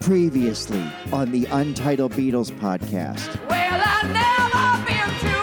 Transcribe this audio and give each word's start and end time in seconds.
Previously 0.00 0.82
on 1.12 1.30
the 1.32 1.44
Untitled 1.46 2.12
Beatles 2.12 2.50
podcast. 2.52 3.36
Well, 3.48 3.82
I 3.84 4.02
never 4.06 4.84
been 4.86 5.10
to 5.20 5.34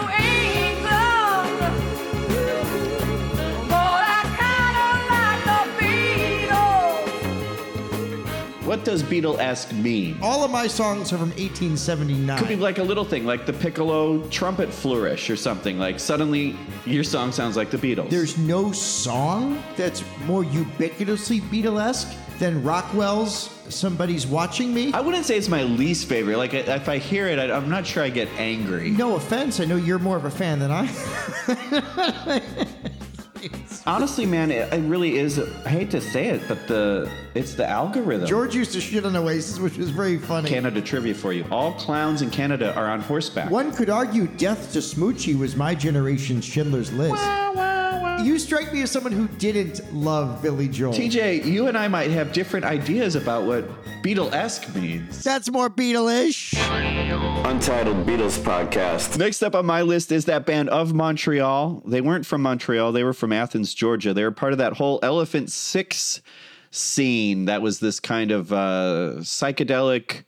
England, 0.66 1.60
but 3.68 4.04
I 4.08 4.22
kinda 4.40 4.86
like 5.12 5.42
the 5.44 5.84
Beatles. 8.24 8.66
What 8.66 8.84
does 8.84 9.02
Beatle-esque 9.04 9.72
mean? 9.74 10.16
All 10.22 10.42
of 10.42 10.50
my 10.50 10.66
songs 10.66 11.12
are 11.12 11.18
from 11.18 11.30
1879. 11.32 12.38
Could 12.38 12.48
be 12.48 12.56
like 12.56 12.78
a 12.78 12.82
little 12.82 13.04
thing, 13.04 13.24
like 13.26 13.46
the 13.46 13.52
piccolo 13.52 14.26
trumpet 14.30 14.72
flourish 14.72 15.30
or 15.30 15.36
something. 15.36 15.78
Like 15.78 16.00
suddenly 16.00 16.56
your 16.86 17.04
song 17.04 17.30
sounds 17.30 17.56
like 17.56 17.70
the 17.70 17.78
Beatles. 17.78 18.10
There's 18.10 18.36
no 18.38 18.72
song 18.72 19.62
that's 19.76 20.02
more 20.26 20.42
ubiquitously 20.42 21.40
Beatlesque 21.42 22.12
than 22.38 22.62
Rockwell's 22.62 23.50
"Somebody's 23.68 24.26
Watching 24.26 24.72
Me." 24.74 24.92
I 24.92 25.00
wouldn't 25.00 25.24
say 25.24 25.36
it's 25.36 25.48
my 25.48 25.62
least 25.62 26.08
favorite. 26.08 26.36
Like 26.38 26.54
if 26.54 26.88
I 26.88 26.98
hear 26.98 27.26
it, 27.26 27.38
I, 27.38 27.50
I'm 27.54 27.68
not 27.68 27.86
sure 27.86 28.02
I 28.02 28.10
get 28.10 28.28
angry. 28.36 28.90
No 28.90 29.16
offense, 29.16 29.60
I 29.60 29.64
know 29.64 29.76
you're 29.76 29.98
more 29.98 30.16
of 30.16 30.24
a 30.24 30.30
fan 30.30 30.58
than 30.58 30.70
I. 30.70 32.42
Honestly, 33.86 34.26
man, 34.26 34.50
it, 34.50 34.72
it 34.72 34.82
really 34.88 35.16
is. 35.16 35.38
I 35.38 35.68
hate 35.68 35.90
to 35.92 36.00
say 36.00 36.26
it, 36.26 36.42
but 36.48 36.66
the 36.66 37.08
it's 37.34 37.54
the 37.54 37.68
algorithm. 37.68 38.26
George 38.26 38.54
used 38.54 38.72
to 38.72 38.80
shit 38.80 39.06
on 39.06 39.14
Oasis, 39.14 39.60
which 39.60 39.76
was 39.76 39.90
very 39.90 40.18
funny. 40.18 40.48
Canada 40.48 40.80
trivia 40.80 41.14
for 41.14 41.32
you. 41.32 41.44
All 41.52 41.72
clowns 41.74 42.20
in 42.20 42.30
Canada 42.30 42.74
are 42.74 42.86
on 42.86 43.00
horseback. 43.00 43.48
One 43.50 43.72
could 43.72 43.88
argue 43.88 44.26
"Death 44.26 44.72
to 44.72 44.80
Smoochy" 44.80 45.38
was 45.38 45.54
my 45.54 45.74
generation's 45.74 46.44
Schindler's 46.44 46.92
List. 46.92 47.22
You 48.22 48.38
strike 48.38 48.72
me 48.72 48.82
as 48.82 48.90
someone 48.90 49.12
who 49.12 49.28
didn't 49.28 49.92
love 49.94 50.42
Billy 50.42 50.68
Joel. 50.68 50.92
TJ, 50.92 51.44
you 51.44 51.68
and 51.68 51.76
I 51.76 51.86
might 51.88 52.10
have 52.10 52.32
different 52.32 52.64
ideas 52.64 53.14
about 53.14 53.44
what 53.44 53.68
Beatle-esque 54.02 54.74
means. 54.74 55.22
That's 55.22 55.50
more 55.50 55.68
Beatle-ish. 55.68 56.54
Untitled 56.54 58.06
Beatles 58.06 58.38
Podcast. 58.38 59.18
Next 59.18 59.42
up 59.42 59.54
on 59.54 59.66
my 59.66 59.82
list 59.82 60.12
is 60.12 60.24
that 60.24 60.46
band 60.46 60.68
of 60.70 60.94
Montreal. 60.94 61.82
They 61.86 62.00
weren't 62.00 62.26
from 62.26 62.42
Montreal, 62.42 62.92
they 62.92 63.04
were 63.04 63.12
from 63.12 63.32
Athens, 63.32 63.74
Georgia. 63.74 64.14
They 64.14 64.24
were 64.24 64.32
part 64.32 64.52
of 64.52 64.58
that 64.58 64.74
whole 64.74 64.98
Elephant 65.02 65.52
Six 65.52 66.22
scene 66.70 67.44
that 67.46 67.62
was 67.62 67.80
this 67.80 68.00
kind 68.00 68.30
of 68.30 68.52
uh, 68.52 69.14
psychedelic 69.18 70.24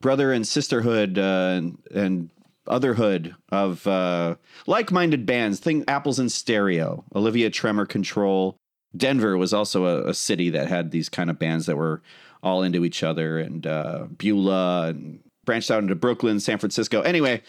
brother 0.00 0.32
and 0.32 0.46
sisterhood 0.46 1.18
uh, 1.18 1.54
and, 1.56 1.78
and 1.94 2.30
otherhood 2.70 3.34
of 3.50 3.86
uh, 3.86 4.36
like 4.66 4.90
minded 4.90 5.26
bands. 5.26 5.60
Think 5.60 5.84
Apples 5.88 6.18
in 6.18 6.28
Stereo, 6.28 7.04
Olivia 7.14 7.50
Tremor 7.50 7.86
Control. 7.86 8.56
Denver 8.96 9.36
was 9.36 9.52
also 9.52 9.86
a, 9.86 10.08
a 10.10 10.14
city 10.14 10.50
that 10.50 10.68
had 10.68 10.90
these 10.90 11.08
kind 11.08 11.30
of 11.30 11.38
bands 11.38 11.66
that 11.66 11.76
were 11.76 12.02
all 12.42 12.62
into 12.62 12.84
each 12.84 13.02
other, 13.02 13.38
and 13.38 13.66
uh, 13.66 14.06
Beulah, 14.16 14.88
and 14.88 15.20
branched 15.44 15.70
out 15.70 15.82
into 15.82 15.94
Brooklyn, 15.94 16.40
San 16.40 16.58
Francisco. 16.58 17.02
Anyway, 17.02 17.42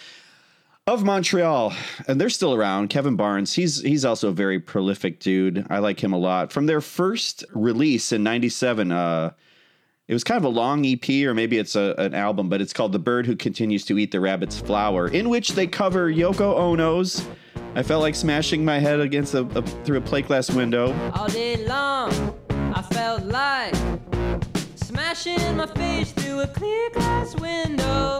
of 0.88 1.04
Montreal, 1.04 1.74
and 2.08 2.20
they're 2.20 2.30
still 2.30 2.54
around. 2.54 2.90
Kevin 2.90 3.16
Barnes, 3.16 3.54
he's 3.54 3.82
he's 3.82 4.06
also 4.06 4.30
a 4.30 4.34
very 4.34 4.60
prolific 4.60 5.20
dude. 5.20 5.66
I 5.70 5.80
like 5.80 6.04
him 6.04 6.14
a 6.14 6.18
lot. 6.18 6.52
From 6.52 6.66
their 6.66 6.82
first 6.82 7.44
release 7.54 8.12
in 8.12 8.24
'97, 8.24 8.92
uh, 8.92 9.32
it 10.12 10.14
was 10.14 10.26
kind 10.26 10.38
of 10.38 10.44
a 10.44 10.50
long 10.50 10.86
EP, 10.86 11.10
or 11.26 11.34
maybe 11.34 11.58
it's 11.58 11.78
a, 11.78 11.96
an 11.98 12.14
album, 12.14 12.50
but 12.50 12.60
it's 12.60 12.74
called 12.74 12.92
"The 12.92 13.00
Bird 13.00 13.26
Who 13.26 13.38
Continues 13.38 13.86
to 13.86 13.98
Eat 13.98 14.12
the 14.12 14.20
Rabbit's 14.20 14.60
Flower," 14.60 15.08
in 15.08 15.30
which 15.30 15.54
they 15.54 15.66
cover 15.66 16.12
Yoko 16.12 16.54
Ono's. 16.54 17.26
I 17.76 17.84
felt 17.84 18.02
like 18.02 18.16
smashing 18.16 18.66
my 18.66 18.78
head 18.78 19.00
against 19.00 19.34
a, 19.36 19.44
a 19.58 19.62
through 19.62 20.00
a 20.00 20.02
plate 20.02 20.28
glass 20.28 20.52
window. 20.52 20.94
All 21.14 21.30
day 21.30 21.66
long, 21.66 22.38
I 22.50 22.82
felt 22.92 23.24
like 23.24 23.74
smashing 24.76 25.56
my 25.56 25.68
face 25.68 26.12
through 26.12 26.42
a 26.42 26.48
clear 26.48 26.90
glass 26.90 27.34
window. 27.40 28.20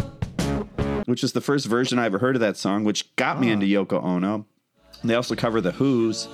which 1.08 1.26
is 1.26 1.34
the 1.34 1.42
first 1.42 1.66
version 1.66 2.00
I 2.00 2.06
ever 2.06 2.20
heard 2.20 2.38
of 2.38 2.40
that 2.40 2.56
song, 2.56 2.86
which 2.86 3.14
got 3.18 3.38
me 3.38 3.52
into 3.52 3.66
Yoko 3.66 4.02
Ono. 4.02 4.46
They 5.04 5.16
also 5.16 5.36
cover 5.36 5.60
The 5.60 5.74
Who's 5.74 6.30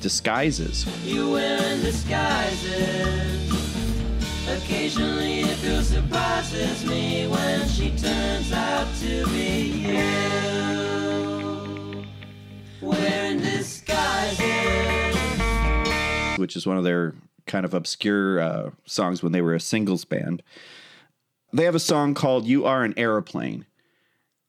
Disguises. 0.00 0.86
You 1.04 1.32
wearing 1.32 1.80
disguises. 1.80 3.19
Occasionally 4.70 5.40
it 5.40 5.82
surprises 5.82 6.86
me 6.86 7.26
when 7.26 7.66
she 7.66 7.90
turns 7.90 8.52
out 8.52 8.86
to 9.00 9.26
be 9.26 9.62
you. 9.64 9.98
Wearing 12.80 13.40
disguises. 13.40 14.38
which 16.38 16.54
is 16.54 16.68
one 16.68 16.78
of 16.78 16.84
their 16.84 17.16
kind 17.48 17.64
of 17.64 17.74
obscure 17.74 18.38
uh, 18.38 18.70
songs 18.86 19.24
when 19.24 19.32
they 19.32 19.42
were 19.42 19.56
a 19.56 19.60
singles 19.60 20.04
band. 20.04 20.40
They 21.52 21.64
have 21.64 21.74
a 21.74 21.80
song 21.80 22.14
called 22.14 22.46
"You 22.46 22.64
Are 22.64 22.84
an 22.84 22.94
Aeroplane," 22.96 23.66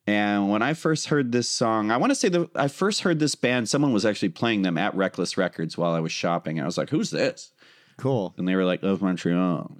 and 0.06 0.52
when 0.52 0.62
I 0.62 0.76
first 0.76 1.08
heard 1.08 1.32
this 1.32 1.50
song, 1.50 1.90
I 1.90 1.98
want 1.98 2.12
to 2.12 2.16
say 2.16 2.30
that 2.30 2.48
I 2.56 2.68
first 2.68 3.02
heard 3.02 3.18
this 3.18 3.34
band. 3.34 3.70
Someone 3.70 3.92
was 3.92 4.06
actually 4.06 4.30
playing 4.30 4.62
them 4.62 4.78
at 4.78 4.94
Reckless 4.94 5.36
Records 5.36 5.80
while 5.80 5.94
I 5.94 6.00
was 6.00 6.12
shopping. 6.12 6.62
I 6.62 6.66
was 6.66 6.78
like, 6.78 6.92
"Who's 6.92 7.10
this?" 7.10 7.54
Cool. 8.02 8.34
And 8.38 8.48
they 8.48 8.56
were 8.56 8.66
like, 8.66 8.82
"Of 8.82 9.02
Montreal," 9.04 9.72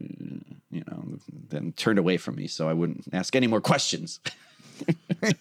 you 0.70 0.84
know. 0.88 1.04
Then 1.50 1.74
turned 1.74 1.98
away 1.98 2.18
from 2.18 2.36
me, 2.36 2.46
so 2.46 2.70
I 2.70 2.74
wouldn't 2.74 3.06
ask 3.12 3.36
any 3.36 3.48
more 3.48 3.62
questions. 3.62 4.20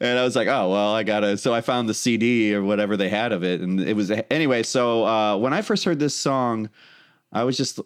and 0.00 0.18
I 0.18 0.24
was 0.24 0.34
like, 0.34 0.48
oh 0.48 0.70
well, 0.70 0.94
I 0.94 1.02
gotta. 1.02 1.36
So 1.36 1.52
I 1.52 1.60
found 1.60 1.88
the 1.88 1.94
CD 1.94 2.54
or 2.54 2.62
whatever 2.62 2.96
they 2.96 3.08
had 3.10 3.32
of 3.32 3.44
it, 3.44 3.60
and 3.60 3.78
it 3.80 3.94
was 3.94 4.10
anyway. 4.30 4.62
So 4.62 5.04
uh, 5.06 5.36
when 5.36 5.52
I 5.52 5.60
first 5.62 5.84
heard 5.84 5.98
this 5.98 6.16
song, 6.16 6.70
I 7.30 7.44
was 7.44 7.56
just 7.56 7.78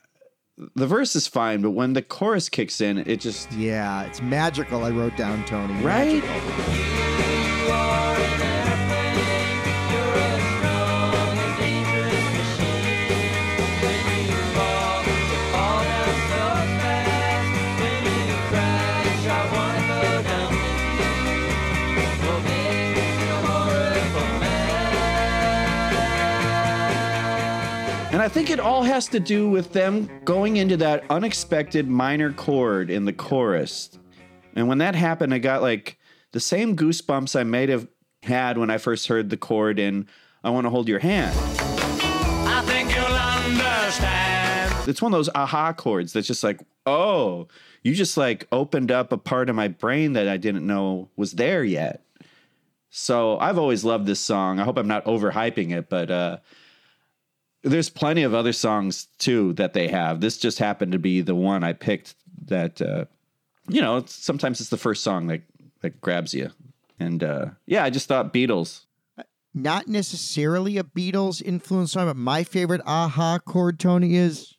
the 0.74 0.86
verse 0.86 1.14
is 1.14 1.26
fine, 1.26 1.60
but 1.60 1.72
when 1.72 1.92
the 1.92 2.02
chorus 2.02 2.48
kicks 2.48 2.80
in, 2.80 2.98
it 2.98 3.20
just 3.20 3.52
Yeah, 3.52 4.04
it's 4.04 4.22
magical. 4.22 4.82
I 4.82 4.90
wrote 4.90 5.16
down 5.16 5.44
Tony. 5.44 5.74
right. 5.82 6.22
You 6.24 7.35
think 28.36 28.50
it 28.50 28.60
all 28.60 28.82
has 28.82 29.08
to 29.08 29.18
do 29.18 29.48
with 29.48 29.72
them 29.72 30.10
going 30.26 30.58
into 30.58 30.76
that 30.76 31.02
unexpected 31.08 31.88
minor 31.88 32.34
chord 32.34 32.90
in 32.90 33.06
the 33.06 33.12
chorus. 33.14 33.98
And 34.54 34.68
when 34.68 34.76
that 34.76 34.94
happened, 34.94 35.32
I 35.32 35.38
got 35.38 35.62
like 35.62 35.98
the 36.32 36.40
same 36.40 36.76
goosebumps 36.76 37.34
I 37.34 37.44
might 37.44 37.70
have 37.70 37.88
had 38.22 38.58
when 38.58 38.68
I 38.68 38.76
first 38.76 39.06
heard 39.06 39.30
the 39.30 39.38
chord 39.38 39.78
in 39.78 40.06
I 40.44 40.50
Want 40.50 40.66
to 40.66 40.70
Hold 40.70 40.86
Your 40.86 40.98
Hand. 40.98 41.34
I 41.34 42.62
think 42.66 42.94
you'll 42.94 43.06
understand. 43.06 44.86
It's 44.86 45.00
one 45.00 45.14
of 45.14 45.18
those 45.18 45.30
aha 45.34 45.72
chords 45.72 46.12
that's 46.12 46.26
just 46.26 46.44
like, 46.44 46.60
oh, 46.84 47.48
you 47.82 47.94
just 47.94 48.18
like 48.18 48.48
opened 48.52 48.90
up 48.90 49.12
a 49.12 49.16
part 49.16 49.48
of 49.48 49.56
my 49.56 49.68
brain 49.68 50.12
that 50.12 50.28
I 50.28 50.36
didn't 50.36 50.66
know 50.66 51.08
was 51.16 51.32
there 51.32 51.64
yet. 51.64 52.04
So 52.90 53.38
I've 53.38 53.56
always 53.56 53.82
loved 53.82 54.04
this 54.04 54.20
song. 54.20 54.60
I 54.60 54.64
hope 54.64 54.76
I'm 54.76 54.88
not 54.88 55.06
overhyping 55.06 55.74
it, 55.74 55.88
but 55.88 56.10
uh, 56.10 56.36
there's 57.66 57.90
plenty 57.90 58.22
of 58.22 58.32
other 58.32 58.52
songs 58.52 59.06
too 59.18 59.52
that 59.54 59.72
they 59.74 59.88
have. 59.88 60.20
This 60.20 60.38
just 60.38 60.58
happened 60.58 60.92
to 60.92 60.98
be 60.98 61.20
the 61.20 61.34
one 61.34 61.64
I 61.64 61.72
picked 61.72 62.14
that, 62.46 62.80
uh, 62.80 63.06
you 63.68 63.80
know, 63.82 63.96
it's, 63.98 64.14
sometimes 64.14 64.60
it's 64.60 64.70
the 64.70 64.76
first 64.76 65.02
song 65.02 65.26
that, 65.26 65.42
that 65.82 66.00
grabs 66.00 66.32
you. 66.32 66.50
And 67.00 67.22
uh, 67.22 67.46
yeah, 67.66 67.84
I 67.84 67.90
just 67.90 68.06
thought 68.08 68.32
Beatles. 68.32 68.82
Not 69.52 69.88
necessarily 69.88 70.78
a 70.78 70.84
Beatles 70.84 71.42
influence 71.42 71.92
song, 71.92 72.06
but 72.06 72.16
my 72.16 72.44
favorite 72.44 72.82
aha 72.86 73.38
chord, 73.44 73.80
Tony, 73.80 74.14
is. 74.16 74.54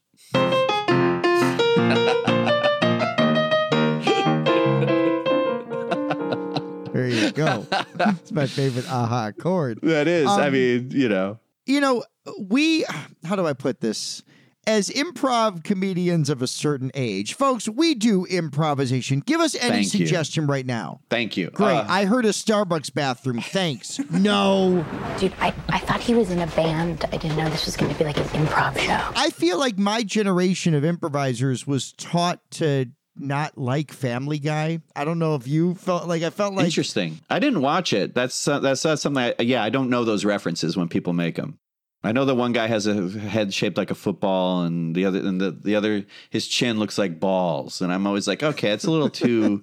there 6.94 7.08
you 7.08 7.32
go. 7.32 7.66
it's 8.00 8.32
my 8.32 8.48
favorite 8.48 8.90
aha 8.90 9.32
chord. 9.38 9.80
That 9.84 10.08
is, 10.08 10.28
I 10.28 10.48
Um, 10.48 10.54
mean, 10.54 10.92
you 10.92 11.10
know. 11.10 11.40
You 11.66 11.82
know, 11.82 12.04
we, 12.40 12.86
how 13.24 13.36
do 13.36 13.46
I 13.46 13.54
put 13.54 13.82
this? 13.82 14.24
As 14.66 14.90
improv 14.90 15.64
comedians 15.64 16.30
of 16.30 16.42
a 16.42 16.48
certain 16.48 16.92
age, 16.94 17.36
folks, 17.36 17.70
we 17.70 17.96
do 17.96 18.26
improvisation. 18.26 19.22
Give 19.22 19.40
us 19.40 19.56
any 19.56 19.70
Thank 19.70 19.94
you. 19.94 20.06
suggestion 20.06 20.46
right 20.46 20.66
now. 20.66 21.00
Thank 21.10 21.38
you. 21.38 21.52
Great. 21.52 21.78
Uh, 21.78 21.86
I 21.88 22.04
heard 22.04 22.26
a 22.26 22.32
Starbucks 22.32 22.94
bathroom. 22.94 23.40
Thanks. 23.40 23.98
no. 24.12 24.86
Dude, 25.20 25.34
I, 25.40 25.54
I 25.70 25.80
thought 25.80 26.02
he 26.02 26.16
was 26.16 26.32
in 26.32 26.40
a 26.40 26.48
band. 26.48 27.06
I 27.14 27.16
didn't 27.16 27.38
know 27.38 27.48
this 27.48 27.66
was 27.66 27.78
going 27.78 27.94
to 27.94 27.98
be 27.98 28.04
like 28.04 28.18
an 28.18 28.26
improv 28.26 28.78
show. 28.78 29.14
I 29.16 29.30
feel 29.30 29.58
like 29.58 29.78
my 29.78 30.04
generation 30.04 30.74
of 30.74 30.84
improvisers 30.84 31.66
was 31.66 31.94
taught 31.94 32.42
to 32.52 32.88
not 33.20 33.58
like 33.58 33.92
Family 33.92 34.40
Guy. 34.40 34.80
I 34.96 35.06
don't 35.06 35.20
know 35.20 35.36
if 35.36 35.48
you 35.48 35.76
felt 35.76 36.08
like 36.08 36.24
I 36.24 36.30
felt 36.30 36.54
like 36.54 36.66
Interesting. 36.66 37.20
I 37.30 37.40
didn't 37.40 37.62
watch 37.62 37.94
it. 37.94 38.14
That's 38.14 38.48
uh, 38.48 38.60
that's 38.60 38.86
uh, 38.86 38.96
something. 38.96 39.24
I, 39.24 39.42
yeah, 39.42 39.64
I 39.64 39.70
don't 39.70 39.90
know 39.90 40.04
those 40.04 40.26
references 40.26 40.78
when 40.78 40.88
people 40.88 41.14
make 41.14 41.36
them. 41.36 41.58
I 42.04 42.12
know 42.12 42.26
that 42.26 42.36
one 42.36 42.54
guy 42.54 42.68
has 42.68 42.88
a 42.88 43.10
head 43.10 43.54
shaped 43.54 43.78
like 43.78 43.92
a 43.92 43.96
football, 43.96 44.64
and 44.64 44.96
the 44.96 45.06
other, 45.06 45.20
and 45.20 45.42
the, 45.42 45.52
the 45.52 45.76
other, 45.76 46.06
his 46.30 46.48
chin 46.48 46.80
looks 46.80 46.98
like 46.98 47.20
balls, 47.20 47.82
and 47.82 47.92
I'm 47.92 48.06
always 48.06 48.28
like, 48.28 48.44
okay, 48.44 48.72
it's 48.72 48.86
a 48.86 48.92
little 48.92 49.10
too. 49.10 49.62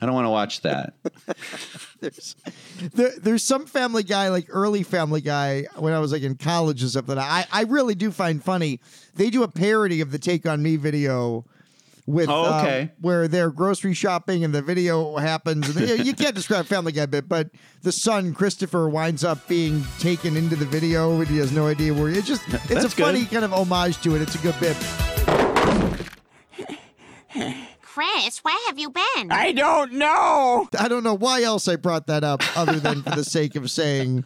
I 0.00 0.06
don't 0.06 0.14
want 0.14 0.26
to 0.26 0.30
watch 0.30 0.60
that. 0.62 0.94
there's 2.00 2.36
there, 2.94 3.10
there's 3.18 3.42
some 3.42 3.66
Family 3.66 4.02
Guy, 4.02 4.28
like 4.28 4.46
early 4.50 4.82
Family 4.82 5.20
Guy, 5.20 5.64
when 5.76 5.92
I 5.92 5.98
was 5.98 6.12
like 6.12 6.22
in 6.22 6.36
college 6.36 6.84
or 6.84 6.88
something. 6.88 7.18
I 7.18 7.46
I 7.50 7.62
really 7.62 7.94
do 7.94 8.10
find 8.10 8.42
funny. 8.42 8.80
They 9.14 9.30
do 9.30 9.42
a 9.42 9.48
parody 9.48 10.00
of 10.00 10.12
the 10.12 10.18
Take 10.18 10.46
on 10.46 10.62
Me 10.62 10.76
video. 10.76 11.44
With 12.08 12.30
Oh, 12.30 12.44
uh, 12.46 12.60
okay. 12.62 12.90
where 13.02 13.28
they're 13.28 13.50
grocery 13.50 13.92
shopping 13.92 14.42
and 14.42 14.54
the 14.54 14.62
video 14.62 15.16
happens, 15.18 15.68
and 15.76 15.86
you, 15.86 15.96
you 15.96 16.14
can't 16.14 16.34
describe 16.34 16.64
Family 16.64 16.90
Guy 16.90 17.04
bit, 17.04 17.28
but 17.28 17.50
the 17.82 17.92
son 17.92 18.32
Christopher 18.32 18.88
winds 18.88 19.24
up 19.24 19.46
being 19.46 19.84
taken 19.98 20.34
into 20.34 20.56
the 20.56 20.64
video 20.64 21.18
and 21.20 21.28
he 21.28 21.36
has 21.36 21.52
no 21.52 21.66
idea 21.66 21.92
where. 21.92 22.08
It's 22.08 22.26
just 22.26 22.40
it's 22.48 22.70
a 22.70 22.74
That's 22.76 22.94
good. 22.94 23.04
funny 23.04 23.26
kind 23.26 23.44
of 23.44 23.52
homage 23.52 24.00
to 24.04 24.16
it. 24.16 24.22
It's 24.22 24.34
a 24.36 24.38
good 24.38 24.58
bit. 24.58 24.76
Chris, 27.98 28.38
where 28.44 28.54
have 28.68 28.78
you 28.78 28.90
been? 28.90 29.32
I 29.32 29.50
don't 29.50 29.94
know 29.94 30.68
I 30.78 30.86
don't 30.86 31.02
know 31.02 31.14
why 31.14 31.42
else 31.42 31.66
I 31.66 31.74
brought 31.74 32.06
that 32.06 32.22
up 32.22 32.42
other 32.56 32.78
than 32.78 33.02
for 33.02 33.10
the 33.10 33.24
sake 33.24 33.56
of 33.56 33.68
saying 33.72 34.24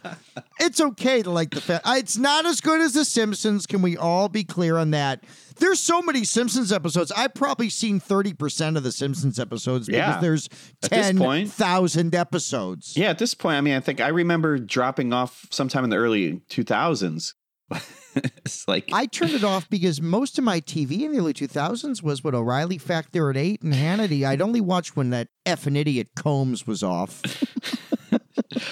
it's 0.59 0.79
okay 0.79 1.23
to 1.23 1.31
like 1.31 1.49
the 1.49 1.59
fa- 1.61 1.81
It's 1.87 2.15
not 2.15 2.45
as 2.45 2.61
good 2.61 2.81
as 2.81 2.93
The 2.93 3.03
Simpsons. 3.03 3.65
Can 3.65 3.81
we 3.81 3.97
all 3.97 4.29
be 4.29 4.43
clear 4.43 4.77
on 4.77 4.91
that? 4.91 5.23
There's 5.57 5.79
so 5.79 6.03
many 6.03 6.23
Simpsons 6.23 6.71
episodes. 6.71 7.11
I've 7.15 7.33
probably 7.33 7.69
seen 7.69 7.99
30% 7.99 8.77
of 8.77 8.83
the 8.83 8.91
Simpsons 8.91 9.39
episodes 9.39 9.87
because 9.87 9.97
Yeah. 10.15 10.19
there's 10.21 10.49
At 10.83 10.91
this 10.91 11.11
point. 11.17 11.47
10,000 11.49 12.13
episodes. 12.13 12.95
Yeah, 12.95 13.09
at 13.09 13.17
this 13.17 13.33
point, 13.33 13.57
I 13.57 13.61
mean, 13.61 13.73
I 13.75 13.79
think 13.79 13.99
I 14.01 14.09
remember 14.09 14.59
dropping 14.59 15.13
off 15.13 15.47
sometime 15.49 15.83
in 15.83 15.89
the 15.89 15.97
early 15.97 16.41
2000s. 16.49 17.33
it's 18.15 18.67
like, 18.67 18.89
I 18.93 19.05
turned 19.05 19.31
it 19.31 19.43
off 19.43 19.69
because 19.69 20.01
most 20.01 20.37
of 20.37 20.43
my 20.43 20.61
TV 20.61 21.01
in 21.01 21.11
the 21.11 21.19
early 21.19 21.33
2000s 21.33 22.01
was 22.03 22.23
what 22.23 22.35
O'Reilly 22.35 22.77
Factor 22.77 23.29
at 23.29 23.37
8 23.37 23.61
and 23.61 23.73
Hannity. 23.73 24.25
I'd 24.25 24.41
only 24.41 24.61
watch 24.61 24.95
when 24.95 25.09
that 25.11 25.27
effing 25.45 25.77
idiot 25.77 26.09
Combs 26.15 26.65
was 26.67 26.83
off. 26.83 27.21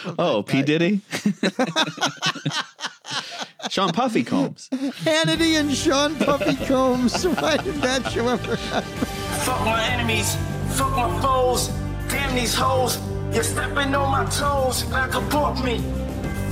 oh, 0.19 0.44
P. 0.44 0.62
Diddy? 0.62 1.01
Sean 3.69 3.92
Puffy 3.92 4.24
Combs. 4.24 4.69
Hannity 4.71 5.59
and 5.59 5.71
Sean 5.71 6.15
Puffy 6.15 6.56
Combs. 6.65 7.24
Why 7.25 7.57
did 7.57 7.75
that 7.75 8.12
show 8.12 8.27
ever 8.27 8.56
happen? 8.56 8.92
Fuck 9.45 9.65
my 9.65 9.83
enemies, 9.83 10.36
fuck 10.69 10.92
my 10.92 11.21
foes. 11.21 11.69
Damn 12.09 12.36
these 12.36 12.54
hoes, 12.54 13.00
you're 13.33 13.44
stepping 13.44 13.95
on 13.95 14.12
my 14.12 14.25
toes 14.30 14.83
like 14.86 15.13
a 15.13 15.21
pork 15.21 15.63
me. 15.63 15.81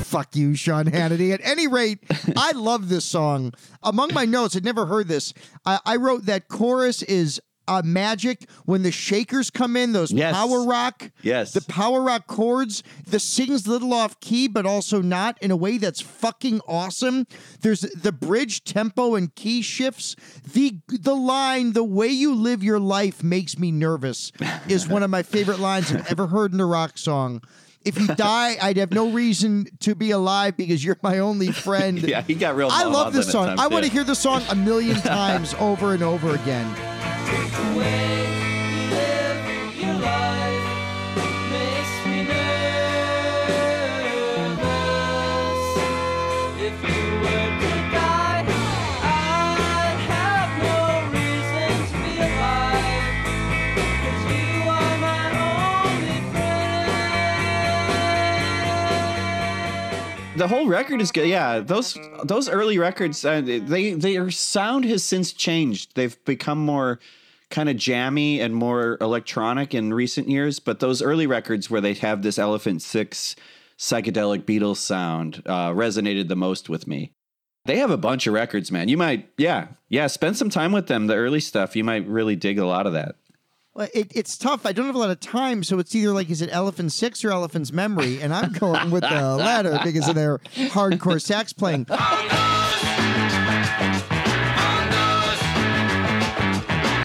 Fuck 0.09 0.35
you, 0.35 0.55
Sean 0.55 0.85
Hannity. 0.85 1.31
At 1.31 1.41
any 1.43 1.67
rate, 1.67 1.99
I 2.35 2.53
love 2.53 2.89
this 2.89 3.05
song. 3.05 3.53
Among 3.83 4.11
my 4.11 4.25
notes, 4.25 4.55
I'd 4.55 4.65
never 4.65 4.87
heard 4.87 5.07
this. 5.07 5.35
I, 5.67 5.79
I 5.85 5.95
wrote 5.97 6.25
that 6.25 6.47
chorus 6.47 7.03
is 7.03 7.39
uh, 7.67 7.83
magic 7.85 8.49
when 8.65 8.81
the 8.81 8.91
shakers 8.91 9.51
come 9.51 9.77
in, 9.77 9.91
those 9.91 10.11
Yes. 10.11 10.33
power 10.35 10.65
rock. 10.65 11.11
Yes. 11.21 11.53
The 11.53 11.61
power 11.61 12.01
rock 12.01 12.25
chords, 12.25 12.81
the 13.05 13.19
sings 13.19 13.67
a 13.67 13.69
little 13.69 13.93
off 13.93 14.19
key, 14.19 14.47
but 14.47 14.65
also 14.65 15.03
not 15.03 15.37
in 15.43 15.51
a 15.51 15.55
way 15.55 15.77
that's 15.77 16.01
fucking 16.01 16.61
awesome. 16.67 17.27
There's 17.61 17.81
the 17.81 18.11
bridge 18.11 18.63
tempo 18.63 19.13
and 19.13 19.35
key 19.35 19.61
shifts. 19.61 20.15
The 20.53 20.79
the 20.87 21.15
line, 21.15 21.73
the 21.73 21.83
way 21.83 22.07
you 22.07 22.33
live 22.33 22.63
your 22.63 22.79
life 22.79 23.21
makes 23.23 23.59
me 23.59 23.71
nervous, 23.71 24.31
is 24.67 24.87
one 24.87 25.03
of 25.03 25.11
my 25.11 25.21
favorite 25.21 25.59
lines 25.59 25.91
I've 25.93 26.09
ever 26.11 26.25
heard 26.25 26.51
in 26.51 26.59
a 26.59 26.65
rock 26.65 26.97
song. 26.97 27.43
If 27.89 27.99
you 27.99 28.07
die, 28.07 28.55
I'd 28.61 28.77
have 28.77 28.91
no 28.91 29.09
reason 29.09 29.65
to 29.79 29.95
be 29.95 30.11
alive 30.11 30.55
because 30.55 30.85
you're 30.85 30.99
my 31.01 31.17
only 31.17 31.51
friend. 31.51 31.99
Yeah, 31.99 32.21
he 32.21 32.35
got 32.35 32.55
real 32.55 32.69
I 32.71 32.83
love 32.83 33.13
this 33.13 33.31
song. 33.31 33.57
I 33.57 33.65
want 33.65 33.83
to 33.85 33.91
hear 33.91 34.03
the 34.03 34.15
song 34.15 34.43
a 34.49 34.55
million 34.55 34.95
times 35.01 35.55
over 35.55 35.93
and 35.95 36.03
over 36.03 36.35
again. 36.35 38.18
The 60.39 60.47
whole 60.47 60.67
record 60.67 61.01
is 61.01 61.11
good. 61.11 61.27
Yeah, 61.27 61.59
those 61.59 61.97
those 62.23 62.49
early 62.49 62.79
records, 62.79 63.23
uh, 63.23 63.41
they 63.41 63.93
their 63.93 64.31
sound 64.31 64.85
has 64.85 65.03
since 65.03 65.33
changed. 65.33 65.95
They've 65.95 66.17
become 66.25 66.57
more 66.57 66.99
kind 67.49 67.69
of 67.69 67.75
jammy 67.75 68.39
and 68.39 68.55
more 68.55 68.97
electronic 69.01 69.73
in 69.73 69.93
recent 69.93 70.29
years. 70.29 70.59
But 70.59 70.79
those 70.79 71.01
early 71.01 71.27
records 71.27 71.69
where 71.69 71.81
they 71.81 71.93
have 71.95 72.21
this 72.21 72.39
Elephant 72.39 72.81
Six 72.81 73.35
psychedelic 73.77 74.43
Beatles 74.43 74.77
sound 74.77 75.43
uh, 75.45 75.71
resonated 75.71 76.27
the 76.27 76.35
most 76.35 76.69
with 76.69 76.87
me. 76.87 77.11
They 77.65 77.77
have 77.77 77.91
a 77.91 77.97
bunch 77.97 78.25
of 78.25 78.33
records, 78.33 78.71
man. 78.71 78.87
You 78.87 78.97
might, 78.97 79.29
yeah, 79.37 79.67
yeah, 79.89 80.07
spend 80.07 80.37
some 80.37 80.49
time 80.49 80.71
with 80.71 80.87
them. 80.87 81.07
The 81.07 81.15
early 81.15 81.41
stuff, 81.41 81.75
you 81.75 81.83
might 81.83 82.07
really 82.07 82.35
dig 82.35 82.57
a 82.57 82.65
lot 82.65 82.87
of 82.87 82.93
that. 82.93 83.15
It, 83.79 84.11
it's 84.13 84.37
tough. 84.37 84.65
I 84.65 84.73
don't 84.73 84.85
have 84.87 84.95
a 84.95 84.99
lot 84.99 85.09
of 85.09 85.19
time, 85.21 85.63
so 85.63 85.79
it's 85.79 85.95
either 85.95 86.11
like, 86.11 86.29
is 86.29 86.41
it 86.41 86.49
Elephant 86.51 86.91
Six 86.91 87.23
or 87.23 87.31
Elephant's 87.31 87.71
Memory? 87.71 88.21
And 88.21 88.33
I'm 88.33 88.51
going 88.51 88.91
with 88.91 89.03
the 89.03 89.09
latter 89.37 89.79
because 89.83 90.09
of 90.09 90.15
their 90.15 90.39
hardcore 90.39 91.21
sax 91.21 91.53
playing. 91.53 91.85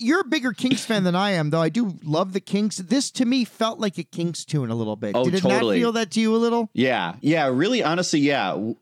You're 0.01 0.21
a 0.21 0.25
bigger 0.25 0.53
Kinks 0.53 0.85
fan 0.85 1.05
than 1.05 1.15
I 1.15 1.31
am, 1.31 1.49
though. 1.49 1.63
I 1.63 1.71
do 1.71 1.95
love 2.05 2.35
the 2.35 2.41
Kinks. 2.41 2.77
This 2.77 3.11
to 3.13 3.25
me 3.25 3.45
felt 3.47 3.79
like 3.81 3.97
a 3.97 4.03
Kinks 4.03 4.45
tune 4.45 4.71
a 4.71 4.75
little 4.75 4.97
bit. 4.97 5.13
Oh, 5.15 5.25
Did 5.25 5.35
it 5.35 5.41
totally. 5.41 5.79
not 5.79 5.83
feel 5.83 5.93
that 5.93 6.11
to 6.11 6.21
you 6.21 6.35
a 6.35 6.37
little? 6.37 6.69
Yeah, 6.75 7.15
yeah, 7.23 7.47
really, 7.47 7.83
honestly, 7.83 8.21
yeah. 8.21 8.73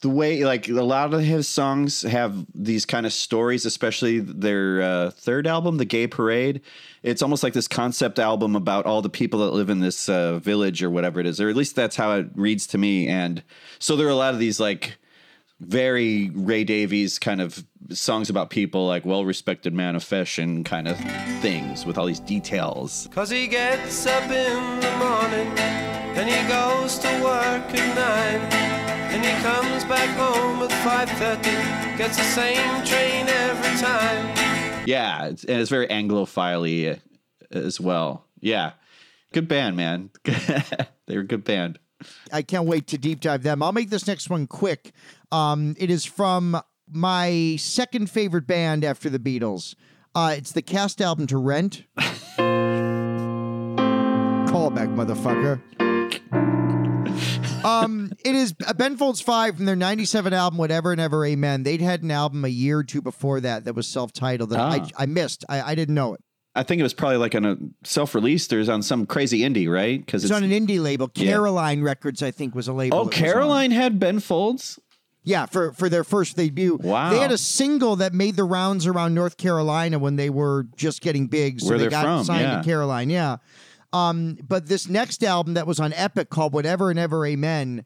The 0.00 0.08
way, 0.08 0.44
like, 0.44 0.68
a 0.68 0.82
lot 0.82 1.12
of 1.12 1.20
his 1.20 1.46
songs 1.46 2.02
have 2.02 2.46
these 2.54 2.86
kind 2.86 3.04
of 3.04 3.12
stories, 3.12 3.66
especially 3.66 4.20
their 4.20 4.80
uh, 4.80 5.10
third 5.10 5.46
album, 5.46 5.76
The 5.76 5.84
Gay 5.84 6.06
Parade. 6.06 6.62
It's 7.02 7.20
almost 7.20 7.42
like 7.42 7.52
this 7.52 7.68
concept 7.68 8.18
album 8.18 8.56
about 8.56 8.86
all 8.86 9.02
the 9.02 9.10
people 9.10 9.40
that 9.40 9.52
live 9.52 9.68
in 9.68 9.80
this 9.80 10.08
uh, 10.08 10.38
village 10.38 10.82
or 10.82 10.88
whatever 10.88 11.20
it 11.20 11.26
is, 11.26 11.38
or 11.38 11.50
at 11.50 11.56
least 11.56 11.76
that's 11.76 11.96
how 11.96 12.12
it 12.12 12.28
reads 12.34 12.66
to 12.68 12.78
me. 12.78 13.08
And 13.08 13.42
so 13.78 13.94
there 13.94 14.06
are 14.06 14.10
a 14.10 14.14
lot 14.14 14.32
of 14.32 14.40
these, 14.40 14.58
like, 14.58 14.96
very 15.60 16.30
Ray 16.30 16.64
Davies 16.64 17.18
kind 17.18 17.42
of 17.42 17.62
songs 17.90 18.30
about 18.30 18.50
people, 18.50 18.86
like 18.86 19.04
well 19.04 19.24
respected 19.24 19.74
man 19.74 19.96
of 19.96 20.02
fashion 20.02 20.64
kind 20.64 20.88
of 20.88 20.98
things 21.40 21.84
with 21.84 21.98
all 21.98 22.06
these 22.06 22.20
details. 22.20 23.08
Cause 23.12 23.30
he 23.30 23.46
gets 23.46 24.06
up 24.06 24.22
in 24.30 24.80
the 24.80 24.96
morning 24.96 25.48
and 25.58 26.28
he 26.28 26.48
goes 26.48 26.98
to 26.98 27.08
work 27.22 27.74
at 27.74 27.94
nine 27.94 28.79
and 29.12 29.24
he 29.24 29.32
comes 29.42 29.84
back 29.84 30.08
home 30.16 30.62
at 30.62 30.70
5.30 30.70 31.98
gets 31.98 32.16
the 32.16 32.22
same 32.22 32.84
train 32.84 33.28
every 33.28 33.80
time 33.80 34.86
Yeah, 34.86 35.26
it's, 35.26 35.44
and 35.44 35.60
it's 35.60 35.70
very 35.70 35.86
Anglophile 35.88 37.00
as 37.50 37.80
well. 37.80 38.26
Yeah, 38.40 38.72
good 39.32 39.48
band, 39.48 39.76
man. 39.76 40.10
They're 41.06 41.20
a 41.20 41.24
good 41.26 41.44
band. 41.44 41.78
I 42.32 42.42
can't 42.42 42.66
wait 42.66 42.86
to 42.88 42.98
deep 42.98 43.20
dive 43.20 43.42
them. 43.42 43.62
I'll 43.62 43.72
make 43.72 43.90
this 43.90 44.06
next 44.06 44.30
one 44.30 44.46
quick. 44.46 44.92
Um, 45.30 45.74
it 45.78 45.90
is 45.90 46.04
from 46.04 46.60
my 46.90 47.56
second 47.58 48.10
favorite 48.10 48.46
band 48.46 48.84
after 48.84 49.10
the 49.10 49.18
Beatles. 49.18 49.74
Uh, 50.14 50.34
it's 50.36 50.52
the 50.52 50.62
cast 50.62 51.00
album 51.00 51.26
to 51.28 51.36
Rent. 51.36 51.84
Callback, 54.48 54.88
motherfucker. 54.96 55.60
Um, 57.64 58.12
it 58.24 58.34
is 58.34 58.54
uh, 58.66 58.72
Ben 58.74 58.96
Folds 58.96 59.20
Five 59.20 59.56
from 59.56 59.64
their 59.64 59.76
'97 59.76 60.32
album, 60.32 60.58
Whatever 60.58 60.92
and 60.92 61.00
Ever 61.00 61.24
Amen. 61.26 61.62
They'd 61.62 61.80
had 61.80 62.02
an 62.02 62.10
album 62.10 62.44
a 62.44 62.48
year 62.48 62.78
or 62.78 62.84
two 62.84 63.02
before 63.02 63.40
that 63.40 63.64
that 63.64 63.74
was 63.74 63.86
self-titled 63.86 64.50
that 64.50 64.58
Ah. 64.60 64.70
I, 64.98 65.02
I 65.02 65.06
missed. 65.06 65.44
I, 65.48 65.60
I 65.62 65.74
didn't 65.74 65.94
know 65.94 66.14
it. 66.14 66.20
I 66.54 66.62
think 66.64 66.80
it 66.80 66.82
was 66.82 66.94
probably 66.94 67.18
like 67.18 67.34
on 67.36 67.44
a 67.44 67.56
self-released 67.84 68.52
or 68.52 68.58
is 68.58 68.68
on 68.68 68.82
some 68.82 69.06
crazy 69.06 69.40
indie, 69.40 69.70
right? 69.72 70.04
Because 70.04 70.24
It's 70.24 70.32
on 70.32 70.42
an 70.42 70.50
indie 70.50 70.80
label. 70.82 71.08
Yeah. 71.14 71.30
Caroline 71.32 71.82
Records, 71.82 72.22
I 72.24 72.32
think, 72.32 72.54
was 72.56 72.66
a 72.66 72.72
label. 72.72 72.98
oh, 72.98 73.02
it 73.02 73.06
was 73.06 73.14
on. 73.16 73.22
Caroline 73.22 73.70
had 73.70 73.98
Ben 74.00 74.18
Folds. 74.18 74.78
Yeah, 75.22 75.44
for 75.46 75.72
for 75.72 75.88
their 75.90 76.02
first 76.02 76.36
debut. 76.36 76.78
Wow. 76.82 77.10
They 77.10 77.18
had 77.18 77.30
a 77.30 77.36
single 77.38 77.96
that 77.96 78.14
made 78.14 78.36
the 78.36 78.44
rounds 78.44 78.86
around 78.86 79.14
North 79.14 79.36
Carolina 79.36 79.98
when 79.98 80.16
they 80.16 80.30
were 80.30 80.66
just 80.76 81.02
getting 81.02 81.26
big. 81.26 81.60
So 81.60 81.68
Where 81.68 81.78
they 81.78 81.84
they're 81.84 81.90
got 81.90 82.04
from, 82.04 82.24
signed 82.24 82.40
yeah. 82.42 82.56
to 82.58 82.64
Caroline, 82.64 83.10
yeah. 83.10 83.36
Um, 83.92 84.38
but 84.46 84.66
this 84.66 84.88
next 84.88 85.24
album 85.24 85.54
that 85.54 85.66
was 85.66 85.80
on 85.80 85.92
Epic 85.94 86.30
called 86.30 86.52
Whatever 86.52 86.90
and 86.90 86.98
Ever 86.98 87.26
Amen, 87.26 87.84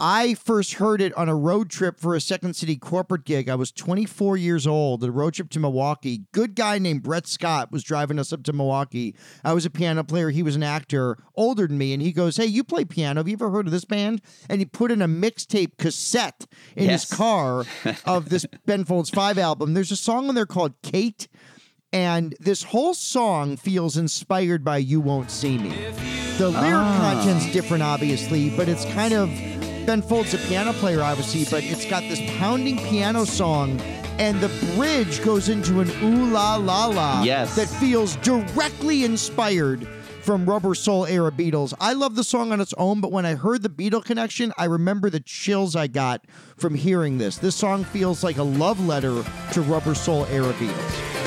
I 0.00 0.34
first 0.34 0.74
heard 0.74 1.00
it 1.00 1.14
on 1.16 1.28
a 1.28 1.36
road 1.36 1.70
trip 1.70 2.00
for 2.00 2.16
a 2.16 2.20
Second 2.20 2.56
City 2.56 2.74
corporate 2.76 3.24
gig. 3.24 3.48
I 3.48 3.54
was 3.54 3.70
24 3.70 4.36
years 4.36 4.66
old, 4.66 5.04
a 5.04 5.12
road 5.12 5.34
trip 5.34 5.50
to 5.50 5.60
Milwaukee. 5.60 6.22
Good 6.32 6.56
guy 6.56 6.80
named 6.80 7.04
Brett 7.04 7.28
Scott 7.28 7.70
was 7.70 7.84
driving 7.84 8.18
us 8.18 8.32
up 8.32 8.42
to 8.42 8.52
Milwaukee. 8.52 9.14
I 9.44 9.52
was 9.52 9.64
a 9.64 9.70
piano 9.70 10.02
player. 10.02 10.30
He 10.30 10.42
was 10.42 10.56
an 10.56 10.64
actor, 10.64 11.16
older 11.36 11.68
than 11.68 11.78
me. 11.78 11.92
And 11.92 12.02
he 12.02 12.10
goes, 12.10 12.36
Hey, 12.36 12.46
you 12.46 12.64
play 12.64 12.84
piano. 12.84 13.20
Have 13.20 13.28
you 13.28 13.34
ever 13.34 13.50
heard 13.50 13.66
of 13.66 13.72
this 13.72 13.84
band? 13.84 14.20
And 14.50 14.60
he 14.60 14.64
put 14.64 14.90
in 14.90 15.00
a 15.00 15.06
mixtape 15.06 15.78
cassette 15.78 16.44
in 16.74 16.86
Yes. 16.90 17.08
his 17.08 17.16
car 17.16 17.64
of 18.04 18.30
this 18.30 18.44
Ben 18.66 18.84
Folds 18.84 19.10
5 19.10 19.38
album. 19.38 19.74
There's 19.74 19.92
a 19.92 19.96
song 19.96 20.28
on 20.28 20.34
there 20.34 20.44
called 20.44 20.74
Kate. 20.82 21.28
And 21.94 22.34
this 22.40 22.64
whole 22.64 22.92
song 22.92 23.56
feels 23.56 23.96
inspired 23.96 24.64
by 24.64 24.78
You 24.78 25.00
Won't 25.00 25.30
See 25.30 25.58
Me. 25.58 25.68
The 26.38 26.48
lyric 26.48 26.74
ah. 26.74 27.14
content's 27.14 27.52
different, 27.52 27.84
obviously, 27.84 28.50
but 28.56 28.68
it's 28.68 28.84
kind 28.86 29.14
of 29.14 29.28
Ben 29.86 30.02
Folds, 30.02 30.34
a 30.34 30.38
piano 30.38 30.72
player, 30.72 31.00
obviously, 31.02 31.44
but 31.44 31.62
it's 31.62 31.88
got 31.88 32.00
this 32.00 32.18
pounding 32.36 32.78
piano 32.78 33.24
song, 33.24 33.80
and 34.18 34.40
the 34.40 34.48
bridge 34.74 35.22
goes 35.22 35.48
into 35.48 35.78
an 35.78 35.90
ooh 36.02 36.32
la 36.32 36.56
la 36.56 36.86
la 36.86 37.22
Yes. 37.22 37.54
that 37.54 37.68
feels 37.68 38.16
directly 38.16 39.04
inspired 39.04 39.86
from 40.22 40.46
Rubber 40.46 40.74
Soul 40.74 41.06
era 41.06 41.30
Beatles. 41.30 41.74
I 41.78 41.92
love 41.92 42.16
the 42.16 42.24
song 42.24 42.50
on 42.50 42.60
its 42.60 42.74
own, 42.76 43.02
but 43.02 43.12
when 43.12 43.24
I 43.24 43.36
heard 43.36 43.62
the 43.62 43.68
Beatle 43.68 44.04
connection, 44.04 44.52
I 44.58 44.64
remember 44.64 45.10
the 45.10 45.20
chills 45.20 45.76
I 45.76 45.86
got 45.86 46.24
from 46.56 46.74
hearing 46.74 47.18
this. 47.18 47.36
This 47.36 47.54
song 47.54 47.84
feels 47.84 48.24
like 48.24 48.38
a 48.38 48.42
love 48.42 48.84
letter 48.84 49.22
to 49.52 49.62
Rubber 49.62 49.94
Soul 49.94 50.26
era 50.26 50.52
Beatles. 50.54 51.23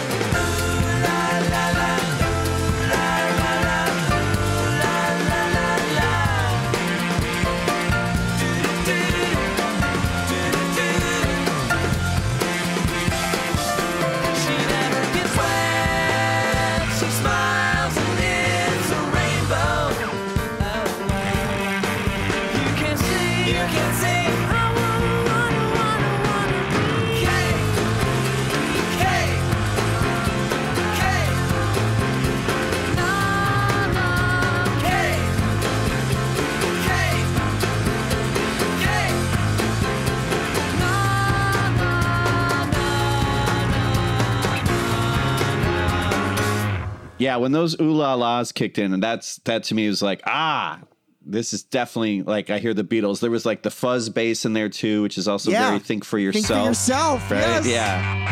Yeah, 47.19 47.37
when 47.37 47.51
those 47.51 47.79
ooh 47.81 47.93
la 47.93 48.13
las 48.13 48.51
kicked 48.51 48.77
in, 48.77 48.93
and 48.93 49.01
that's 49.01 49.37
that 49.45 49.63
to 49.65 49.75
me 49.75 49.87
was 49.87 50.01
like, 50.03 50.21
ah, 50.27 50.79
this 51.25 51.51
is 51.51 51.63
definitely 51.63 52.21
like 52.21 52.49
I 52.51 52.59
hear 52.59 52.73
the 52.75 52.83
Beatles. 52.83 53.19
There 53.21 53.31
was 53.31 53.45
like 53.45 53.63
the 53.63 53.71
fuzz 53.71 54.09
bass 54.09 54.45
in 54.45 54.53
there 54.53 54.69
too, 54.69 55.01
which 55.01 55.17
is 55.17 55.27
also 55.27 55.49
Yeah. 55.51 55.67
very 55.69 55.79
think 55.79 56.05
for 56.05 56.19
yourself. 56.19 56.45
Think 56.47 56.57
for 56.63 56.63
yourself, 56.69 57.31
right? 57.31 57.41
yes. 57.41 57.65
Yeah. 57.65 58.23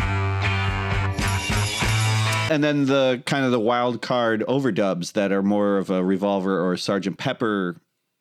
And 2.48 2.62
then 2.62 2.86
the 2.86 3.22
kind 3.26 3.44
of 3.44 3.50
the 3.50 3.58
wild 3.58 4.00
card 4.02 4.44
overdubs 4.46 5.14
that 5.14 5.32
are 5.32 5.42
more 5.42 5.78
of 5.78 5.90
a 5.90 6.04
revolver 6.04 6.64
or 6.64 6.76
Sergeant 6.76 7.18
Pepper. 7.18 7.76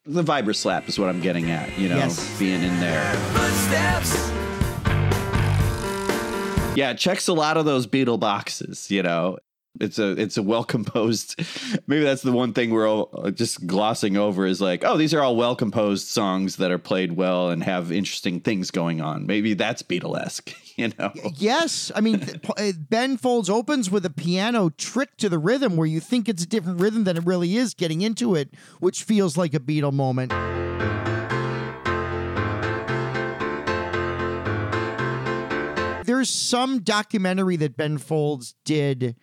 The 0.08 0.24
vibra 0.24 0.56
slap 0.56 0.90
is 0.90 0.98
what 0.98 1.10
I'm 1.10 1.22
getting 1.22 1.52
at, 1.52 1.78
you 1.78 1.90
know, 1.90 1.98
Yes. 1.98 2.40
being 2.40 2.64
in 2.64 2.80
there. 2.80 3.14
Footsteps. 3.34 4.32
Yeah, 6.76 6.90
it 6.92 6.98
checks 6.98 7.28
a 7.28 7.34
lot 7.34 7.56
of 7.58 7.66
those 7.66 7.86
Beatle 7.86 8.20
boxes. 8.20 8.90
You 8.90 9.04
know, 9.04 9.38
it's 9.80 10.00
a 10.00 10.12
it's 10.12 10.38
a 10.38 10.44
well 10.44 10.64
composed. 10.64 11.40
Maybe 11.88 12.04
that's 12.04 12.22
the 12.22 12.32
one 12.32 12.54
thing 12.54 12.72
we're 12.72 12.90
all 12.90 13.10
uh, 13.14 13.32
just 13.32 13.66
glossing 13.68 14.18
over 14.18 14.46
is 14.46 14.62
like, 14.62 14.84
oh, 14.84 14.98
these 14.98 15.14
are 15.14 15.22
all 15.22 15.36
well 15.36 15.56
composed 15.56 16.08
songs 16.08 16.58
that 16.58 16.72
are 16.72 16.78
played 16.78 17.14
well 17.14 17.50
and 17.50 17.64
have 17.64 17.92
interesting 17.92 18.40
things 18.40 18.72
going 18.72 19.02
on. 19.02 19.26
Maybe 19.26 19.54
that's 19.54 19.84
Beatlesque. 19.84 20.54
You 20.78 20.92
know, 21.00 21.14
Yes, 21.36 21.90
I 21.96 22.02
mean 22.02 22.42
Ben 22.90 23.16
Folds 23.16 23.50
opens 23.50 23.90
with 23.90 24.06
a 24.06 24.10
piano 24.10 24.70
trick 24.72 25.16
to 25.20 25.30
the 25.30 25.40
rhythm 25.40 25.78
where 25.78 25.88
you 25.88 26.02
think 26.02 26.28
it's 26.28 26.44
a 26.44 26.46
different 26.46 26.82
rhythm 26.82 27.06
than 27.06 27.16
it 27.16 27.26
really 27.26 27.56
is. 27.56 27.74
Getting 27.74 28.02
into 28.02 28.36
it, 28.36 28.50
which 28.82 29.04
feels 29.04 29.38
like 29.38 29.54
a 29.54 29.60
Beatle 29.62 29.94
moment. 29.94 30.34
There's 36.06 36.30
some 36.30 36.82
documentary 36.82 37.56
that 37.56 37.76
Ben 37.76 37.98
Folds 37.98 38.56
did. 38.64 39.16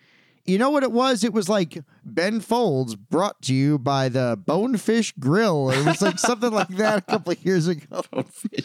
You 0.45 0.57
know 0.57 0.71
what 0.71 0.83
it 0.83 0.91
was? 0.91 1.23
It 1.23 1.31
was 1.31 1.47
like 1.47 1.81
Ben 2.03 2.41
Folds 2.41 2.95
brought 2.95 3.41
to 3.43 3.53
you 3.53 3.79
by 3.79 4.09
the 4.09 4.37
Bonefish 4.45 5.13
Grill. 5.17 5.69
It 5.69 5.85
was 5.85 6.01
like 6.01 6.19
something 6.19 6.51
like 6.51 6.67
that 6.69 6.97
a 6.97 7.01
couple 7.01 7.31
of 7.31 7.45
years 7.45 7.67
ago. 7.69 8.01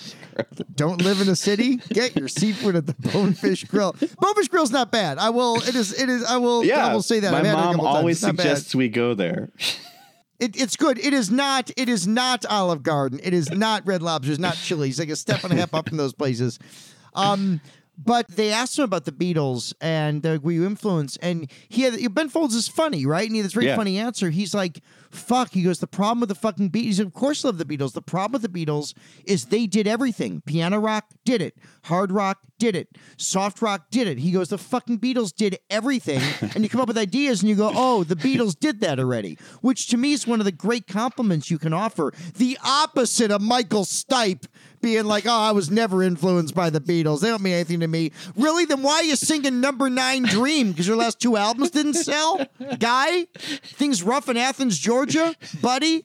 Don't 0.74 1.00
live 1.00 1.20
in 1.20 1.28
a 1.28 1.36
city? 1.36 1.76
Get 1.90 2.16
your 2.16 2.26
seafood 2.26 2.74
at 2.74 2.86
the 2.86 2.94
Bonefish 3.12 3.62
Grill. 3.64 3.94
Bonefish 4.18 4.48
Grill's 4.48 4.72
not 4.72 4.90
bad. 4.90 5.18
I 5.18 5.30
will. 5.30 5.56
It 5.56 5.76
is. 5.76 5.92
It 5.92 6.08
is. 6.08 6.24
I 6.24 6.38
will. 6.38 6.64
Yeah. 6.64 6.84
I 6.88 6.92
will 6.92 7.02
say 7.02 7.20
that. 7.20 7.30
My 7.30 7.38
I've 7.38 7.46
had 7.46 7.52
it 7.52 7.74
a 7.74 7.76
mom 7.76 7.80
always 7.80 8.22
not 8.22 8.34
bad. 8.34 8.42
suggests 8.42 8.74
we 8.74 8.88
go 8.88 9.14
there. 9.14 9.50
It, 10.40 10.60
it's 10.60 10.74
good. 10.74 10.98
It 10.98 11.12
is 11.12 11.30
not. 11.30 11.70
It 11.76 11.88
is 11.88 12.08
not 12.08 12.44
Olive 12.46 12.82
Garden. 12.82 13.20
It 13.22 13.34
is 13.34 13.50
not 13.52 13.86
Red 13.86 14.02
Lobster. 14.02 14.32
It's 14.32 14.40
not 14.40 14.54
Chili's. 14.56 14.98
Like 14.98 15.10
a 15.10 15.16
step 15.16 15.44
and 15.44 15.52
a 15.52 15.56
half 15.56 15.74
up 15.74 15.88
from 15.88 15.96
those 15.96 16.12
places. 16.12 16.58
Um, 17.14 17.60
but 17.98 18.28
they 18.28 18.50
asked 18.52 18.78
him 18.78 18.84
about 18.84 19.04
the 19.04 19.12
Beatles 19.12 19.74
and 19.80 20.24
uh, 20.24 20.38
were 20.42 20.52
you 20.52 20.64
influenced? 20.66 21.18
And 21.20 21.50
he 21.68 21.82
had 21.82 22.14
Ben 22.14 22.28
Folds 22.28 22.54
is 22.54 22.68
funny, 22.68 23.04
right? 23.04 23.26
And 23.26 23.32
he 23.32 23.38
had 23.38 23.46
this 23.46 23.52
very 23.54 23.66
Yeah. 23.66 23.76
funny 23.76 23.98
answer. 23.98 24.30
He's 24.30 24.54
like, 24.54 24.80
"Fuck." 25.10 25.52
He 25.52 25.62
goes, 25.62 25.80
"The 25.80 25.86
problem 25.86 26.20
with 26.20 26.28
the 26.28 26.34
fucking 26.34 26.70
Beatles." 26.70 26.94
Said, 26.94 27.06
"Of 27.06 27.14
course, 27.14 27.44
I 27.44 27.48
love 27.48 27.58
the 27.58 27.64
Beatles. 27.64 27.92
The 27.92 28.02
problem 28.02 28.40
with 28.40 28.50
the 28.52 28.66
Beatles 28.66 28.94
is 29.24 29.46
they 29.46 29.66
did 29.66 29.86
everything. 29.88 30.42
Piano 30.46 30.78
rock 30.78 31.06
did 31.24 31.42
it. 31.42 31.56
Hard 31.84 32.12
rock 32.12 32.38
did 32.58 32.74
it. 32.76 32.88
Soft 33.16 33.60
rock 33.62 33.90
did 33.90 34.06
it." 34.06 34.18
He 34.18 34.30
goes, 34.30 34.48
"The 34.48 34.58
fucking 34.58 34.98
Beatles 35.00 35.34
did 35.34 35.58
everything." 35.68 36.20
and 36.54 36.62
you 36.62 36.68
come 36.68 36.80
up 36.80 36.88
with 36.88 36.98
ideas, 36.98 37.40
and 37.40 37.48
you 37.48 37.56
go, 37.56 37.72
"Oh, 37.74 38.04
the 38.04 38.16
Beatles 38.16 38.58
did 38.58 38.80
that 38.80 38.98
already," 39.00 39.36
which 39.60 39.88
to 39.88 39.96
me 39.96 40.12
is 40.12 40.26
one 40.26 40.40
of 40.40 40.44
the 40.44 40.52
great 40.52 40.86
compliments 40.86 41.50
you 41.50 41.58
can 41.58 41.72
offer. 41.72 42.12
The 42.36 42.58
opposite 42.64 43.30
of 43.30 43.40
Michael 43.42 43.84
Stipe 43.84 44.44
being 44.80 45.04
like, 45.04 45.26
"Oh, 45.26 45.30
I 45.30 45.52
was 45.52 45.70
never 45.70 46.02
influenced 46.02 46.54
by 46.54 46.70
the 46.70 46.80
Beatles. 46.80 47.20
They 47.20 47.28
don't 47.28 47.42
mean 47.42 47.54
anything 47.54 47.80
to 47.80 47.88
me." 47.88 48.12
Really? 48.36 48.64
Then 48.64 48.82
why 48.82 48.94
are 48.94 49.04
you 49.04 49.16
singing 49.16 49.60
Number 49.60 49.88
Nine 49.90 50.24
Dream? 50.24 50.70
Because 50.70 50.86
your 50.86 50.96
last 50.96 51.20
two 51.20 51.36
albums 51.36 51.70
didn't 51.70 51.94
sell, 51.94 52.44
guy. 52.78 53.24
Things 53.34 54.02
rough 54.02 54.28
in 54.28 54.36
Athens, 54.36 54.78
Georgia, 54.78 55.34
buddy. 55.60 56.04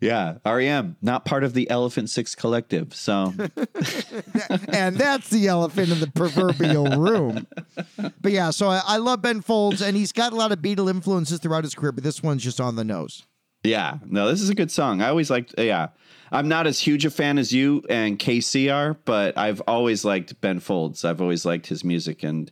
yeah, 0.00 0.36
REM 0.44 0.96
not 1.00 1.24
part 1.24 1.42
of 1.42 1.54
the 1.54 1.70
Elephant 1.70 2.10
Six 2.10 2.34
Collective, 2.34 2.94
so 2.94 3.32
and 4.68 4.96
that's 4.96 5.30
the 5.30 5.46
elephant 5.48 5.90
in 5.90 6.00
the 6.00 6.10
proverbial 6.14 6.98
room. 6.98 7.46
But 8.20 8.32
yeah, 8.32 8.50
so 8.50 8.68
I, 8.68 8.82
I 8.86 8.96
love 8.98 9.22
Ben 9.22 9.40
Folds, 9.40 9.80
and 9.80 9.96
he's 9.96 10.12
got 10.12 10.32
a 10.32 10.36
lot 10.36 10.52
of 10.52 10.58
Beatle 10.58 10.90
influences 10.90 11.38
throughout 11.40 11.64
his 11.64 11.74
career, 11.74 11.92
but 11.92 12.04
this 12.04 12.22
one's 12.22 12.44
just 12.44 12.60
on 12.60 12.76
the 12.76 12.84
nose. 12.84 13.24
Yeah, 13.64 13.98
no, 14.06 14.28
this 14.28 14.40
is 14.40 14.50
a 14.50 14.54
good 14.54 14.70
song. 14.70 15.00
I 15.02 15.08
always 15.08 15.30
liked. 15.30 15.54
Yeah, 15.58 15.88
I'm 16.32 16.48
not 16.48 16.66
as 16.66 16.78
huge 16.80 17.04
a 17.04 17.10
fan 17.10 17.38
as 17.38 17.52
you 17.52 17.84
and 17.88 18.18
KC 18.18 18.72
are, 18.74 18.94
but 19.04 19.36
I've 19.38 19.60
always 19.66 20.04
liked 20.04 20.40
Ben 20.40 20.60
Folds. 20.60 21.04
I've 21.04 21.20
always 21.20 21.44
liked 21.44 21.66
his 21.68 21.84
music, 21.84 22.22
and 22.22 22.50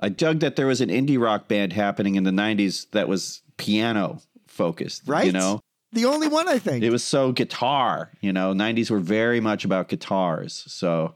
I 0.00 0.08
dug 0.08 0.40
that 0.40 0.56
there 0.56 0.66
was 0.66 0.80
an 0.80 0.88
indie 0.88 1.20
rock 1.20 1.48
band 1.48 1.72
happening 1.72 2.14
in 2.14 2.24
the 2.24 2.30
'90s 2.30 2.90
that 2.92 3.08
was 3.08 3.42
piano 3.56 4.20
focused. 4.46 5.02
Right? 5.06 5.26
You 5.26 5.32
know, 5.32 5.60
The 5.92 6.04
only 6.06 6.28
one, 6.28 6.48
I 6.48 6.58
think. 6.58 6.82
it 6.84 6.90
was 6.90 7.04
so 7.04 7.32
guitar. 7.32 8.10
You 8.20 8.32
know, 8.32 8.52
'90s 8.54 8.90
were 8.90 8.98
very 9.00 9.40
much 9.40 9.64
about 9.64 9.88
guitars. 9.88 10.64
So 10.68 11.14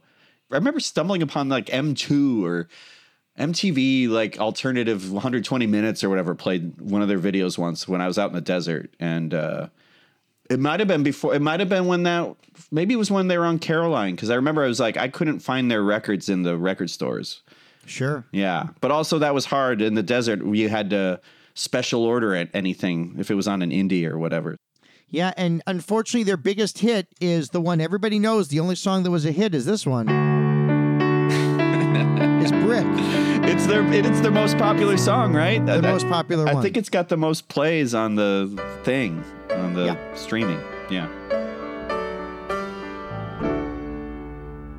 I 0.50 0.54
remember 0.57 0.81
stumbling 0.81 1.23
upon 1.23 1.49
like 1.49 1.66
M2 1.66 2.45
or 2.45 2.69
MTV 3.38 4.09
like 4.11 4.38
alternative 4.38 5.11
120 5.11 5.66
minutes 5.66 6.04
or 6.04 6.11
whatever 6.11 6.35
played 6.35 6.78
one 6.81 7.00
of 7.00 7.09
their 7.09 7.19
videos 7.19 7.57
once 7.57 7.88
when 7.88 8.02
I 8.02 8.07
was 8.07 8.19
out 8.19 8.28
in 8.28 8.35
the 8.35 8.42
desert 8.42 8.95
and 9.00 9.33
uh 9.33 9.69
it 10.52 10.61
might 10.61 10.80
have 10.80 10.88
been 10.88 11.02
before 11.02 11.35
it 11.35 11.40
might 11.40 11.61
have 11.61 11.68
been 11.68 11.87
when 11.87 12.02
that 12.02 12.35
maybe 12.71 12.94
it 12.94 12.99
was 12.99 13.11
when 13.11 13.28
they 13.28 13.38
were 13.38 13.47
on 13.47 13.59
Caroline 13.59 14.14
because 14.14 14.30
I 14.30 14.35
remember 14.35 14.62
I 14.62 14.68
was 14.68 14.78
like 14.78 14.97
I 14.97 15.09
couldn't 15.09 15.40
find 15.40 15.71
their 15.71 15.82
records 15.82 16.28
in 16.28 16.42
the 16.42 16.59
record 16.59 16.90
stores. 16.90 17.42
Sure. 17.87 18.25
Yeah, 18.30 18.68
but 18.80 18.90
also 18.90 19.18
that 19.18 19.35
was 19.35 19.47
hard 19.47 19.82
in 19.82 19.94
the 19.94 20.02
desert. 20.02 20.44
You 20.44 20.68
had 20.68 20.90
to 20.90 21.21
special 21.54 22.04
order 22.04 22.35
it 22.35 22.50
anything 22.54 23.16
if 23.18 23.30
it 23.30 23.35
was 23.35 23.49
on 23.49 23.62
an 23.62 23.71
indie 23.71 24.09
or 24.09 24.18
whatever. 24.18 24.56
Yeah, 25.09 25.32
and 25.37 25.62
unfortunately, 25.66 26.25
their 26.25 26.37
biggest 26.37 26.78
hit 26.78 27.09
is 27.21 27.50
the 27.50 27.61
one 27.61 27.80
everybody 27.80 28.18
knows. 28.18 28.49
The 28.49 28.61
only 28.61 28.76
song 28.76 29.02
that 29.02 29.11
was 29.11 29.26
a 29.26 29.32
hit 29.32 29.54
is 29.54 29.66
this 29.66 29.87
one. 29.87 30.09
is 32.42 32.50
Brick. 32.50 33.22
It's 33.62 33.71
their 33.71 33.92
it's 33.92 34.21
their 34.21 34.33
most 34.33 34.59
popular 34.59 34.97
song, 34.97 35.33
right? 35.35 35.64
The 35.64 35.75
I- 35.75 35.81
most 35.81 36.09
popular 36.09 36.49
I 36.49 36.61
think 36.61 36.76
it's 36.76 36.88
got 36.88 37.09
the 37.09 37.16
most 37.16 37.47
plays 37.47 37.95
on 37.95 38.16
the 38.16 38.50
thing 38.83 39.23
on 39.52 39.73
the 39.75 39.85
Yeah. 39.85 40.14
streaming. 40.16 40.59
Yeah. 40.90 41.07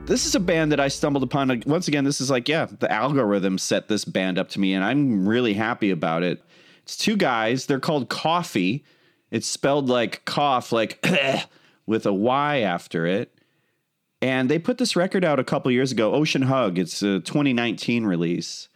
this 0.05 0.25
is 0.25 0.35
a 0.35 0.39
band 0.41 0.73
that 0.73 0.81
I 0.81 0.89
stumbled 0.89 1.23
upon. 1.23 1.63
Once 1.65 1.87
again, 1.87 2.03
this 2.03 2.19
is 2.19 2.29
like, 2.29 2.49
yeah, 2.49 2.65
the 2.65 2.91
algorithm 2.91 3.57
set 3.57 3.87
this 3.87 4.03
band 4.03 4.37
up 4.37 4.49
to 4.49 4.59
me, 4.59 4.73
and 4.73 4.83
I'm 4.83 5.25
really 5.25 5.53
happy 5.53 5.89
about 5.89 6.21
it. 6.23 6.43
It's 6.83 6.97
two 6.97 7.15
guys. 7.15 7.67
They're 7.67 7.79
called 7.79 8.09
Coughy. 8.09 8.83
It's 9.31 9.47
spelled 9.47 9.87
like 9.87 10.25
cough, 10.25 10.73
like 10.73 11.03
with 11.85 12.05
a 12.05 12.11
Y 12.13 12.59
after 12.59 13.07
it. 13.07 13.33
And 14.21 14.49
they 14.49 14.59
put 14.59 14.77
this 14.77 14.97
record 14.97 15.23
out 15.23 15.39
a 15.39 15.43
couple 15.45 15.71
years 15.71 15.93
ago, 15.93 16.13
Ocean 16.13 16.41
Hug. 16.43 16.77
It's 16.77 17.01
a 17.01 17.21
2019 17.21 18.03
release. 18.03 18.67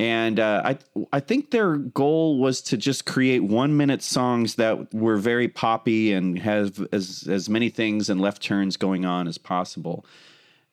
And 0.00 0.40
uh, 0.40 0.62
I 0.64 0.78
I 1.12 1.20
think 1.20 1.50
their 1.50 1.76
goal 1.76 2.38
was 2.38 2.62
to 2.62 2.78
just 2.78 3.04
create 3.04 3.40
one 3.40 3.76
minute 3.76 4.00
songs 4.00 4.54
that 4.54 4.94
were 4.94 5.18
very 5.18 5.46
poppy 5.46 6.14
and 6.14 6.38
have 6.38 6.82
as 6.90 7.28
as 7.30 7.50
many 7.50 7.68
things 7.68 8.08
and 8.08 8.18
left 8.18 8.42
turns 8.42 8.78
going 8.78 9.04
on 9.04 9.28
as 9.28 9.36
possible. 9.36 10.06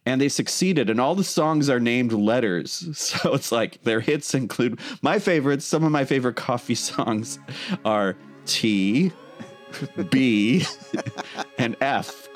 And 0.06 0.22
they 0.22 0.30
succeeded, 0.30 0.90
and 0.90 1.02
all 1.02 1.14
the 1.14 1.26
songs 1.26 1.70
are 1.70 1.82
named 1.82 2.14
letters. 2.14 2.88
So 2.94 3.34
it's 3.34 3.52
like 3.52 3.84
their 3.84 4.00
hits 4.00 4.34
include 4.34 4.80
my 5.02 5.20
favorites. 5.20 5.66
Some 5.66 5.84
of 5.84 5.92
my 5.92 6.06
favorite 6.06 6.38
Coughy 6.38 6.78
songs 6.96 7.38
are 7.84 8.16
T, 8.46 9.12
B, 10.10 10.64
and 11.58 11.76
F. 11.82 12.30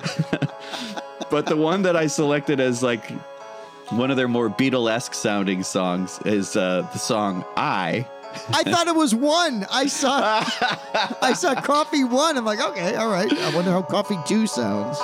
but 1.30 1.46
the 1.46 1.56
one 1.56 1.84
that 1.84 1.96
I 1.96 2.08
selected 2.08 2.60
as 2.60 2.84
like 2.84 3.10
one 3.92 4.10
of 4.10 4.18
their 4.18 4.28
more 4.28 4.50
Beatlesque 4.50 5.14
sounding 5.14 5.64
songs 5.64 6.20
is 6.26 6.56
uh, 6.56 6.88
the 6.94 7.00
song 7.00 7.44
I. 7.58 8.08
I 8.54 8.64
thought 8.64 8.88
it 8.88 8.96
was 8.96 9.14
one. 9.14 9.66
I 9.70 9.88
saw 9.88 10.20
I 11.22 11.34
saw 11.34 11.54
Coughy 11.56 12.10
one. 12.10 12.38
I'm 12.38 12.46
like, 12.46 12.62
okay, 12.62 12.96
all 12.96 13.12
right. 13.12 13.32
I 13.32 13.54
wonder 13.54 13.72
how 13.72 13.82
Coughy 13.82 14.26
two 14.26 14.48
sounds. 14.48 14.98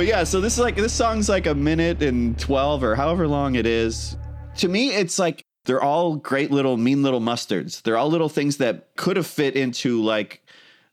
But 0.00 0.06
yeah, 0.06 0.24
so 0.24 0.40
this 0.40 0.54
is 0.54 0.60
like 0.60 0.76
this 0.76 0.94
song's 0.94 1.28
like 1.28 1.44
a 1.44 1.54
minute 1.54 2.02
and 2.02 2.38
12 2.38 2.82
or 2.84 2.94
however 2.94 3.28
long 3.28 3.54
it 3.54 3.66
is. 3.66 4.16
To 4.56 4.66
me, 4.66 4.94
it's 4.94 5.18
like 5.18 5.44
they're 5.66 5.82
all 5.82 6.16
great 6.16 6.50
little 6.50 6.78
mean 6.78 7.02
little 7.02 7.20
mustards. 7.20 7.82
They're 7.82 7.98
all 7.98 8.08
little 8.08 8.30
things 8.30 8.56
that 8.56 8.96
could 8.96 9.18
have 9.18 9.26
fit 9.26 9.56
into 9.56 10.00
like 10.00 10.42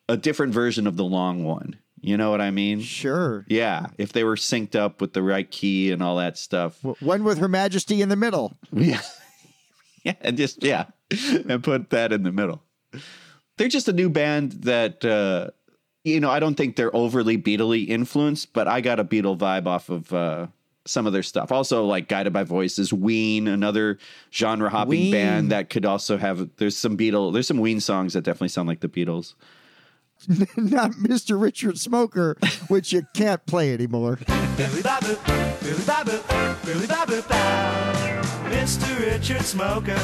a 0.09 0.17
different 0.17 0.53
version 0.53 0.87
of 0.87 0.97
the 0.97 1.05
long 1.05 1.45
one. 1.45 1.77
You 2.01 2.17
know 2.17 2.31
what 2.31 2.41
I 2.41 2.51
mean? 2.51 2.81
Sure. 2.81 3.45
Yeah, 3.47 3.85
if 3.97 4.11
they 4.11 4.25
were 4.25 4.35
synced 4.35 4.75
up 4.75 4.99
with 4.99 5.13
the 5.13 5.23
right 5.23 5.49
key 5.49 5.89
and 5.93 6.03
all 6.03 6.17
that 6.17 6.37
stuff. 6.37 6.77
One 6.99 7.23
with 7.23 7.37
Her 7.37 7.47
Majesty 7.47 8.01
in 8.01 8.09
the 8.09 8.17
middle. 8.17 8.57
Yeah. 8.73 8.99
yeah, 10.03 10.15
and 10.19 10.35
just 10.35 10.61
yeah, 10.61 10.87
and 11.47 11.63
put 11.63 11.91
that 11.91 12.11
in 12.11 12.23
the 12.23 12.33
middle. 12.33 12.61
They're 13.55 13.69
just 13.69 13.87
a 13.87 13.93
new 13.93 14.09
band 14.09 14.51
that 14.63 15.05
uh 15.05 15.51
you 16.07 16.19
know, 16.19 16.29
I 16.29 16.39
don't 16.39 16.55
think 16.55 16.75
they're 16.75 16.95
overly 16.95 17.37
Beatley 17.37 17.87
influenced, 17.87 18.53
but 18.53 18.67
I 18.67 18.81
got 18.81 18.99
a 18.99 19.03
Beatle 19.03 19.37
vibe 19.37 19.67
off 19.67 19.89
of 19.89 20.13
uh 20.13 20.47
some 20.85 21.05
of 21.05 21.13
their 21.13 21.23
stuff. 21.23 21.51
Also, 21.51 21.85
like 21.85 22.07
Guided 22.07 22.33
by 22.33 22.43
Voices, 22.43 22.93
Ween, 22.93 23.47
another 23.47 23.97
genre 24.31 24.69
hopping 24.69 24.89
Ween. 24.89 25.11
band 25.11 25.51
that 25.51 25.69
could 25.69 25.85
also 25.85 26.17
have. 26.17 26.49
There's 26.57 26.77
some 26.77 26.97
Beatle. 26.97 27.33
There's 27.33 27.47
some 27.47 27.59
Ween 27.59 27.79
songs 27.79 28.13
that 28.13 28.23
definitely 28.23 28.49
sound 28.49 28.67
like 28.67 28.79
the 28.79 28.89
Beatles. 28.89 29.35
Not 30.57 30.91
Mr. 30.91 31.39
Richard 31.39 31.77
Smoker, 31.77 32.37
which 32.69 32.91
you 32.91 33.03
can't 33.13 33.45
play 33.45 33.73
anymore. 33.73 34.17
Billy 34.57 34.81
Babu, 34.81 35.15
Billy 35.61 35.83
Babu, 35.85 36.19
Billy 36.65 36.87
Babu, 36.87 37.21
Bow. 37.23 38.21
Mr. 38.49 38.99
Richard 38.99 39.41
Smoker, 39.41 39.99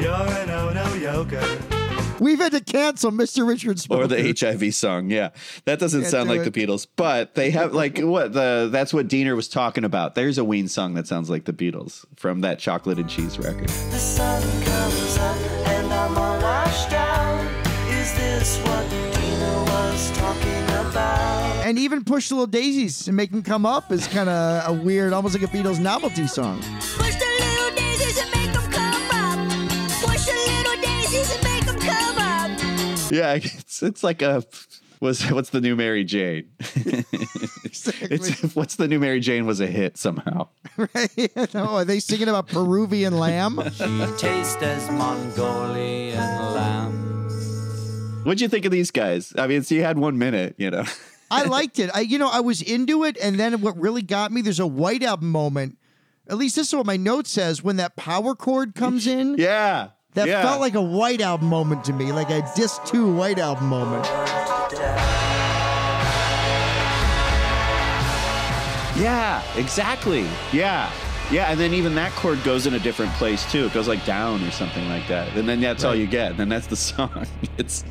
you're 0.00 0.14
an 0.14 0.50
oh 0.50 0.70
no 0.72 0.84
yoker. 0.94 1.75
We've 2.20 2.38
had 2.38 2.52
to 2.52 2.60
cancel 2.60 3.10
Mr. 3.10 3.46
Richard 3.46 3.78
Smoker. 3.78 4.04
Or 4.04 4.06
the 4.06 4.34
HIV 4.38 4.74
song, 4.74 5.10
yeah, 5.10 5.30
that 5.66 5.78
doesn't 5.78 6.02
Can't 6.02 6.10
sound 6.10 6.28
do 6.30 6.36
like 6.36 6.46
it. 6.46 6.52
the 6.52 6.66
Beatles, 6.66 6.86
but 6.96 7.34
they 7.34 7.50
have 7.50 7.74
like 7.74 7.98
what 7.98 8.32
the 8.32 8.68
that's 8.72 8.94
what 8.94 9.06
Deaner 9.08 9.36
was 9.36 9.48
talking 9.48 9.84
about. 9.84 10.14
There's 10.14 10.38
a 10.38 10.44
Ween 10.44 10.68
song 10.68 10.94
that 10.94 11.06
sounds 11.06 11.28
like 11.28 11.44
the 11.44 11.52
Beatles 11.52 12.04
from 12.16 12.40
that 12.40 12.58
chocolate 12.58 12.98
and 12.98 13.08
cheese 13.08 13.38
record. 13.38 13.68
The 13.68 13.98
sun 13.98 14.42
comes 14.64 15.18
up 15.18 15.36
and 15.68 15.92
I'm 15.92 16.16
all 16.16 16.40
washed 16.40 16.92
out. 16.92 17.44
Is 17.90 18.14
this 18.14 18.58
what 18.60 18.86
Deaner 18.90 19.66
was 19.68 20.10
talking 20.12 20.64
about? 20.88 21.66
And 21.66 21.78
even 21.78 22.02
Push 22.04 22.28
the 22.30 22.36
Little 22.36 22.46
Daisies 22.46 23.08
and 23.08 23.16
Make 23.16 23.30
Them 23.30 23.42
Come 23.42 23.66
Up 23.66 23.92
is 23.92 24.06
kind 24.06 24.28
of 24.28 24.70
a 24.70 24.72
weird, 24.82 25.12
almost 25.12 25.38
like 25.38 25.44
a 25.44 25.54
Beatles 25.54 25.80
novelty 25.80 26.26
song. 26.26 26.62
Yeah, 33.10 33.34
it's 33.34 33.82
it's 33.82 34.02
like 34.02 34.22
a 34.22 34.42
was 35.00 35.22
what's 35.30 35.50
the 35.50 35.60
new 35.60 35.76
Mary 35.76 36.04
Jane? 36.04 36.50
it's 36.58 38.54
what's 38.54 38.76
the 38.76 38.88
new 38.88 38.98
Mary 38.98 39.20
Jane 39.20 39.46
was 39.46 39.60
a 39.60 39.66
hit 39.66 39.96
somehow. 39.96 40.48
Right? 40.76 41.32
oh, 41.54 41.76
are 41.76 41.84
they 41.86 42.00
singing 42.00 42.28
about 42.28 42.48
Peruvian 42.48 43.16
lamb? 43.18 43.56
Taste 44.18 44.58
as 44.58 44.90
Mongolian 44.90 46.18
lamb. 46.18 46.92
What'd 48.24 48.42
you 48.42 48.48
think 48.48 48.66
of 48.66 48.72
these 48.72 48.90
guys? 48.90 49.32
I 49.38 49.46
mean, 49.46 49.62
so 49.62 49.74
you 49.74 49.82
had 49.82 49.96
one 49.96 50.18
minute, 50.18 50.54
you 50.58 50.70
know. 50.70 50.84
I 51.30 51.44
liked 51.44 51.78
it. 51.78 51.88
I, 51.94 52.00
you 52.00 52.18
know, 52.18 52.28
I 52.28 52.40
was 52.40 52.60
into 52.60 53.04
it, 53.04 53.16
and 53.22 53.40
then 53.40 53.62
what 53.62 53.78
really 53.78 54.02
got 54.02 54.32
me? 54.32 54.42
There's 54.42 54.60
a 54.60 54.66
White 54.66 55.02
Album 55.02 55.30
moment. 55.30 55.78
At 56.28 56.36
least 56.36 56.56
this 56.56 56.68
is 56.68 56.74
what 56.74 56.84
my 56.84 56.98
note 56.98 57.26
says. 57.26 57.62
When 57.62 57.76
that 57.76 57.96
power 57.96 58.34
chord 58.34 58.74
comes 58.74 59.06
in, 59.06 59.36
yeah, 59.38 59.90
that 60.16 60.26
yeah. 60.26 60.42
felt 60.42 60.60
like 60.60 60.74
a 60.74 60.82
White 60.82 61.20
Album 61.20 61.48
moment 61.48 61.84
to 61.84 61.92
me, 61.92 62.10
like 62.10 62.30
a 62.30 62.42
disc 62.56 62.82
two 62.86 63.12
White 63.12 63.38
Album 63.38 63.66
moment. 63.66 64.06
Yeah, 68.98 69.42
exactly. 69.56 70.26
Yeah. 70.54 70.90
Yeah, 71.30 71.50
and 71.50 71.60
then 71.60 71.74
even 71.74 71.94
that 71.96 72.12
chord 72.12 72.42
goes 72.44 72.66
in 72.66 72.74
a 72.74 72.78
different 72.78 73.12
place 73.14 73.50
too. 73.52 73.66
It 73.66 73.74
goes 73.74 73.88
like 73.88 74.06
down 74.06 74.42
or 74.42 74.50
something 74.52 74.88
like 74.88 75.06
that. 75.08 75.36
And 75.36 75.46
then 75.46 75.60
that's 75.60 75.84
all 75.84 75.94
you 75.94 76.06
get. 76.06 76.30
And 76.30 76.40
then 76.40 76.48
that's 76.48 76.68
the 76.68 76.76
song. 76.76 77.26
It's 77.58 77.84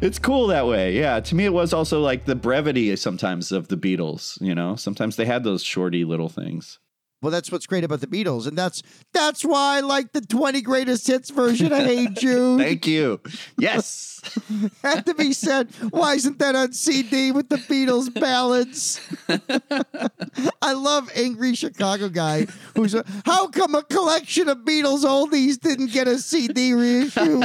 it's 0.00 0.20
cool 0.20 0.46
that 0.48 0.68
way. 0.68 0.96
Yeah, 0.96 1.18
to 1.18 1.34
me 1.34 1.44
it 1.44 1.52
was 1.52 1.72
also 1.72 2.00
like 2.00 2.26
the 2.26 2.36
brevity 2.36 2.94
sometimes 2.94 3.50
of 3.50 3.66
the 3.66 3.76
Beatles, 3.76 4.40
you 4.40 4.54
know? 4.54 4.76
Sometimes 4.76 5.16
they 5.16 5.24
had 5.24 5.42
those 5.42 5.64
shorty 5.64 6.04
little 6.04 6.28
things. 6.28 6.78
Well, 7.20 7.32
that's 7.32 7.50
what's 7.50 7.66
great 7.66 7.82
about 7.82 8.00
the 8.00 8.06
Beatles, 8.06 8.46
and 8.46 8.56
that's 8.56 8.80
that's 9.12 9.44
why 9.44 9.78
I 9.78 9.80
like 9.80 10.12
the 10.12 10.20
20 10.20 10.60
greatest 10.62 11.06
hits 11.06 11.30
version 11.30 11.72
of 11.72 11.78
Hey 11.78 12.06
Jude. 12.12 12.60
Thank 12.60 12.86
you. 12.86 13.20
Yes. 13.58 14.20
Had 14.82 15.04
to 15.06 15.14
be 15.14 15.32
said. 15.32 15.74
Why 15.90 16.14
isn't 16.14 16.38
that 16.38 16.54
on 16.54 16.72
CD 16.72 17.32
with 17.32 17.48
the 17.48 17.56
Beatles 17.56 18.12
ballads? 18.14 19.00
I 20.62 20.72
love 20.72 21.10
angry 21.14 21.54
Chicago 21.54 22.08
guy 22.08 22.46
who's 22.76 22.94
a, 22.94 23.04
how 23.24 23.48
come 23.48 23.74
a 23.74 23.82
collection 23.82 24.48
of 24.48 24.58
Beatles 24.58 25.04
oldies 25.04 25.58
didn't 25.58 25.92
get 25.92 26.06
a 26.06 26.18
CD 26.18 26.72
reissue 26.72 27.42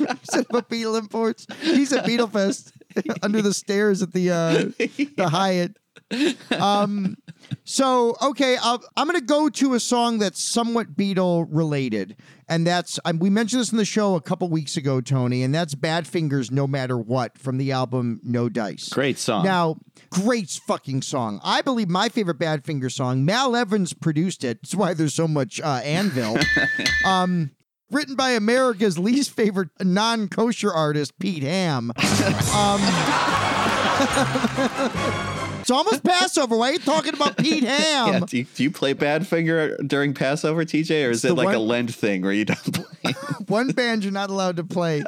instead 0.00 0.46
of 0.50 0.54
a 0.56 0.62
Beatle 0.62 0.98
imports? 0.98 1.46
He's 1.60 1.92
at 1.92 2.04
Beatle 2.04 2.30
Fest 2.30 2.72
under 3.22 3.40
the 3.40 3.54
stairs 3.54 4.02
at 4.02 4.12
the 4.12 4.30
uh, 4.30 4.52
the 5.16 5.28
Hyatt. 5.30 5.76
Um, 6.58 7.16
so 7.64 8.16
okay, 8.22 8.56
i 8.60 8.78
I'm 8.96 9.06
going 9.06 9.18
to 9.18 9.24
go 9.24 9.48
to 9.48 9.74
a 9.74 9.80
song 9.80 10.18
that's 10.18 10.42
somewhat 10.42 10.96
Beatle 10.96 11.46
related, 11.50 12.16
and 12.48 12.66
that's 12.66 12.98
um, 13.04 13.18
we 13.18 13.30
mentioned 13.30 13.60
this 13.60 13.72
in 13.72 13.78
the 13.78 13.84
show 13.84 14.14
a 14.14 14.20
couple 14.20 14.48
weeks 14.48 14.76
ago, 14.76 15.00
Tony, 15.00 15.42
and 15.42 15.54
that's 15.54 15.74
Badfingers 15.74 16.50
"No 16.50 16.66
Matter 16.66 16.98
What" 16.98 17.38
from 17.38 17.58
the 17.58 17.72
album 17.72 18.20
No 18.22 18.48
Dice. 18.48 18.88
Great 18.88 19.18
song. 19.18 19.44
Now, 19.44 19.76
great 20.10 20.50
fucking 20.66 21.02
song. 21.02 21.40
I 21.44 21.62
believe 21.62 21.88
my 21.88 22.08
favorite 22.08 22.38
Badfinger 22.38 22.90
song. 22.90 23.24
Mal 23.24 23.54
Evans 23.54 23.92
produced 23.92 24.44
it. 24.44 24.62
That's 24.62 24.74
why 24.74 24.94
there's 24.94 25.14
so 25.14 25.28
much 25.28 25.60
uh, 25.60 25.80
anvil. 25.84 26.38
um, 27.06 27.52
written 27.90 28.14
by 28.14 28.30
America's 28.30 28.98
least 28.98 29.30
favorite 29.32 29.70
non-kosher 29.80 30.72
artist, 30.72 31.18
Pete 31.18 31.42
Ham. 31.42 31.92
It's 35.68 35.76
almost 35.76 36.02
Passover. 36.02 36.56
Why 36.56 36.70
are 36.70 36.72
you 36.72 36.78
talking 36.78 37.12
about 37.12 37.36
Pete 37.36 37.62
Ham? 37.62 38.08
Yeah, 38.08 38.20
do, 38.20 38.38
you, 38.38 38.44
do 38.54 38.62
you 38.62 38.70
play 38.70 38.94
Badfinger 38.94 39.86
during 39.86 40.14
Passover, 40.14 40.64
TJ, 40.64 41.06
or 41.06 41.10
is 41.10 41.20
the 41.20 41.28
it 41.28 41.34
like 41.34 41.54
a 41.54 41.58
Lent 41.58 41.94
thing 41.94 42.22
where 42.22 42.32
you 42.32 42.46
don't 42.46 42.72
play? 43.02 43.12
One 43.48 43.72
band 43.72 44.02
you're 44.02 44.10
not 44.10 44.30
allowed 44.30 44.56
to 44.56 44.64
play. 44.64 45.02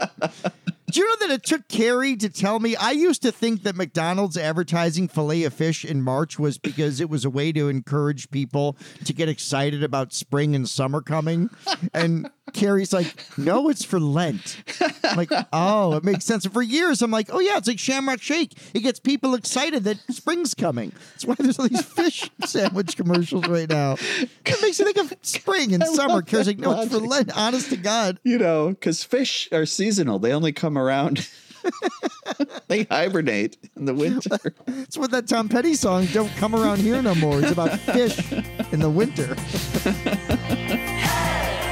Do 0.90 1.00
you 1.00 1.06
know 1.08 1.26
that 1.26 1.34
it 1.34 1.44
took 1.44 1.68
Carrie 1.68 2.16
to 2.16 2.28
tell 2.28 2.58
me? 2.58 2.74
I 2.76 2.90
used 2.90 3.22
to 3.22 3.30
think 3.32 3.62
that 3.62 3.76
McDonald's 3.76 4.36
advertising 4.36 5.08
filet 5.08 5.44
of 5.44 5.54
fish 5.54 5.84
in 5.84 6.02
March 6.02 6.38
was 6.38 6.58
because 6.58 7.00
it 7.00 7.08
was 7.08 7.24
a 7.24 7.30
way 7.30 7.52
to 7.52 7.68
encourage 7.68 8.30
people 8.30 8.76
to 9.04 9.12
get 9.12 9.28
excited 9.28 9.82
about 9.84 10.12
spring 10.12 10.54
and 10.54 10.68
summer 10.68 11.00
coming. 11.00 11.50
And 11.94 12.28
Carrie's 12.52 12.92
like, 12.92 13.24
no, 13.38 13.68
it's 13.68 13.84
for 13.84 14.00
Lent. 14.00 14.62
I'm 15.04 15.16
like, 15.16 15.30
oh, 15.52 15.94
it 15.94 16.02
makes 16.04 16.24
sense. 16.24 16.44
And 16.44 16.52
for 16.52 16.62
years, 16.62 17.02
I'm 17.02 17.10
like, 17.12 17.28
oh, 17.32 17.38
yeah, 17.40 17.56
it's 17.58 17.68
like 17.68 17.78
Shamrock 17.78 18.20
Shake. 18.20 18.54
It 18.74 18.80
gets 18.80 18.98
people 18.98 19.34
excited 19.34 19.84
that 19.84 19.98
spring's 20.10 20.54
coming. 20.54 20.92
That's 21.12 21.24
why 21.24 21.36
there's 21.38 21.58
all 21.58 21.68
these 21.68 21.84
fish 21.84 22.28
sandwich 22.44 22.96
commercials 22.96 23.46
right 23.46 23.68
now. 23.68 23.92
It 23.92 24.62
makes 24.62 24.80
you 24.80 24.84
think 24.84 24.96
of 24.96 25.14
spring 25.22 25.72
and 25.74 25.84
summer. 25.86 26.22
Carrie's 26.22 26.48
like, 26.48 26.58
no, 26.58 26.80
it's 26.80 26.92
for 26.92 26.98
Lent. 26.98 27.36
Honest 27.36 27.70
to 27.70 27.76
God. 27.76 28.18
you 28.24 28.38
know, 28.38 28.70
because 28.70 29.04
fish 29.04 29.48
are 29.52 29.66
seasonal. 29.66 30.18
They 30.18 30.32
only 30.32 30.52
come 30.52 30.76
around. 30.80 31.28
they 32.68 32.84
hibernate 32.84 33.56
in 33.76 33.84
the 33.84 33.94
winter. 33.94 34.38
It's 34.66 34.96
what 34.98 35.10
that 35.12 35.28
Tom 35.28 35.48
Petty 35.48 35.74
song 35.74 36.06
"Don't 36.06 36.34
Come 36.36 36.54
Around 36.54 36.78
Here 36.78 37.00
No 37.02 37.14
More" 37.14 37.38
is 37.38 37.50
about 37.50 37.78
fish 37.80 38.32
in 38.72 38.80
the 38.80 38.90
winter. 38.90 39.26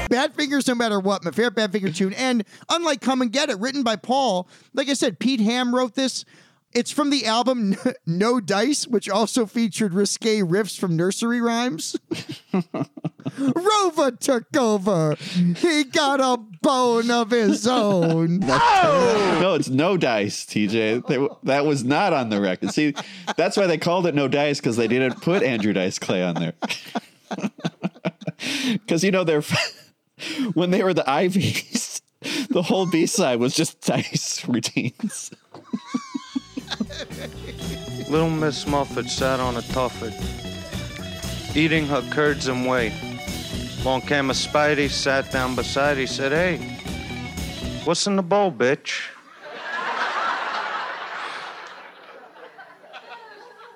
Badfinger's, 0.09 0.69
no 0.69 0.75
matter 0.75 1.01
what, 1.01 1.25
my 1.25 1.31
favorite 1.31 1.55
Badfinger 1.57 1.95
tune. 1.95 2.13
And 2.15 2.45
unlike 2.69 3.01
"Come 3.01 3.23
and 3.23 3.33
Get 3.33 3.51
It," 3.51 3.59
written 3.59 3.83
by 3.83 3.97
Paul, 3.97 4.49
like 4.75 4.89
I 4.89 4.95
said, 4.95 5.19
Pete 5.19 5.41
Ham 5.41 5.75
wrote 5.75 5.95
this. 5.95 6.25
It's 6.75 6.91
from 6.91 7.11
the 7.11 7.27
album 7.27 7.77
No 8.07 8.41
Dice, 8.41 8.87
which 8.87 9.09
also 9.09 9.47
featured 9.47 9.95
risque 9.95 10.41
riffs 10.41 10.79
from 10.79 10.97
nursery 10.97 11.41
rhymes. 11.41 11.97
Rover 13.39 14.11
took 14.13 14.55
over. 14.57 15.15
He 15.15 15.85
got 15.85 16.21
a 16.21 16.37
bone 16.63 17.11
of 17.11 17.31
his 17.31 17.67
own. 17.67 18.41
No, 19.39 19.55
it's 19.55 19.69
no 19.69 19.97
dice, 19.97 20.45
TJ. 20.45 21.07
They, 21.07 21.29
that 21.45 21.65
was 21.65 21.85
not 21.85 22.13
on 22.13 22.29
the 22.29 22.41
record. 22.41 22.71
See, 22.73 22.93
that's 23.37 23.57
why 23.57 23.69
they 23.69 23.79
called 23.79 24.07
it 24.07 24.15
no 24.15 24.27
dice 24.27 24.59
because 24.59 24.77
they 24.77 24.89
didn't 24.89 25.23
put 25.23 25.45
Andrew 25.45 25.73
Dice 25.73 25.99
Clay 26.01 26.25
on 26.25 26.35
there. 26.35 26.55
Because 28.73 29.05
you 29.05 29.13
know 29.13 29.23
they're 29.23 29.45
when 30.55 30.73
they 30.73 30.83
were 30.83 30.93
the 30.93 31.05
Iveys, 31.05 32.01
the 32.51 32.63
whole 32.63 32.87
B 32.87 33.07
side 33.07 33.39
was 33.39 33.55
just 33.55 33.81
dice 33.81 34.45
routines. 34.49 35.31
Little 38.09 38.31
Miss 38.31 38.67
Muffet 38.67 39.11
sat 39.11 39.39
on 39.39 39.57
a 39.59 39.63
tuffet, 39.63 40.15
eating 41.55 41.87
her 41.87 42.03
curds 42.11 42.49
and 42.49 42.67
whey. 42.67 42.93
Long 43.85 44.01
came 44.01 44.31
a 44.31 44.33
Spidey, 44.33 44.89
sat 44.89 45.31
down 45.31 45.55
beside, 45.55 45.99
he 45.99 46.07
said, 46.07 46.33
Hey, 46.33 46.57
what's 47.85 48.07
in 48.07 48.17
the 48.17 48.23
bowl, 48.23 48.51
bitch? 48.51 49.09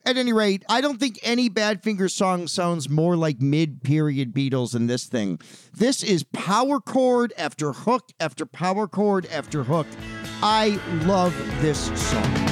At 0.04 0.16
any 0.16 0.32
rate, 0.32 0.64
I 0.68 0.80
don't 0.80 0.98
think 0.98 1.20
any 1.22 1.48
Badfinger 1.48 2.10
song 2.10 2.48
sounds 2.48 2.88
more 2.88 3.16
like 3.16 3.40
mid 3.40 3.84
period 3.84 4.34
Beatles 4.34 4.72
than 4.72 4.88
this 4.88 5.04
thing. 5.06 5.40
This 5.72 6.02
is 6.02 6.24
power 6.24 6.80
chord 6.80 7.32
after 7.38 7.72
hook 7.72 8.10
after 8.18 8.44
power 8.44 8.88
chord 8.88 9.26
after 9.26 9.62
hook. 9.62 9.86
I 10.42 10.80
love 11.04 11.36
this 11.60 11.86
song. 12.10 12.51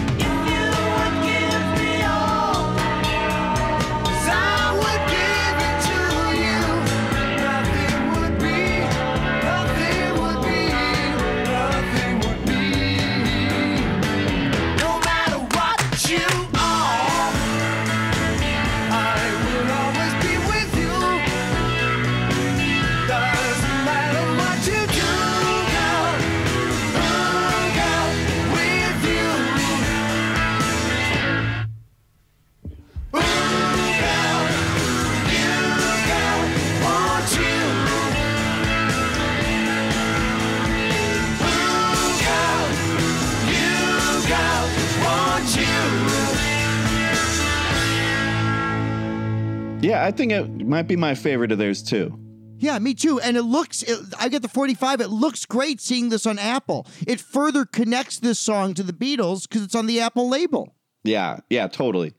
I 50.10 50.12
think 50.12 50.32
it 50.32 50.66
might 50.66 50.88
be 50.88 50.96
my 50.96 51.14
favorite 51.14 51.52
of 51.52 51.58
theirs 51.58 51.84
too. 51.84 52.18
Yeah, 52.58 52.80
me 52.80 52.94
too. 52.94 53.20
And 53.20 53.36
it 53.36 53.44
looks, 53.44 53.84
it, 53.84 53.96
I 54.18 54.28
get 54.28 54.42
the 54.42 54.48
45. 54.48 55.00
It 55.00 55.06
looks 55.06 55.44
great 55.44 55.80
seeing 55.80 56.08
this 56.08 56.26
on 56.26 56.36
Apple. 56.36 56.88
It 57.06 57.20
further 57.20 57.64
connects 57.64 58.18
this 58.18 58.40
song 58.40 58.74
to 58.74 58.82
the 58.82 58.92
Beatles 58.92 59.48
because 59.48 59.62
it's 59.62 59.76
on 59.76 59.86
the 59.86 60.00
Apple 60.00 60.28
label. 60.28 60.74
Yeah, 61.04 61.38
yeah, 61.48 61.68
totally. 61.68 62.12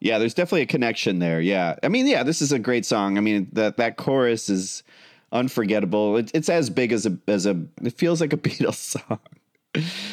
Yeah, 0.00 0.18
there's 0.18 0.34
definitely 0.34 0.62
a 0.62 0.66
connection 0.66 1.20
there. 1.20 1.40
Yeah, 1.40 1.76
I 1.84 1.88
mean, 1.88 2.08
yeah, 2.08 2.24
this 2.24 2.42
is 2.42 2.50
a 2.50 2.58
great 2.58 2.84
song. 2.84 3.16
I 3.16 3.20
mean, 3.20 3.48
that 3.52 3.76
that 3.76 3.96
chorus 3.96 4.48
is 4.48 4.82
unforgettable. 5.30 6.16
It, 6.16 6.32
it's 6.34 6.48
as 6.48 6.68
big 6.68 6.90
as 6.90 7.06
a 7.06 7.16
as 7.28 7.46
a. 7.46 7.64
It 7.80 7.96
feels 7.96 8.20
like 8.20 8.32
a 8.32 8.36
Beatles 8.38 8.74
song. 8.74 9.20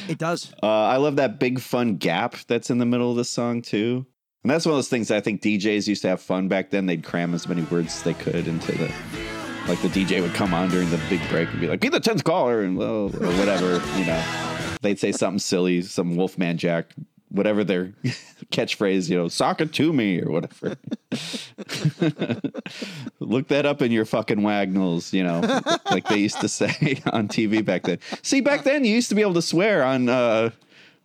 It 0.07 0.19
does. 0.19 0.53
Uh, 0.61 0.67
I 0.67 0.97
love 0.97 1.15
that 1.15 1.39
big 1.39 1.59
fun 1.59 1.95
gap 1.95 2.35
that's 2.47 2.69
in 2.69 2.77
the 2.77 2.85
middle 2.85 3.09
of 3.09 3.17
the 3.17 3.25
song 3.25 3.63
too. 3.63 4.05
And 4.43 4.51
that's 4.51 4.65
one 4.65 4.73
of 4.73 4.77
those 4.77 4.89
things 4.89 5.11
I 5.11 5.19
think 5.19 5.41
DJs 5.41 5.87
used 5.87 6.01
to 6.03 6.09
have 6.09 6.21
fun 6.21 6.47
back 6.47 6.69
then. 6.69 6.85
They'd 6.85 7.03
cram 7.03 7.33
as 7.33 7.47
many 7.47 7.63
words 7.63 7.95
as 7.95 8.03
they 8.03 8.13
could 8.13 8.47
into 8.47 8.71
the. 8.71 8.91
Like 9.67 9.81
the 9.81 9.89
DJ 9.89 10.21
would 10.21 10.33
come 10.33 10.53
on 10.53 10.69
during 10.69 10.89
the 10.89 10.99
big 11.09 11.19
break 11.29 11.49
and 11.51 11.59
be 11.59 11.67
like, 11.67 11.81
"Be 11.81 11.89
the 11.89 11.99
tenth 11.99 12.23
caller," 12.23 12.61
and 12.61 12.77
well, 12.77 13.07
or 13.07 13.31
whatever, 13.37 13.81
you 13.99 14.05
know. 14.05 14.23
They'd 14.81 14.99
say 14.99 15.11
something 15.11 15.39
silly, 15.39 15.81
some 15.81 16.15
Wolfman 16.15 16.57
Jack, 16.57 16.93
whatever 17.27 17.65
their 17.65 17.87
catchphrase, 18.51 19.09
you 19.09 19.17
know, 19.17 19.27
"sock 19.27 19.59
it 19.59 19.73
to 19.73 19.91
me" 19.91 20.21
or 20.21 20.31
whatever. 20.31 20.77
Look 23.19 23.49
that 23.49 23.65
up 23.65 23.81
in 23.81 23.91
your 23.91 24.05
fucking 24.05 24.41
Wagnalls, 24.41 25.11
you 25.11 25.23
know, 25.23 25.41
like 25.91 26.07
they 26.07 26.19
used 26.19 26.39
to 26.39 26.47
say 26.47 27.01
on 27.07 27.27
TV 27.27 27.65
back 27.65 27.83
then. 27.83 27.99
See, 28.21 28.39
back 28.39 28.63
then 28.63 28.85
you 28.85 28.93
used 28.93 29.09
to 29.09 29.15
be 29.15 29.21
able 29.21 29.33
to 29.33 29.41
swear 29.41 29.83
on 29.83 30.07
uh, 30.07 30.51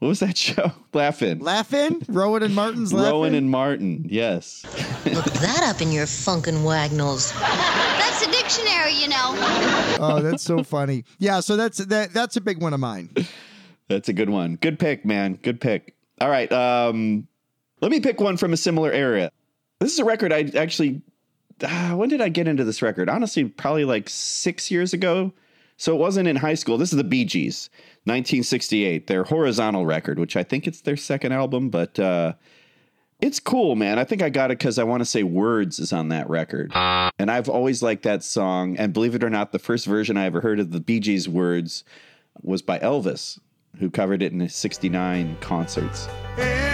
what 0.02 0.08
was 0.08 0.18
that 0.18 0.36
show? 0.48 0.72
Laugh-In. 0.92 1.38
Laugh-In? 1.38 2.02
Rowan 2.08 2.42
and 2.42 2.56
Martin's 2.56 2.92
Laugh-In? 2.92 3.12
Rowan 3.12 3.34
and 3.36 3.48
Martin, 3.48 4.04
yes. 4.10 4.64
Look 5.06 5.26
that 5.26 5.62
up 5.62 5.80
in 5.80 5.92
your 5.92 6.06
funkin' 6.06 6.64
wagnalls. 6.64 7.32
That's 7.38 8.26
a 8.26 8.30
dictionary, 8.32 8.94
you 8.94 9.06
know. 9.06 9.30
oh, 10.00 10.18
that's 10.20 10.42
so 10.42 10.64
funny. 10.64 11.04
Yeah, 11.20 11.38
so 11.38 11.56
that's 11.56 11.78
that. 11.78 12.12
That's 12.12 12.36
a 12.36 12.40
big 12.40 12.60
one 12.60 12.74
of 12.74 12.80
mine. 12.80 13.10
That's 13.86 14.08
a 14.08 14.12
good 14.12 14.28
one. 14.28 14.56
Good 14.56 14.80
pick, 14.80 15.04
man. 15.04 15.38
Good 15.40 15.60
pick. 15.60 15.94
All 16.20 16.28
right. 16.28 16.50
Um, 16.50 17.28
let 17.80 17.92
me 17.92 18.00
pick 18.00 18.20
one 18.20 18.36
from 18.36 18.52
a 18.52 18.56
similar 18.56 18.90
area. 18.90 19.30
This 19.78 19.92
is 19.92 20.00
a 20.00 20.04
record 20.04 20.32
I 20.32 20.50
actually. 20.56 21.00
Uh, 21.62 21.92
when 21.92 22.08
did 22.08 22.20
I 22.20 22.28
get 22.28 22.48
into 22.48 22.64
this 22.64 22.82
record? 22.82 23.08
Honestly, 23.08 23.44
probably 23.44 23.84
like 23.84 24.08
six 24.08 24.68
years 24.68 24.92
ago. 24.92 25.32
So 25.82 25.92
it 25.92 25.98
wasn't 25.98 26.28
in 26.28 26.36
high 26.36 26.54
school. 26.54 26.78
This 26.78 26.92
is 26.92 26.96
the 26.96 27.02
Bee 27.02 27.24
Gees, 27.24 27.68
1968, 28.04 29.08
their 29.08 29.24
horizontal 29.24 29.84
record, 29.84 30.16
which 30.16 30.36
I 30.36 30.44
think 30.44 30.68
it's 30.68 30.82
their 30.82 30.96
second 30.96 31.32
album, 31.32 31.70
but 31.70 31.98
uh, 31.98 32.34
it's 33.20 33.40
cool, 33.40 33.74
man. 33.74 33.98
I 33.98 34.04
think 34.04 34.22
I 34.22 34.30
got 34.30 34.52
it 34.52 34.60
because 34.60 34.78
I 34.78 34.84
want 34.84 35.00
to 35.00 35.04
say 35.04 35.24
Words 35.24 35.80
is 35.80 35.92
on 35.92 36.10
that 36.10 36.30
record. 36.30 36.70
And 37.18 37.32
I've 37.32 37.48
always 37.48 37.82
liked 37.82 38.04
that 38.04 38.22
song. 38.22 38.76
And 38.76 38.92
believe 38.92 39.16
it 39.16 39.24
or 39.24 39.30
not, 39.30 39.50
the 39.50 39.58
first 39.58 39.86
version 39.86 40.16
I 40.16 40.26
ever 40.26 40.40
heard 40.40 40.60
of 40.60 40.70
the 40.70 40.78
Bee 40.78 41.00
Gees 41.00 41.28
Words 41.28 41.82
was 42.42 42.62
by 42.62 42.78
Elvis, 42.78 43.40
who 43.80 43.90
covered 43.90 44.22
it 44.22 44.30
in 44.30 44.38
his 44.38 44.54
69 44.54 45.36
concerts. 45.40 46.06
It's 46.36 46.71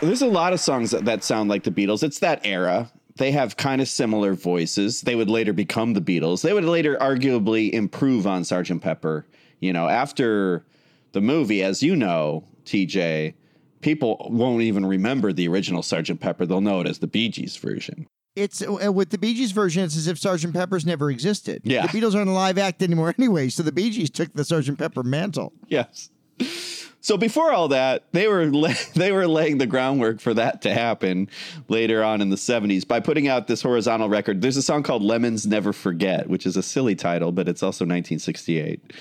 There's 0.00 0.22
a 0.22 0.26
lot 0.26 0.52
of 0.52 0.60
songs 0.60 0.90
that, 0.90 1.04
that 1.06 1.24
sound 1.24 1.48
like 1.48 1.64
the 1.64 1.70
Beatles. 1.70 2.02
It's 2.02 2.18
that 2.18 2.40
era. 2.44 2.90
They 3.16 3.32
have 3.32 3.56
kind 3.56 3.80
of 3.80 3.88
similar 3.88 4.34
voices. 4.34 5.00
They 5.00 5.14
would 5.14 5.30
later 5.30 5.52
become 5.54 5.94
the 5.94 6.00
Beatles. 6.02 6.42
They 6.42 6.52
would 6.52 6.64
later 6.64 6.96
arguably 7.00 7.70
improve 7.72 8.26
on 8.26 8.42
Sgt. 8.42 8.80
Pepper. 8.82 9.26
You 9.60 9.72
know, 9.72 9.88
after 9.88 10.66
the 11.12 11.22
movie, 11.22 11.62
as 11.62 11.82
you 11.82 11.96
know, 11.96 12.44
TJ, 12.66 13.34
people 13.80 14.26
won't 14.30 14.62
even 14.62 14.84
remember 14.84 15.32
the 15.32 15.48
original 15.48 15.82
Sergeant 15.82 16.20
Pepper. 16.20 16.44
They'll 16.44 16.60
know 16.60 16.80
it 16.80 16.86
as 16.88 16.98
the 16.98 17.06
Bee 17.06 17.30
Gees 17.30 17.56
version. 17.56 18.06
It's 18.34 18.62
uh, 18.62 18.92
with 18.92 19.08
the 19.08 19.16
Bee 19.16 19.32
Gees 19.32 19.52
version. 19.52 19.82
It's 19.82 19.96
as 19.96 20.08
if 20.08 20.18
Sergeant 20.18 20.52
Pepper's 20.52 20.84
never 20.84 21.10
existed. 21.10 21.62
Yeah. 21.64 21.86
the 21.86 21.98
Beatles 21.98 22.14
aren't 22.14 22.28
a 22.28 22.32
live 22.34 22.58
act 22.58 22.82
anymore 22.82 23.14
anyway. 23.18 23.48
So 23.48 23.62
the 23.62 23.72
Bee 23.72 23.88
Gees 23.90 24.10
took 24.10 24.30
the 24.34 24.44
Sergeant 24.44 24.78
Pepper 24.78 25.02
mantle. 25.02 25.54
Yes. 25.68 26.10
So 27.06 27.16
before 27.16 27.52
all 27.52 27.68
that, 27.68 28.02
they 28.10 28.26
were 28.26 28.46
la- 28.50 28.74
they 28.94 29.12
were 29.12 29.28
laying 29.28 29.58
the 29.58 29.66
groundwork 29.68 30.18
for 30.18 30.34
that 30.34 30.62
to 30.62 30.74
happen 30.74 31.30
later 31.68 32.02
on 32.02 32.20
in 32.20 32.30
the 32.30 32.36
70s 32.36 32.84
by 32.84 32.98
putting 32.98 33.28
out 33.28 33.46
this 33.46 33.62
horizontal 33.62 34.08
record. 34.08 34.42
There's 34.42 34.56
a 34.56 34.62
song 34.62 34.82
called 34.82 35.02
Lemons 35.02 35.46
Never 35.46 35.72
Forget, 35.72 36.28
which 36.28 36.46
is 36.46 36.56
a 36.56 36.64
silly 36.64 36.96
title, 36.96 37.30
but 37.30 37.48
it's 37.48 37.62
also 37.62 37.84
1968. 37.84 38.92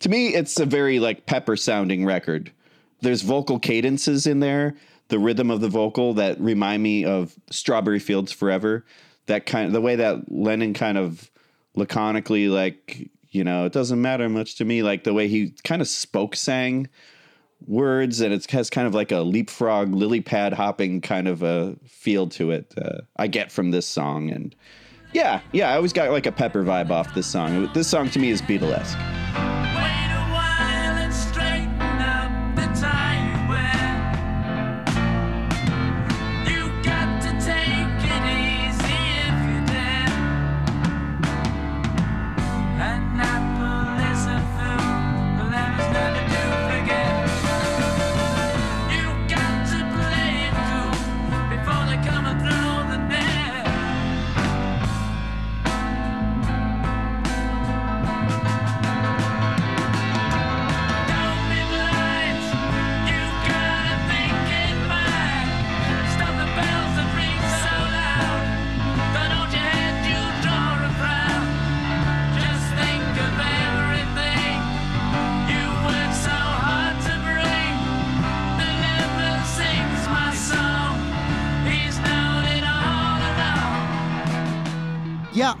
To 0.00 0.08
me, 0.10 0.34
it's 0.34 0.60
a 0.60 0.66
very 0.66 0.98
like 0.98 1.24
Pepper 1.24 1.56
sounding 1.56 2.04
record. 2.04 2.52
There's 3.00 3.22
vocal 3.22 3.58
cadences 3.58 4.26
in 4.26 4.40
there, 4.40 4.74
the 5.08 5.18
rhythm 5.18 5.50
of 5.50 5.62
the 5.62 5.70
vocal 5.70 6.12
that 6.12 6.38
remind 6.38 6.82
me 6.82 7.06
of 7.06 7.36
Strawberry 7.48 8.00
Fields 8.00 8.32
Forever. 8.32 8.84
That 9.28 9.46
kind 9.46 9.68
of 9.68 9.72
the 9.72 9.80
way 9.80 9.96
that 9.96 10.30
Lennon 10.30 10.74
kind 10.74 10.98
of 10.98 11.30
laconically 11.74 12.50
like, 12.50 13.08
you 13.30 13.44
know, 13.44 13.64
it 13.64 13.72
doesn't 13.72 14.02
matter 14.02 14.28
much 14.28 14.56
to 14.56 14.66
me 14.66 14.82
like 14.82 15.04
the 15.04 15.14
way 15.14 15.26
he 15.26 15.54
kind 15.64 15.80
of 15.80 15.88
spoke 15.88 16.36
sang 16.36 16.90
words 17.66 18.20
and 18.20 18.32
it 18.32 18.50
has 18.50 18.70
kind 18.70 18.86
of 18.86 18.94
like 18.94 19.12
a 19.12 19.20
leapfrog 19.20 19.92
lily 19.92 20.20
pad 20.20 20.52
hopping 20.52 21.00
kind 21.00 21.26
of 21.26 21.42
a 21.42 21.74
feel 21.84 22.28
to 22.28 22.50
it 22.50 22.72
uh, 22.80 22.98
i 23.16 23.26
get 23.26 23.50
from 23.50 23.70
this 23.70 23.86
song. 23.86 24.30
And 24.30 24.54
yeah 25.12 25.40
yeah 25.52 25.70
i 25.70 25.76
always 25.76 25.92
got 25.92 26.10
like 26.10 26.26
a 26.26 26.32
pepper 26.32 26.62
vibe 26.62 26.90
off 26.90 27.14
this 27.14 27.26
song. 27.26 27.70
This 27.72 27.88
song 27.88 28.10
to 28.10 28.18
me 28.18 28.30
is 28.30 28.42
beatlesque 28.42 29.15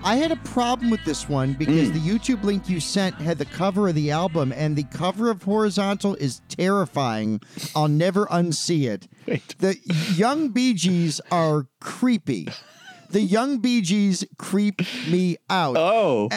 I 0.06 0.14
had 0.14 0.30
a 0.30 0.36
problem 0.36 0.90
with 0.90 1.04
this 1.04 1.28
one 1.28 1.54
because 1.54 1.88
mm. 1.88 1.92
the 1.92 1.98
YouTube 1.98 2.44
link 2.44 2.68
you 2.68 2.78
sent 2.78 3.16
had 3.16 3.38
the 3.38 3.44
cover 3.44 3.88
of 3.88 3.96
the 3.96 4.12
album, 4.12 4.52
and 4.52 4.76
the 4.76 4.84
cover 4.84 5.30
of 5.32 5.42
Horizontal 5.42 6.14
is 6.14 6.42
terrifying. 6.48 7.40
I'll 7.74 7.88
never 7.88 8.26
unsee 8.26 8.88
it. 8.88 9.08
The 9.58 9.76
young 10.14 10.50
Bee 10.50 10.74
Gees 10.74 11.20
are 11.32 11.66
creepy. 11.80 12.46
The 13.10 13.20
young 13.20 13.58
Bee 13.58 13.80
Gees 13.80 14.24
creep 14.38 14.80
me 15.08 15.38
out. 15.50 15.76
Oh. 15.76 16.28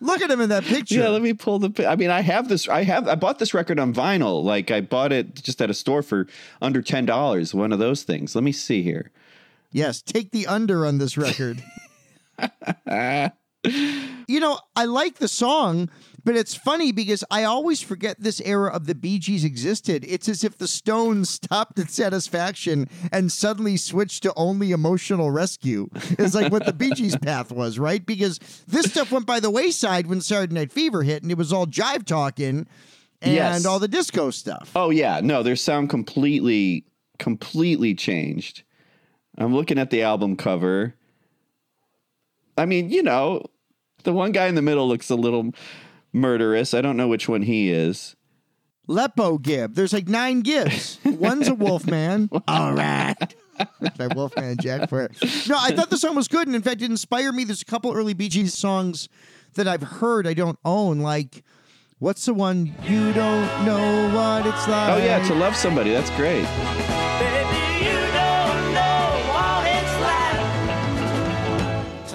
Look 0.00 0.22
at 0.22 0.30
him 0.30 0.40
in 0.40 0.48
that 0.48 0.64
picture. 0.64 1.00
yeah 1.00 1.08
let 1.08 1.22
me 1.22 1.32
pull 1.32 1.58
the 1.58 1.88
i 1.88 1.96
mean 1.96 2.10
i 2.10 2.20
have 2.20 2.48
this 2.48 2.68
i 2.68 2.82
have 2.84 3.08
i 3.08 3.14
bought 3.14 3.38
this 3.38 3.54
record 3.54 3.78
on 3.78 3.94
vinyl 3.94 4.42
like 4.42 4.70
i 4.70 4.80
bought 4.80 5.12
it 5.12 5.34
just 5.34 5.62
at 5.62 5.70
a 5.70 5.74
store 5.74 6.02
for 6.02 6.26
under 6.60 6.82
$10 6.82 7.54
one 7.54 7.72
of 7.72 7.78
those 7.78 8.02
things 8.02 8.34
let 8.34 8.44
me 8.44 8.52
see 8.52 8.82
here 8.82 9.10
Yes, 9.72 10.00
take 10.00 10.30
the 10.30 10.46
under 10.46 10.86
on 10.86 10.96
this 10.96 11.18
record. 11.18 11.62
you 14.28 14.40
know, 14.40 14.58
I 14.74 14.84
like 14.84 15.16
the 15.16 15.28
song, 15.28 15.90
but 16.24 16.36
it's 16.36 16.54
funny 16.54 16.92
because 16.92 17.24
I 17.30 17.44
always 17.44 17.80
forget 17.80 18.20
this 18.20 18.40
era 18.40 18.70
of 18.72 18.86
the 18.86 18.94
Bee 18.94 19.18
Gees 19.18 19.44
existed. 19.44 20.04
It's 20.08 20.28
as 20.28 20.44
if 20.44 20.58
the 20.58 20.68
Stones 20.68 21.30
stopped 21.30 21.78
at 21.78 21.90
satisfaction 21.90 22.88
and 23.12 23.30
suddenly 23.32 23.76
switched 23.76 24.22
to 24.24 24.32
only 24.36 24.72
emotional 24.72 25.30
rescue. 25.30 25.88
It's 26.18 26.34
like 26.34 26.52
what 26.52 26.66
the 26.66 26.72
Bee 26.72 26.90
Gees 26.92 27.16
path 27.22 27.50
was, 27.50 27.78
right? 27.78 28.04
Because 28.04 28.38
this 28.66 28.86
stuff 28.90 29.10
went 29.12 29.26
by 29.26 29.40
the 29.40 29.50
wayside 29.50 30.06
when 30.06 30.20
Saturday 30.20 30.54
Night 30.54 30.72
Fever 30.72 31.02
hit 31.02 31.22
and 31.22 31.30
it 31.32 31.38
was 31.38 31.52
all 31.52 31.66
jive 31.66 32.04
talking 32.06 32.66
and 33.22 33.34
Yes. 33.34 33.64
all 33.64 33.78
the 33.78 33.88
disco 33.88 34.30
stuff. 34.30 34.70
Oh 34.76 34.90
yeah, 34.90 35.20
no, 35.22 35.42
their 35.42 35.56
sound 35.56 35.90
completely, 35.90 36.84
completely 37.18 37.94
changed. 37.94 38.62
I'm 39.38 39.54
looking 39.54 39.78
at 39.78 39.90
the 39.90 40.02
album 40.02 40.36
cover. 40.36 40.94
I 42.56 42.66
mean, 42.66 42.90
you 42.90 43.02
know, 43.02 43.44
the 44.04 44.12
one 44.12 44.32
guy 44.32 44.46
in 44.46 44.54
the 44.54 44.62
middle 44.62 44.88
looks 44.88 45.10
a 45.10 45.16
little 45.16 45.52
murderous. 46.12 46.74
I 46.74 46.80
don't 46.80 46.96
know 46.96 47.08
which 47.08 47.28
one 47.28 47.42
he 47.42 47.70
is. 47.70 48.16
Lepo 48.88 49.40
Gib. 49.40 49.74
There's 49.74 49.92
like 49.92 50.08
nine 50.08 50.40
Gibbs. 50.40 50.98
One's 51.04 51.48
a 51.48 51.54
Wolfman. 51.54 52.30
All 52.46 52.72
right. 52.72 53.34
My 53.98 54.06
Wolfman 54.14 54.58
Jack 54.58 54.88
for 54.88 55.02
it. 55.02 55.12
No, 55.48 55.56
I 55.58 55.72
thought 55.72 55.90
the 55.90 55.96
song 55.96 56.14
was 56.14 56.28
good. 56.28 56.46
And 56.46 56.54
in 56.54 56.62
fact, 56.62 56.82
it 56.82 56.90
inspired 56.90 57.32
me. 57.32 57.44
There's 57.44 57.62
a 57.62 57.66
couple 57.66 57.92
early 57.92 58.14
Bee 58.14 58.28
Gees 58.28 58.54
songs 58.54 59.08
that 59.54 59.66
I've 59.66 59.82
heard 59.82 60.26
I 60.26 60.34
don't 60.34 60.58
own. 60.64 61.00
Like, 61.00 61.42
what's 61.98 62.26
the 62.26 62.34
one? 62.34 62.74
You 62.84 63.12
don't 63.12 63.64
know 63.64 64.14
what 64.14 64.46
it's 64.46 64.68
like. 64.68 64.90
Oh 64.90 64.98
yeah, 64.98 65.26
to 65.26 65.34
love 65.34 65.56
somebody. 65.56 65.90
That's 65.90 66.10
great. 66.10 66.46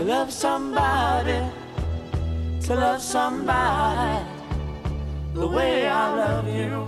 To 0.02 0.08
love 0.08 0.34
somebody, 0.34 1.40
to 2.62 2.74
love 2.74 3.02
somebody 3.04 4.26
the 5.36 5.46
way 5.46 5.88
I 5.88 6.16
love 6.16 6.48
you. 6.48 6.88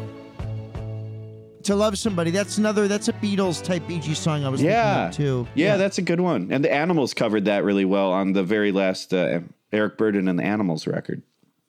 To 1.65 1.75
love 1.75 1.95
somebody. 1.99 2.31
That's 2.31 2.57
another. 2.57 2.87
That's 2.87 3.09
a 3.09 3.13
Beatles 3.13 3.63
type 3.63 3.83
BG 3.83 4.15
song 4.15 4.43
I 4.43 4.49
was 4.49 4.63
Yeah, 4.63 5.11
thinking 5.11 5.25
of 5.27 5.45
too. 5.45 5.47
Yeah, 5.53 5.77
that's 5.77 5.99
a 5.99 6.01
good 6.01 6.21
one. 6.21 6.51
And 6.51 6.63
the 6.65 6.73
Animals 6.73 7.13
covered 7.13 7.45
that 7.45 7.63
really 7.63 7.85
well 7.85 8.11
on 8.11 8.33
the 8.33 8.41
very 8.43 8.71
last 8.71 9.13
uh, 9.13 9.41
Eric 9.71 9.95
Burdon 9.99 10.27
and 10.27 10.39
the 10.39 10.43
Animals 10.43 10.87
record. 10.87 11.21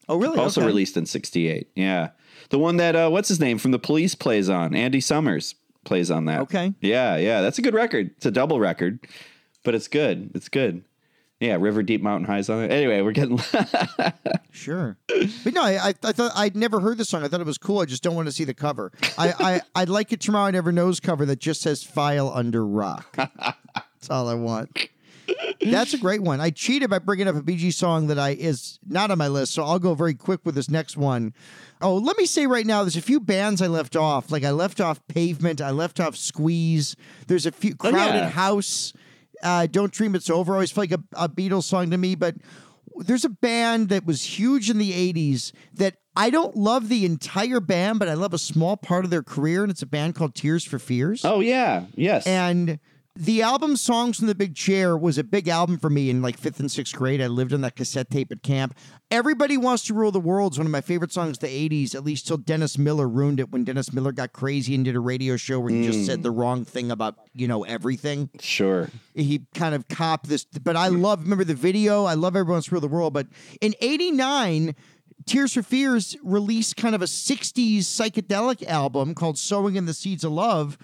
Oh, 0.09 0.17
really? 0.17 0.39
Also 0.39 0.63
Okay. 0.63 0.67
released 0.67 0.97
in 0.97 1.05
'68. 1.05 1.69
Yeah, 1.77 2.09
the 2.49 2.59
one 2.59 2.79
that 2.79 2.97
uh, 2.97 3.11
what's 3.11 3.29
his 3.29 3.39
name 3.39 3.59
from 3.59 3.71
the 3.73 3.79
Police 3.79 4.15
plays 4.15 4.49
on. 4.49 4.75
Andy 4.75 5.03
Summers 5.03 5.57
plays 5.85 6.11
on 6.11 6.25
that. 6.25 6.41
Okay. 6.41 6.73
Yeah, 6.81 7.19
yeah, 7.19 7.43
that's 7.43 7.59
a 7.59 7.63
good 7.63 7.75
record. 7.75 8.13
It's 8.17 8.25
a 8.25 8.31
double 8.31 8.59
record, 8.61 8.99
but 9.63 9.75
it's 9.75 9.89
good. 9.89 10.31
It's 10.35 10.49
good. 10.49 10.83
Yeah, 11.45 11.57
River 11.61 11.83
Deep 11.83 12.01
Mountain 12.03 12.27
Highs 12.27 12.49
on 12.49 12.63
it. 12.65 12.71
Anyway, 12.71 13.01
we're 13.03 13.13
getting 13.13 13.39
Sure, 14.51 14.97
but 15.09 15.53
no, 15.53 15.63
I, 15.63 15.89
I 15.89 15.95
I 16.05 16.13
thought 16.13 16.33
I'd 16.37 16.57
never 16.57 16.81
heard 16.81 16.97
the 16.99 17.05
song. 17.05 17.25
I 17.25 17.29
thought 17.29 17.41
it 17.41 17.47
was 17.47 17.59
cool. 17.59 17.81
I 17.81 17.85
just 17.87 18.03
don't 18.03 18.15
want 18.15 18.27
to 18.29 18.33
see 18.33 18.45
the 18.45 18.55
cover. 18.55 18.93
I, 19.19 19.33
I 19.39 19.61
I'd 19.83 19.89
like 19.89 20.13
a 20.13 20.17
Tomorrow 20.17 20.51
Never 20.53 20.71
Knows 20.73 21.01
cover 21.01 21.27
that 21.27 21.41
just 21.41 21.61
says 21.61 21.83
"File 21.83 22.31
Under 22.35 22.65
Rock." 22.65 23.17
That's 23.17 24.11
all 24.11 24.29
I 24.29 24.35
want. 24.35 24.89
That's 25.61 25.95
a 25.95 25.99
great 25.99 26.21
one. 26.23 26.41
I 26.41 26.51
cheated 26.51 26.91
by 26.91 26.99
bringing 26.99 27.27
up 27.27 27.35
a 27.35 27.41
BG 27.41 27.73
song 27.73 28.09
that 28.09 28.19
I 28.19 28.31
is 28.31 28.79
not 28.87 29.11
on 29.11 29.17
my 29.19 29.29
list, 29.29 29.55
so 29.55 29.65
I'll 29.65 29.79
go 29.79 29.95
very 29.95 30.15
quick 30.15 30.41
with 30.45 30.55
this 30.55 30.69
next 30.71 30.97
one. 30.97 31.33
Oh, 31.81 31.97
let 31.97 32.17
me 32.19 32.27
say 32.27 32.47
right 32.47 32.67
now, 32.67 32.83
there's 32.85 32.97
a 32.97 33.01
few 33.03 33.21
bands 33.21 33.61
I 33.63 33.67
left 33.67 33.97
off. 33.97 34.31
Like 34.31 34.45
I 34.45 34.51
left 34.51 34.81
off 34.81 35.01
Pavement, 35.09 35.61
I 35.63 35.71
left 35.71 35.99
off 35.99 36.15
Squeeze. 36.17 36.95
There's 37.27 37.47
a 37.47 37.53
few 37.53 37.73
Oh, 37.81 37.91
Crowded 37.91 38.15
yeah. 38.19 38.29
House. 38.31 38.93
Uh, 39.45 39.67
Don't 39.67 39.93
Dream 39.93 40.15
It's 40.15 40.31
Over. 40.31 40.55
Always 40.55 40.73
felt 40.73 40.91
like 40.91 40.99
a, 40.99 41.25
a 41.25 41.29
Beatles 41.29 41.65
song 41.65 41.91
to 41.91 41.99
me, 41.99 42.15
but 42.15 42.35
there's 42.97 43.25
a 43.25 43.29
band 43.29 43.91
that 43.91 44.07
was 44.07 44.23
huge 44.39 44.71
in 44.71 44.79
the 44.79 44.93
80s 45.13 45.53
that 45.75 45.97
I 46.17 46.31
don't 46.31 46.57
love 46.57 46.89
the 46.89 47.05
entire 47.05 47.61
band, 47.61 47.99
but 47.99 48.09
I 48.09 48.15
love 48.15 48.33
a 48.33 48.39
small 48.39 48.77
part 48.77 49.05
of 49.05 49.11
their 49.11 49.23
career, 49.23 49.63
and 49.63 49.71
it's 49.71 49.83
a 49.83 49.87
band 49.87 50.15
called 50.15 50.35
Tears 50.35 50.65
for 50.65 50.79
Fears. 50.79 51.25
Oh 51.25 51.41
yeah, 51.41 51.87
yes. 51.97 52.27
And 52.27 52.79
the 53.17 53.43
album 53.43 53.77
Songs 53.77 54.19
from 54.19 54.27
the 54.27 54.35
Big 54.35 54.57
Chair 54.57 54.97
was 54.97 55.19
a 55.19 55.25
big 55.25 55.47
album 55.47 55.79
for 55.79 55.89
me 55.89 56.11
in 56.11 56.21
like 56.21 56.37
fifth 56.37 56.59
and 56.59 56.71
sixth 56.71 56.97
grade. 56.97 57.21
I 57.23 57.29
lived 57.29 57.53
on 57.53 57.61
that 57.61 57.77
cassette 57.77 58.11
tape 58.11 58.33
at 58.33 58.43
camp. 58.43 58.77
Everybody 59.09 59.57
Wants 59.57 59.85
to 59.85 59.95
Rule 59.95 60.11
the 60.11 60.19
World 60.19 60.53
is 60.55 60.59
one 60.59 60.67
of 60.67 60.73
my 60.73 60.81
favorite 60.81 61.13
songs 61.13 61.37
of 61.37 61.41
the 61.41 61.47
80s, 61.47 61.95
at 61.95 62.03
least 62.03 62.27
till 62.27 62.39
Dennis 62.39 62.77
Miller 62.77 63.09
ruined 63.09 63.39
it 63.39 63.51
when 63.53 63.63
Dennis 63.63 63.93
Miller 63.93 64.11
got 64.11 64.33
crazy 64.33 64.75
and 64.75 64.85
did 64.85 64.97
a 64.97 65.01
radio 65.01 65.37
show 65.37 65.61
where 65.61 65.71
he 65.73 65.85
just 65.87 66.01
Mm. 66.01 66.07
said 66.07 66.23
the 66.25 66.33
wrong 66.33 66.65
thing 66.65 66.91
about, 66.91 67.15
you 67.35 67.47
know, 67.47 67.63
everything 67.63 68.31
Sure. 68.41 68.91
he 69.15 69.43
kind 69.55 69.77
of 69.77 69.87
copped 69.87 70.29
this 70.29 70.45
but 70.65 70.75
i 70.77 70.89
love 70.89 71.23
remember 71.23 71.45
the 71.45 71.55
video 71.55 72.05
i 72.05 72.15
love 72.15 72.35
everyone's 72.35 72.73
rule 72.73 72.81
the 72.81 72.89
world 72.89 73.13
but 73.13 73.29
in 73.61 73.75
89 73.81 74.75
Tears 75.27 75.55
for 75.55 75.63
Fears 75.63 76.17
released 76.23 76.77
kind 76.77 76.95
of 76.95 77.01
a 77.01 77.07
60s 77.07 77.79
psychedelic 77.79 78.63
album 78.67 79.15
called 79.15 79.39
Sowing 79.39 79.75
in 79.77 79.87
the 79.87 79.95
Seeds 79.95 80.23
of 80.23 80.33
Love. 80.33 80.77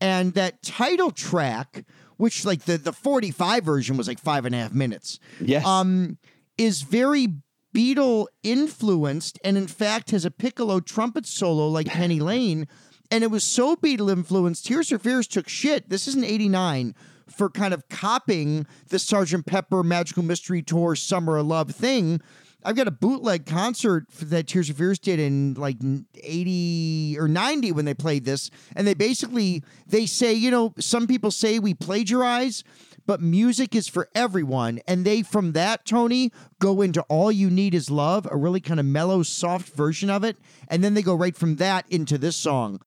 And 0.00 0.34
that 0.34 0.62
title 0.62 1.10
track, 1.10 1.84
which 2.16 2.44
like 2.44 2.62
the, 2.64 2.78
the 2.78 2.92
45 2.92 3.64
version 3.64 3.96
was 3.96 4.08
like 4.08 4.18
five 4.18 4.44
and 4.44 4.54
a 4.54 4.58
half 4.58 4.72
minutes. 4.72 5.18
Yes. 5.40 5.64
Um, 5.66 6.18
is 6.56 6.82
very 6.82 7.28
Beatle 7.74 8.26
influenced 8.42 9.38
and 9.44 9.56
in 9.56 9.66
fact 9.66 10.10
has 10.10 10.24
a 10.24 10.30
piccolo 10.30 10.80
trumpet 10.80 11.26
solo 11.26 11.68
like 11.68 11.86
Penny 11.86 12.20
Lane. 12.20 12.66
And 13.10 13.24
it 13.24 13.30
was 13.30 13.44
so 13.44 13.76
Beatle 13.76 14.10
influenced. 14.10 14.66
Tears 14.66 14.88
for 14.88 14.98
Fears 14.98 15.26
took 15.26 15.48
shit. 15.48 15.88
This 15.88 16.06
is 16.06 16.14
an 16.14 16.24
89 16.24 16.94
for 17.28 17.48
kind 17.48 17.72
of 17.72 17.88
copying 17.88 18.66
the 18.88 18.96
Sgt. 18.96 19.46
Pepper 19.46 19.82
Magical 19.82 20.22
Mystery 20.22 20.62
Tour 20.62 20.96
Summer 20.96 21.36
of 21.38 21.46
Love 21.46 21.70
thing. 21.70 22.20
I've 22.64 22.76
got 22.76 22.88
a 22.88 22.92
bootleg 22.92 23.46
concert 23.46 24.06
that 24.20 24.46
Tears 24.46 24.68
for 24.68 24.74
Fears 24.74 24.98
did 24.98 25.18
in 25.18 25.54
like 25.54 25.76
80 26.22 27.16
or 27.18 27.28
90 27.28 27.72
when 27.72 27.84
they 27.84 27.94
played 27.94 28.24
this. 28.24 28.50
And 28.76 28.86
they 28.86 28.94
basically, 28.94 29.62
they 29.86 30.06
say, 30.06 30.34
you 30.34 30.50
know, 30.50 30.74
some 30.78 31.06
people 31.06 31.30
say 31.30 31.58
we 31.58 31.74
plagiarize, 31.74 32.62
but 33.06 33.20
music 33.20 33.74
is 33.74 33.88
for 33.88 34.08
everyone. 34.14 34.80
And 34.86 35.04
they, 35.04 35.22
from 35.22 35.52
that, 35.52 35.86
Tony, 35.86 36.30
go 36.58 36.82
into 36.82 37.02
All 37.02 37.32
You 37.32 37.50
Need 37.50 37.74
Is 37.74 37.90
Love, 37.90 38.28
a 38.30 38.36
really 38.36 38.60
kind 38.60 38.78
of 38.78 38.86
mellow, 38.86 39.22
soft 39.22 39.70
version 39.74 40.10
of 40.10 40.22
it. 40.22 40.36
And 40.68 40.84
then 40.84 40.94
they 40.94 41.02
go 41.02 41.14
right 41.14 41.36
from 41.36 41.56
that 41.56 41.86
into 41.90 42.18
this 42.18 42.36
song. 42.36 42.80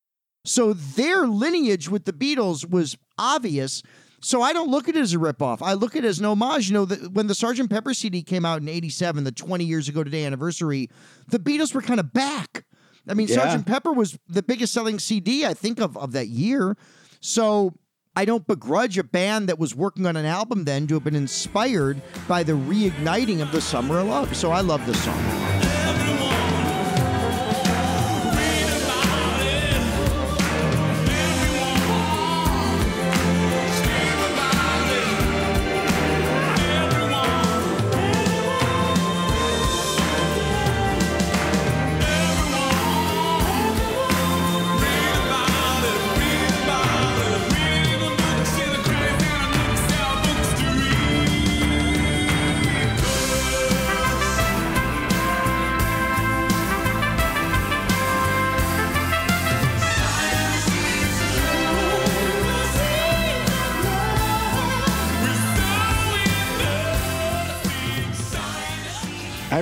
So 0.46 0.74
their 0.74 1.26
lineage 1.26 1.90
with 1.90 2.06
the 2.06 2.14
Beatles 2.14 2.70
was 2.70 2.98
obvious. 3.18 3.82
So 4.24 4.42
I 4.42 4.54
don't 4.54 4.70
look 4.70 4.88
at 4.88 4.96
it 4.96 5.02
as 5.02 5.14
a 5.14 5.18
ripoff. 5.18 5.62
I 5.62 5.74
look 5.74 5.96
at 5.96 6.06
it 6.06 6.08
as 6.08 6.20
an 6.20 6.26
homage. 6.26 6.70
You 6.70 6.74
know, 6.76 6.86
the, 6.86 7.10
when 7.10 7.28
the 7.28 7.34
Sgt. 7.34 7.70
Pepper 7.70 7.94
CD 7.94 8.24
came 8.24 8.46
out 8.46 8.62
in 8.62 8.70
87, 8.70 9.24
the 9.26 9.32
20 9.32 9.66
years 9.66 9.90
ago 9.90 10.04
today 10.04 10.26
anniversary, 10.26 10.90
the 11.28 11.40
Beatles 11.40 11.76
were 11.76 11.82
kind 11.82 12.00
of 12.00 12.14
back. 12.14 12.66
I 13.08 13.14
mean, 13.16 13.28
Yeah. 13.28 13.56
Sgt. 13.58 13.66
Pepper 13.66 13.92
was 13.92 14.18
the 14.30 14.42
biggest 14.42 14.72
selling 14.74 14.98
CD, 14.98 15.46
I 15.46 15.54
think, 15.54 15.80
of, 15.82 15.98
of 15.98 16.14
that 16.14 16.28
year. 16.30 16.78
So 17.20 17.74
I 18.16 18.26
don't 18.26 18.48
begrudge 18.48 18.98
a 18.98 19.04
band 19.04 19.50
that 19.50 19.60
was 19.60 19.76
working 19.76 20.06
on 20.06 20.16
an 20.16 20.26
album 20.26 20.64
then 20.64 20.88
to 20.88 20.94
have 20.94 21.04
been 21.04 21.16
inspired 21.16 22.02
by 22.28 22.44
the 22.44 22.54
reigniting 22.54 23.42
of 23.42 23.52
the 23.52 23.60
Summer 23.60 24.00
of 24.00 24.08
Love. 24.08 24.36
So 24.36 24.52
I 24.52 24.62
love 24.62 24.86
this 24.86 25.04
song. 25.04 25.73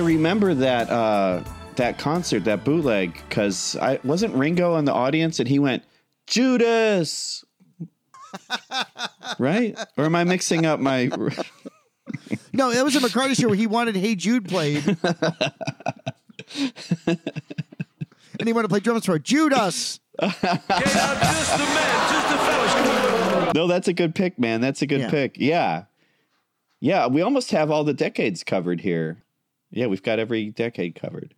Remember 0.02 0.54
that 0.54 0.90
uh, 0.90 1.42
that 1.76 1.98
concert, 1.98 2.44
that 2.44 2.64
bootleg, 2.64 3.14
because 3.28 3.76
I 3.80 3.98
wasn't 4.04 4.34
Ringo 4.34 4.76
in 4.76 4.84
the 4.84 4.92
audience, 4.92 5.38
and 5.40 5.48
he 5.48 5.58
went 5.58 5.82
Judas, 6.26 7.44
right? 9.38 9.78
Or 9.96 10.04
am 10.04 10.14
I 10.14 10.24
mixing 10.24 10.66
up 10.66 10.80
my? 10.80 11.10
No, 12.54 12.70
that 12.72 12.84
was 12.84 12.94
a 12.96 13.00
McCartney 13.00 13.34
show 13.40 13.48
where 13.48 13.56
he 13.56 13.66
wanted 13.66 13.96
Hey 13.96 14.14
Jude 14.14 14.46
played. 14.46 14.84
and 14.86 14.98
he 18.44 18.52
wanted 18.52 18.64
to 18.64 18.68
play 18.68 18.80
drums 18.80 19.06
for 19.06 19.18
Judas. 19.18 20.00
no, 23.54 23.66
that's 23.66 23.88
a 23.88 23.92
good 23.92 24.14
pick, 24.14 24.38
man. 24.38 24.60
That's 24.60 24.82
a 24.82 24.86
good 24.86 25.00
Yeah. 25.02 25.10
pick. 25.10 25.36
Yeah, 25.38 25.84
yeah. 26.80 27.06
We 27.06 27.22
almost 27.22 27.50
have 27.52 27.70
all 27.70 27.84
the 27.84 27.94
decades 27.94 28.44
covered 28.44 28.80
here. 28.82 29.22
Yeah, 29.72 29.86
we've 29.86 30.02
got 30.02 30.18
every 30.18 30.50
decade 30.50 30.94
covered. 30.94 31.34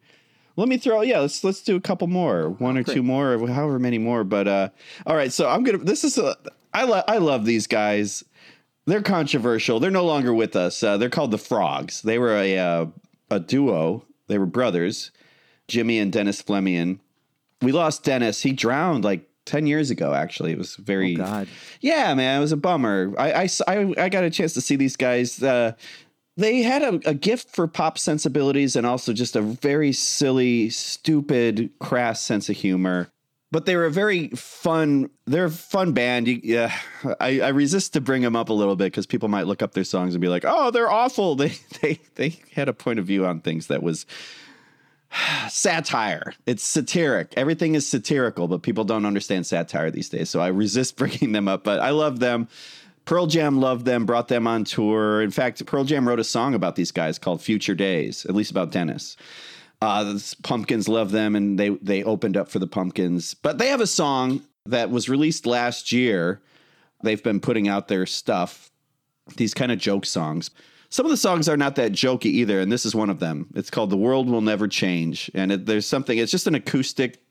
Let 0.56 0.68
me 0.68 0.76
throw. 0.76 1.00
Yeah, 1.00 1.20
let's 1.20 1.42
let's 1.42 1.62
do 1.62 1.76
a 1.76 1.80
couple 1.80 2.06
more, 2.06 2.50
one 2.50 2.76
or 2.76 2.84
two 2.84 3.02
more, 3.02 3.34
or 3.34 3.48
however 3.48 3.78
many 3.78 3.98
more. 3.98 4.22
But 4.22 4.46
uh, 4.46 4.68
all 5.06 5.16
right. 5.16 5.32
So 5.32 5.48
I'm 5.48 5.64
gonna. 5.64 5.78
This 5.78 6.04
is 6.04 6.18
a. 6.18 6.36
I 6.72 6.84
love. 6.84 7.04
I 7.08 7.18
love 7.18 7.44
these 7.44 7.66
guys. 7.66 8.22
They're 8.86 9.02
controversial. 9.02 9.80
They're 9.80 9.90
no 9.90 10.04
longer 10.04 10.32
with 10.32 10.54
us. 10.54 10.82
Uh, 10.82 10.96
they're 10.96 11.10
called 11.10 11.30
the 11.30 11.38
Frogs. 11.38 12.02
They 12.02 12.18
were 12.18 12.36
a 12.36 12.58
uh, 12.58 12.86
a 13.30 13.40
duo. 13.40 14.04
They 14.28 14.38
were 14.38 14.46
brothers, 14.46 15.10
Jimmy 15.66 15.98
and 15.98 16.12
Dennis 16.12 16.40
Fleming. 16.40 17.00
We 17.60 17.72
lost 17.72 18.04
Dennis. 18.04 18.42
He 18.42 18.52
drowned 18.52 19.04
like 19.04 19.28
ten 19.46 19.66
years 19.66 19.90
ago. 19.90 20.14
Actually, 20.14 20.52
it 20.52 20.58
was 20.58 20.76
very. 20.76 21.16
God. 21.16 21.48
Yeah, 21.80 22.14
man, 22.14 22.38
it 22.38 22.40
was 22.40 22.52
a 22.52 22.56
bummer. 22.56 23.12
I 23.18 23.48
I 23.66 23.94
I 23.98 24.08
got 24.08 24.22
a 24.22 24.30
chance 24.30 24.54
to 24.54 24.60
see 24.60 24.76
these 24.76 24.96
guys. 24.96 25.42
Uh, 25.42 25.72
they 26.36 26.62
had 26.62 26.82
a, 26.82 27.10
a 27.10 27.14
gift 27.14 27.50
for 27.50 27.66
pop 27.66 27.98
sensibilities 27.98 28.76
and 28.76 28.86
also 28.86 29.12
just 29.12 29.36
a 29.36 29.42
very 29.42 29.92
silly, 29.92 30.70
stupid, 30.70 31.70
crass 31.78 32.20
sense 32.20 32.48
of 32.48 32.56
humor. 32.56 33.08
But 33.52 33.66
they 33.66 33.76
were 33.76 33.86
a 33.86 33.90
very 33.90 34.30
fun. 34.30 35.10
They're 35.26 35.44
a 35.44 35.50
fun 35.50 35.92
band. 35.92 36.26
You, 36.26 36.40
yeah, 36.42 36.76
I, 37.20 37.40
I 37.40 37.48
resist 37.48 37.92
to 37.92 38.00
bring 38.00 38.22
them 38.22 38.34
up 38.34 38.48
a 38.48 38.52
little 38.52 38.74
bit 38.74 38.86
because 38.86 39.06
people 39.06 39.28
might 39.28 39.46
look 39.46 39.62
up 39.62 39.74
their 39.74 39.84
songs 39.84 40.14
and 40.14 40.20
be 40.20 40.26
like, 40.26 40.44
"Oh, 40.44 40.72
they're 40.72 40.90
awful." 40.90 41.36
They 41.36 41.52
they 41.80 42.00
they 42.16 42.38
had 42.52 42.68
a 42.68 42.72
point 42.72 42.98
of 42.98 43.06
view 43.06 43.24
on 43.26 43.38
things 43.38 43.68
that 43.68 43.80
was 43.80 44.06
satire. 45.48 46.34
It's 46.46 46.64
satiric. 46.64 47.34
Everything 47.36 47.76
is 47.76 47.86
satirical, 47.86 48.48
but 48.48 48.62
people 48.62 48.82
don't 48.82 49.06
understand 49.06 49.46
satire 49.46 49.90
these 49.92 50.08
days. 50.08 50.30
So 50.30 50.40
I 50.40 50.48
resist 50.48 50.96
bringing 50.96 51.30
them 51.30 51.46
up, 51.46 51.62
but 51.62 51.80
I 51.80 51.90
love 51.90 52.18
them. 52.18 52.48
Pearl 53.04 53.26
Jam 53.26 53.60
loved 53.60 53.84
them, 53.84 54.06
brought 54.06 54.28
them 54.28 54.46
on 54.46 54.64
tour. 54.64 55.20
In 55.22 55.30
fact, 55.30 55.64
Pearl 55.66 55.84
Jam 55.84 56.08
wrote 56.08 56.20
a 56.20 56.24
song 56.24 56.54
about 56.54 56.76
these 56.76 56.90
guys 56.90 57.18
called 57.18 57.42
Future 57.42 57.74
Days, 57.74 58.24
at 58.26 58.34
least 58.34 58.50
about 58.50 58.70
Dennis. 58.70 59.16
Uh, 59.82 60.18
Pumpkins 60.42 60.88
love 60.88 61.10
them, 61.10 61.36
and 61.36 61.58
they 61.58 61.70
they 61.70 62.02
opened 62.02 62.36
up 62.36 62.48
for 62.48 62.58
the 62.58 62.66
Pumpkins. 62.66 63.34
But 63.34 63.58
they 63.58 63.68
have 63.68 63.82
a 63.82 63.86
song 63.86 64.42
that 64.66 64.90
was 64.90 65.08
released 65.08 65.44
last 65.44 65.92
year. 65.92 66.40
They've 67.02 67.22
been 67.22 67.40
putting 67.40 67.68
out 67.68 67.88
their 67.88 68.06
stuff, 68.06 68.70
these 69.36 69.52
kind 69.52 69.70
of 69.70 69.78
joke 69.78 70.06
songs. 70.06 70.50
Some 70.88 71.04
of 71.04 71.10
the 71.10 71.18
songs 71.18 71.48
are 71.48 71.56
not 71.56 71.74
that 71.76 71.92
jokey 71.92 72.26
either, 72.26 72.60
and 72.60 72.72
this 72.72 72.86
is 72.86 72.94
one 72.94 73.10
of 73.10 73.18
them. 73.18 73.48
It's 73.54 73.68
called 73.68 73.90
"The 73.90 73.96
World 73.98 74.30
Will 74.30 74.40
Never 74.40 74.68
Change," 74.68 75.30
and 75.34 75.52
it, 75.52 75.66
there's 75.66 75.86
something. 75.86 76.16
It's 76.16 76.32
just 76.32 76.46
an 76.46 76.54
acoustic 76.54 77.22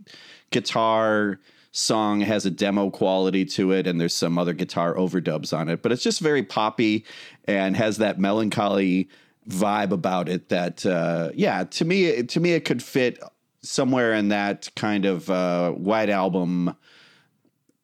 guitar 0.51 1.39
song. 1.73 2.21
Has 2.21 2.45
a 2.45 2.51
demo 2.51 2.89
quality 2.89 3.43
to 3.45 3.73
it, 3.73 3.85
and 3.85 3.99
there's 3.99 4.15
some 4.15 4.37
other 4.37 4.53
guitar 4.53 4.93
overdubs 4.95 5.55
on 5.55 5.67
it. 5.67 5.81
But 5.81 5.91
it's 5.91 6.03
just 6.03 6.21
very 6.21 6.43
poppy 6.43 7.05
and 7.45 7.75
has 7.75 7.97
that 7.97 8.17
melancholy 8.17 9.09
vibe 9.49 9.91
about 9.91 10.29
it. 10.29 10.47
That 10.47 10.85
uh, 10.85 11.31
yeah, 11.33 11.65
to 11.65 11.83
me, 11.83 12.23
to 12.23 12.39
me, 12.39 12.53
it 12.53 12.63
could 12.63 12.81
fit 12.81 13.19
somewhere 13.61 14.13
in 14.13 14.29
that 14.29 14.69
kind 14.75 15.05
of 15.05 15.29
uh, 15.29 15.71
white 15.71 16.09
album, 16.09 16.75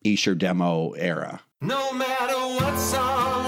Esher 0.05 0.35
demo 0.35 0.91
era. 0.91 1.41
No 1.61 1.91
matter 1.91 2.35
what 2.35 2.77
song 2.77 3.45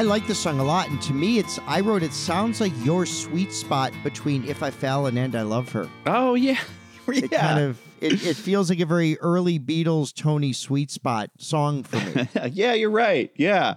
I 0.00 0.02
like 0.02 0.26
this 0.26 0.38
song 0.38 0.60
a 0.60 0.64
lot, 0.64 0.88
and 0.88 0.98
to 1.02 1.12
me, 1.12 1.38
it's 1.38 1.58
I 1.66 1.80
wrote 1.80 2.02
it 2.02 2.14
sounds 2.14 2.58
like 2.58 2.72
your 2.86 3.04
sweet 3.04 3.52
spot 3.52 3.92
between 4.02 4.48
"If 4.48 4.62
I 4.62 4.70
Fell" 4.70 5.04
and 5.04 5.18
"And 5.18 5.36
I 5.36 5.42
Love 5.42 5.70
Her." 5.72 5.90
Oh 6.06 6.32
yeah, 6.32 6.58
yeah. 7.06 7.18
It 7.18 7.30
kind 7.30 7.60
of 7.60 7.78
it, 8.00 8.26
it 8.26 8.36
feels 8.36 8.70
like 8.70 8.80
a 8.80 8.86
very 8.86 9.18
early 9.18 9.58
Beatles 9.58 10.14
Tony 10.14 10.54
sweet 10.54 10.90
spot 10.90 11.28
song 11.36 11.82
for 11.82 11.96
me. 12.16 12.26
yeah, 12.50 12.72
you're 12.72 12.88
right. 12.88 13.30
Yeah. 13.36 13.74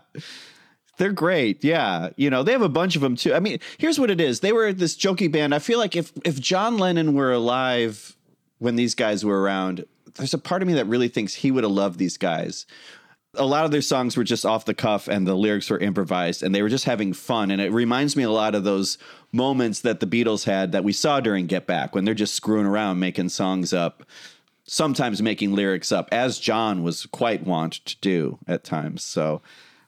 They're 0.97 1.11
great. 1.11 1.61
Yeah. 1.61 2.11
You 2.15 2.29
know, 2.29 2.41
they 2.41 2.53
have 2.53 2.61
a 2.61 2.69
bunch 2.69 2.95
of 2.95 3.01
them 3.01 3.17
too. 3.17 3.33
I 3.33 3.41
mean, 3.41 3.59
here's 3.77 3.99
what 3.99 4.09
it 4.09 4.21
is. 4.21 4.39
They 4.39 4.53
were 4.53 4.71
this 4.71 4.95
jokey 4.95 5.29
band. 5.29 5.53
I 5.53 5.59
feel 5.59 5.77
like 5.77 5.97
if 5.97 6.13
if 6.23 6.39
John 6.39 6.77
Lennon 6.77 7.15
were 7.15 7.33
alive 7.33 8.15
when 8.59 8.77
these 8.77 8.95
guys 8.95 9.25
were 9.25 9.41
around, 9.41 9.83
there's 10.15 10.33
a 10.33 10.37
part 10.37 10.61
of 10.61 10.69
me 10.69 10.75
that 10.75 10.85
really 10.85 11.09
thinks 11.09 11.33
he 11.33 11.51
would 11.51 11.65
have 11.65 11.73
loved 11.73 11.99
these 11.99 12.15
guys. 12.15 12.65
A 13.35 13.45
lot 13.45 13.65
of 13.65 13.71
their 13.71 13.81
songs 13.81 14.15
were 14.15 14.23
just 14.23 14.45
off 14.45 14.65
the 14.65 14.73
cuff 14.73 15.07
and 15.07 15.25
the 15.25 15.35
lyrics 15.35 15.69
were 15.69 15.79
improvised 15.79 16.43
and 16.43 16.53
they 16.53 16.61
were 16.61 16.69
just 16.69 16.85
having 16.85 17.13
fun. 17.13 17.49
And 17.49 17.59
it 17.59 17.71
reminds 17.71 18.15
me 18.15 18.23
a 18.23 18.29
lot 18.29 18.53
of 18.53 18.63
those 18.63 18.97
moments 19.31 19.81
that 19.81 19.99
the 19.99 20.07
Beatles 20.07 20.45
had 20.45 20.71
that 20.71 20.83
we 20.83 20.93
saw 20.93 21.19
during 21.19 21.47
Get 21.47 21.65
Back 21.65 21.95
when 21.95 22.05
they're 22.05 22.13
just 22.13 22.35
screwing 22.35 22.67
around 22.67 22.99
making 22.99 23.29
songs 23.29 23.73
up, 23.73 24.03
sometimes 24.65 25.21
making 25.21 25.53
lyrics 25.53 25.91
up, 25.91 26.09
as 26.11 26.37
John 26.37 26.83
was 26.83 27.07
quite 27.07 27.45
wont 27.45 27.73
to 27.85 27.97
do 28.01 28.37
at 28.47 28.63
times. 28.63 29.03
So 29.03 29.41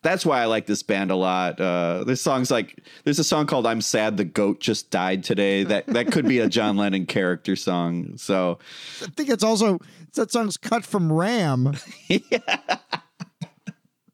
that's 0.06 0.24
why 0.24 0.40
I 0.40 0.46
like 0.46 0.68
this 0.68 0.84
band 0.84 1.10
a 1.10 1.16
lot. 1.16 1.60
Uh, 1.60 2.04
there's 2.06 2.22
songs 2.22 2.52
like 2.52 2.80
there's 3.04 3.18
a 3.18 3.24
song 3.24 3.48
called 3.48 3.66
"I'm 3.66 3.82
Sad 3.82 4.18
the 4.18 4.24
Goat 4.24 4.60
Just 4.60 4.92
Died 4.92 5.24
Today." 5.24 5.64
That 5.64 5.88
that 5.88 6.12
could 6.12 6.28
be 6.28 6.40
a 6.40 6.48
John 6.48 6.78
Lennon 6.78 7.08
character 7.08 7.56
song. 7.56 8.16
So 8.18 8.60
I 9.02 9.08
think 9.08 9.30
it's 9.30 9.44
also 9.44 9.80
that 10.14 10.32
song's 10.32 10.58
cut 10.58 10.86
from 10.86 11.12
Ram. 11.12 11.76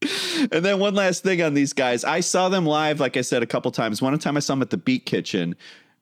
And 0.52 0.66
then 0.66 0.80
one 0.80 0.96
last 0.96 1.22
thing 1.22 1.42
on 1.44 1.54
these 1.54 1.72
guys. 1.74 2.04
I 2.04 2.22
saw 2.22 2.50
them 2.50 2.66
live, 2.66 3.00
like 3.00 3.16
I 3.16 3.22
said, 3.22 3.44
a 3.44 3.46
couple 3.46 3.70
times. 3.72 4.02
One 4.02 4.18
time 4.18 4.36
I 4.36 4.40
saw 4.40 4.54
them 4.54 4.64
at 4.64 4.72
the 4.72 4.78
Beat 4.78 5.06
Kitchen, 5.06 5.56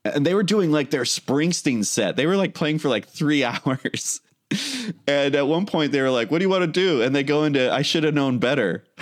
and 0.05 0.25
they 0.25 0.33
were 0.33 0.43
doing 0.43 0.71
like 0.71 0.91
their 0.91 1.03
Springsteen 1.03 1.83
set. 1.83 2.15
They 2.15 2.25
were 2.25 2.37
like 2.37 2.53
playing 2.53 2.79
for 2.79 2.87
like 2.87 3.05
three 3.05 3.43
hours. 3.43 4.21
And 5.07 5.35
at 5.35 5.47
one 5.47 5.65
point 5.65 5.91
they 5.91 6.01
were 6.01 6.09
like, 6.09 6.31
What 6.31 6.39
do 6.39 6.45
you 6.45 6.49
want 6.49 6.63
to 6.63 6.67
do? 6.71 7.01
And 7.01 7.13
they 7.13 7.23
go 7.23 7.43
into 7.43 7.71
I 7.71 7.81
should 7.81 8.03
have 8.03 8.13
known 8.13 8.39
better. 8.39 8.85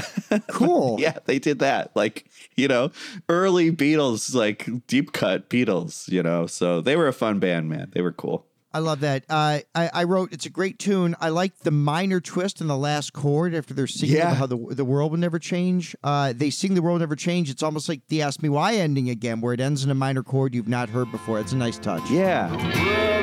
Cool. 0.50 1.00
yeah, 1.00 1.20
they 1.26 1.38
did 1.40 1.60
that. 1.60 1.96
Like, 1.96 2.26
you 2.56 2.68
know, 2.68 2.92
early 3.30 3.72
Beatles, 3.72 4.34
like 4.34 4.68
deep 4.88 5.14
cut 5.14 5.50
Beatles, 5.50 6.10
you 6.10 6.22
know. 6.24 6.48
So 6.48 6.82
they 6.82 6.96
were 6.96 7.08
a 7.08 7.14
fun 7.14 7.38
band, 7.40 7.70
man. 7.70 7.92
They 7.94 8.02
were 8.02 8.12
cool. 8.12 8.47
I 8.74 8.80
love 8.80 9.00
that. 9.00 9.24
Uh, 9.30 9.60
I, 9.74 9.90
I 9.94 10.04
wrote 10.04 10.32
it's 10.34 10.46
a 10.46 10.50
great 10.50 10.78
tune. 10.78 11.16
I 11.20 11.30
like 11.30 11.58
the 11.60 11.72
minor 11.72 12.20
twist 12.20 12.62
in 12.62 12.68
the 12.68 12.78
last 12.78 13.14
chord 13.14 13.56
after 13.56 13.74
they're 13.74 13.88
singing 13.88 14.18
Yeah. 14.18 14.28
about 14.28 14.38
how 14.38 14.46
the 14.48 14.58
the 14.76 14.86
world 14.86 15.12
will 15.12 15.20
never 15.20 15.40
change. 15.40 15.96
Uh, 16.04 16.34
they 16.36 16.50
sing 16.50 16.74
the 16.76 16.82
world 16.82 16.96
will 16.96 17.00
never 17.00 17.16
change. 17.16 17.50
It's 17.50 17.64
almost 17.64 17.90
like 17.90 18.02
the 18.10 18.22
Ask 18.22 18.42
Me 18.44 18.50
Why 18.50 18.76
ending 18.76 19.10
again, 19.10 19.42
where 19.42 19.54
it 19.54 19.60
ends 19.60 19.84
in 19.84 19.90
a 19.92 19.96
minor 19.96 20.22
chord 20.24 20.54
you've 20.54 20.68
not 20.68 20.90
heard 20.90 21.12
before. 21.12 21.40
It's 21.40 21.54
a 21.54 21.58
nice 21.58 21.78
touch. 21.80 22.08
Yeah. 22.12 23.17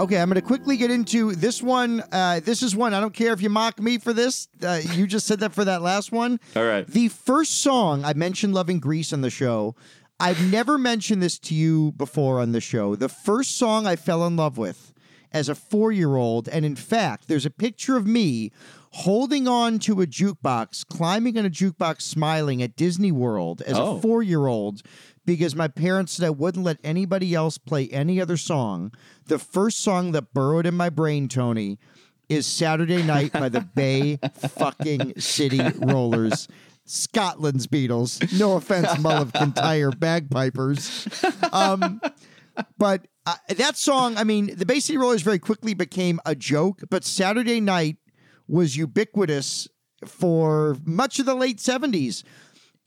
Okay, 0.00 0.16
I'm 0.18 0.30
going 0.30 0.36
to 0.36 0.46
quickly 0.46 0.78
get 0.78 0.90
into 0.90 1.34
this 1.34 1.62
one. 1.62 2.02
Uh, 2.10 2.40
this 2.40 2.62
is 2.62 2.74
one. 2.74 2.94
I 2.94 3.00
don't 3.00 3.12
care 3.12 3.34
if 3.34 3.42
you 3.42 3.50
mock 3.50 3.78
me 3.78 3.98
for 3.98 4.14
this. 4.14 4.48
Uh, 4.62 4.80
you 4.94 5.06
just 5.06 5.26
said 5.26 5.40
that 5.40 5.52
for 5.52 5.62
that 5.66 5.82
last 5.82 6.10
one. 6.10 6.40
All 6.56 6.64
right. 6.64 6.86
The 6.86 7.08
first 7.08 7.60
song 7.60 8.02
I 8.02 8.14
mentioned 8.14 8.54
"Loving 8.54 8.80
Greece" 8.80 9.12
on 9.12 9.20
the 9.20 9.28
show. 9.28 9.74
I've 10.18 10.50
never 10.50 10.78
mentioned 10.78 11.22
this 11.22 11.38
to 11.40 11.54
you 11.54 11.92
before 11.92 12.40
on 12.40 12.52
the 12.52 12.62
show. 12.62 12.96
The 12.96 13.10
first 13.10 13.58
song 13.58 13.86
I 13.86 13.94
fell 13.96 14.26
in 14.26 14.36
love 14.36 14.56
with 14.56 14.94
as 15.32 15.50
a 15.50 15.54
four 15.54 15.92
year 15.92 16.16
old, 16.16 16.48
and 16.48 16.64
in 16.64 16.76
fact, 16.76 17.28
there's 17.28 17.44
a 17.46 17.50
picture 17.50 17.98
of 17.98 18.06
me 18.06 18.52
holding 18.92 19.46
on 19.46 19.78
to 19.78 20.00
a 20.00 20.06
jukebox, 20.06 20.84
climbing 20.86 21.38
on 21.38 21.44
a 21.46 21.50
jukebox, 21.50 22.02
smiling 22.02 22.62
at 22.62 22.74
Disney 22.74 23.12
World 23.12 23.60
as 23.62 23.76
Oh. 23.78 23.96
a 23.98 24.00
four 24.00 24.22
year 24.22 24.46
old 24.46 24.80
because 25.36 25.54
my 25.54 25.68
parents 25.68 26.14
said 26.14 26.26
I 26.26 26.30
wouldn't 26.30 26.64
let 26.64 26.78
anybody 26.82 27.36
else 27.36 27.56
play 27.56 27.88
any 27.90 28.20
other 28.20 28.36
song. 28.36 28.92
The 29.26 29.38
first 29.38 29.80
song 29.80 30.10
that 30.10 30.34
burrowed 30.34 30.66
in 30.66 30.76
my 30.76 30.90
brain, 30.90 31.28
Tony, 31.28 31.78
is 32.28 32.48
Saturday 32.48 33.04
Night 33.04 33.32
by 33.32 33.48
the 33.48 33.60
Bay 33.76 34.18
fucking 34.56 35.20
City 35.20 35.60
Rollers. 35.78 36.48
Scotland's 36.84 37.68
Beatles. 37.68 38.40
No 38.40 38.56
offense, 38.56 38.98
Mull 38.98 39.22
of 39.22 39.32
Kintyre 39.32 39.92
bagpipers. 39.92 41.06
Um, 41.52 42.00
but 42.76 43.06
uh, 43.24 43.36
that 43.50 43.76
song, 43.76 44.16
I 44.16 44.24
mean, 44.24 44.56
the 44.56 44.66
Bay 44.66 44.80
City 44.80 44.98
Rollers 44.98 45.22
very 45.22 45.38
quickly 45.38 45.74
became 45.74 46.18
a 46.26 46.34
joke, 46.34 46.80
but 46.90 47.04
Saturday 47.04 47.60
Night 47.60 47.98
was 48.48 48.76
ubiquitous 48.76 49.68
for 50.04 50.76
much 50.84 51.20
of 51.20 51.26
the 51.26 51.36
late 51.36 51.58
70s. 51.58 52.24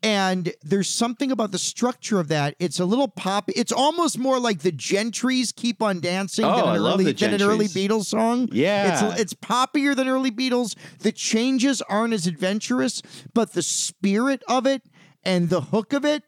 And 0.03 0.53
there's 0.61 0.89
something 0.89 1.31
about 1.31 1.51
the 1.51 1.57
structure 1.57 2.19
of 2.19 2.27
that. 2.27 2.55
It's 2.59 2.79
a 2.79 2.85
little 2.85 3.07
pop. 3.07 3.49
It's 3.55 3.71
almost 3.71 4.19
more 4.19 4.37
like 4.37 4.59
the 4.59 4.71
Gentrys 4.71 5.55
"Keep 5.55 5.81
on 5.81 6.01
Dancing" 6.01 6.43
Oh, 6.43 6.55
than, 6.57 6.65
I 6.65 6.75
an 6.75 6.83
love 6.83 6.95
early, 6.95 7.05
the 7.05 7.13
than 7.13 7.33
an 7.35 7.41
early 7.41 7.67
Beatles 7.67 8.05
song. 8.05 8.49
Yeah. 8.51 9.11
it's 9.11 9.21
it's 9.21 9.33
poppier 9.33 9.95
than 9.95 10.09
early 10.09 10.29
Beatles. 10.29 10.75
The 10.99 11.13
changes 11.13 11.81
aren't 11.83 12.13
as 12.13 12.27
adventurous, 12.27 13.01
but 13.33 13.53
the 13.53 13.61
spirit 13.61 14.43
of 14.49 14.67
it 14.67 14.83
and 15.23 15.49
the 15.49 15.61
hook 15.61 15.93
of 15.93 16.03
it 16.03 16.23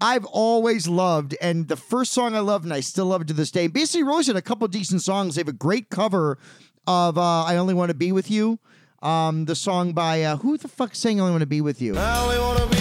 I've 0.00 0.24
always 0.26 0.86
loved, 0.88 1.36
and 1.40 1.68
the 1.68 1.76
first 1.76 2.12
song 2.12 2.34
I 2.34 2.40
loved, 2.40 2.64
and 2.64 2.74
I 2.74 2.80
still 2.80 3.06
love 3.06 3.22
it 3.22 3.28
to 3.28 3.32
this 3.34 3.50
day. 3.50 3.68
Basically, 3.68 4.02
Rose 4.02 4.26
had 4.26 4.36
a 4.36 4.42
couple 4.42 4.66
decent 4.68 5.02
songs. 5.02 5.34
They 5.34 5.40
have 5.40 5.48
a 5.48 5.52
great 5.52 5.88
cover 5.88 6.38
of 6.86 7.16
uh, 7.16 7.44
"I 7.44 7.56
Only 7.56 7.74
Want 7.74 7.88
to 7.90 7.94
Be 7.94 8.12
with 8.12 8.30
You," 8.30 8.58
um, 9.02 9.46
the 9.46 9.54
song 9.54 9.92
by 9.92 10.22
uh, 10.22 10.36
who 10.38 10.58
the 10.58 10.68
fuck 10.68 10.94
sang 10.94 11.20
"I 11.20 11.22
Only 11.22 11.32
Want 11.32 11.42
to 11.42 11.46
Be 11.46 11.60
with 11.60 11.80
You"? 11.80 11.96
I 11.96 12.18
only 12.22 12.38
wanna 12.38 12.60
be 12.60 12.64
with 12.64 12.68
you. 12.68 12.73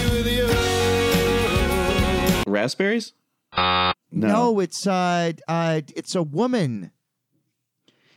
Raspberries? 2.53 3.13
No, 4.11 4.59
it's 4.59 4.85
uh, 4.87 5.33
uh, 5.47 5.81
it's 5.95 6.15
a 6.15 6.23
woman. 6.23 6.91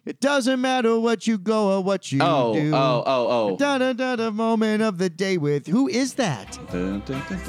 It 0.04 0.20
doesn't 0.20 0.60
matter 0.60 1.00
what 1.00 1.26
you 1.26 1.36
go 1.36 1.72
or 1.76 1.82
what 1.82 2.12
you 2.12 2.20
Oh, 2.22 2.54
do. 2.54 2.72
oh, 2.72 3.02
oh, 3.04 3.26
oh. 3.28 3.56
Da 3.56 3.78
da 3.78 3.92
da 3.92 4.14
da 4.14 4.30
moment 4.30 4.82
of 4.82 4.98
the 4.98 5.10
day 5.10 5.36
with 5.36 5.66
who 5.66 5.88
is 5.88 6.14
that? 6.14 6.56
Dun, 6.70 7.02
dun, 7.06 7.22
dun, 7.28 7.40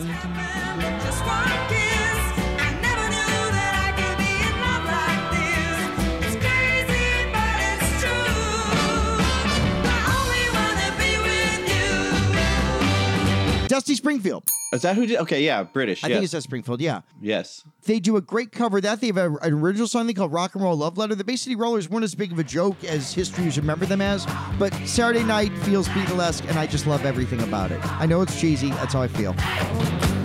Dusty 13.68 13.96
Springfield. 13.96 14.50
Is 14.74 14.82
that 14.82 14.96
who 14.96 15.06
did? 15.06 15.20
Okay, 15.20 15.44
yeah, 15.44 15.64
British. 15.64 16.04
I 16.04 16.08
yeah. 16.08 16.16
think 16.16 16.24
it's 16.24 16.34
Dusty 16.34 16.48
Springfield. 16.48 16.82
Yeah. 16.82 17.02
yes. 17.22 17.64
They 17.84 18.00
do 18.00 18.18
a 18.18 18.22
great 18.22 18.52
cover 18.52 18.78
of 18.78 18.84
that. 18.84 19.02
They 19.02 19.08
have 19.08 19.18
a, 19.18 19.36
an 19.38 19.54
original 19.54 19.88
song 19.88 20.08
they 20.08 20.14
call 20.14 20.30
Rock 20.30 20.56
and 20.56 20.64
Roll 20.64 20.76
Love 20.76 20.98
Letter. 20.98 21.16
The 21.16 21.24
Bay 21.24 21.36
City 21.36 21.56
Rollers 21.56 21.90
weren't 21.90 22.04
as 22.04 22.16
big 22.16 22.32
of 22.32 22.40
a 22.40 22.44
joke 22.44 22.84
as 22.84 23.14
history 23.14 23.46
has 23.46 23.58
remember 23.58 23.86
them 23.86 24.02
as, 24.02 24.26
but 24.60 24.74
Saturday 24.86 25.24
Night 25.24 25.52
feels 25.60 25.88
Beatlesque, 25.90 26.48
and 26.50 26.60
I 26.60 26.68
just 26.68 26.88
love 26.88 27.06
everything 27.06 27.42
about 27.42 27.72
it. 27.72 27.80
I 27.84 28.06
know 28.06 28.22
it's 28.22 28.40
cheesy. 28.40 28.70
That's 28.72 28.94
how 28.94 29.02
I 29.02 29.08
feel. 29.08 29.36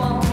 on 0.01 0.32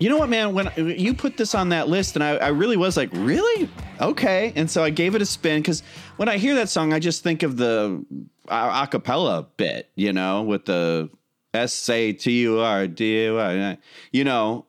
You 0.00 0.08
know 0.08 0.16
what, 0.16 0.30
man? 0.30 0.54
When 0.54 0.70
you 0.76 1.12
put 1.12 1.36
this 1.36 1.54
on 1.54 1.68
that 1.68 1.88
list, 1.88 2.16
and 2.16 2.24
I, 2.24 2.36
I 2.36 2.48
really 2.48 2.78
was 2.78 2.96
like, 2.96 3.10
really? 3.12 3.68
Okay. 4.00 4.50
And 4.56 4.70
so 4.70 4.82
I 4.82 4.88
gave 4.88 5.14
it 5.14 5.20
a 5.20 5.26
spin 5.26 5.60
because 5.60 5.82
when 6.16 6.26
I 6.26 6.38
hear 6.38 6.54
that 6.54 6.70
song, 6.70 6.94
I 6.94 6.98
just 6.98 7.22
think 7.22 7.42
of 7.42 7.58
the 7.58 8.02
a- 8.48 8.86
acapella 8.86 9.46
bit, 9.58 9.90
you 9.96 10.14
know, 10.14 10.42
with 10.42 10.64
the 10.64 11.10
S 11.52 11.86
A 11.90 12.14
T 12.14 12.40
U 12.40 12.60
R 12.60 12.86
D 12.86 13.24
U 13.24 13.38
R. 13.38 13.76
You 14.10 14.24
know, 14.24 14.64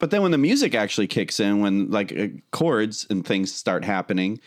but 0.00 0.10
then 0.10 0.22
when 0.22 0.32
the 0.32 0.38
music 0.38 0.74
actually 0.74 1.06
kicks 1.06 1.38
in, 1.38 1.60
when 1.60 1.90
like 1.92 2.12
uh, 2.12 2.26
chords 2.50 3.06
and 3.08 3.24
things 3.24 3.54
start 3.54 3.84
happening, 3.84 4.40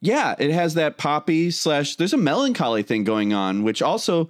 yeah, 0.00 0.34
it 0.40 0.50
has 0.50 0.74
that 0.74 0.98
poppy 0.98 1.52
slash. 1.52 1.94
There's 1.94 2.12
a 2.12 2.18
melancholy 2.18 2.82
thing 2.82 3.04
going 3.04 3.32
on, 3.32 3.62
which 3.62 3.80
also, 3.80 4.28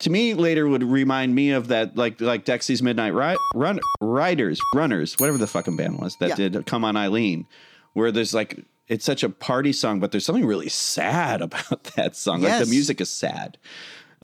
to 0.00 0.10
me, 0.10 0.34
later 0.34 0.66
would 0.68 0.82
remind 0.82 1.34
me 1.34 1.50
of 1.50 1.68
that 1.68 1.96
like 1.96 2.20
like 2.20 2.44
Dexy's 2.44 2.82
Midnight 2.82 3.14
Ri- 3.14 3.36
Run 3.54 3.80
Riders 4.00 4.60
Runners, 4.74 5.14
whatever 5.18 5.38
the 5.38 5.46
fucking 5.46 5.76
band 5.76 5.98
was 5.98 6.16
that 6.20 6.30
Yeah. 6.30 6.48
did 6.48 6.66
Come 6.66 6.84
On 6.84 6.96
Eileen, 6.96 7.46
where 7.92 8.10
there's 8.12 8.34
like 8.34 8.64
it's 8.88 9.04
such 9.04 9.22
a 9.22 9.28
party 9.28 9.72
song, 9.72 10.00
but 10.00 10.10
there's 10.10 10.24
something 10.24 10.44
really 10.46 10.68
sad 10.68 11.40
about 11.48 11.84
that 11.96 12.16
song. 12.16 12.40
Like 12.40 12.50
Yes. 12.50 12.64
the 12.66 12.70
music 12.70 13.00
is 13.00 13.08
sad. 13.10 13.56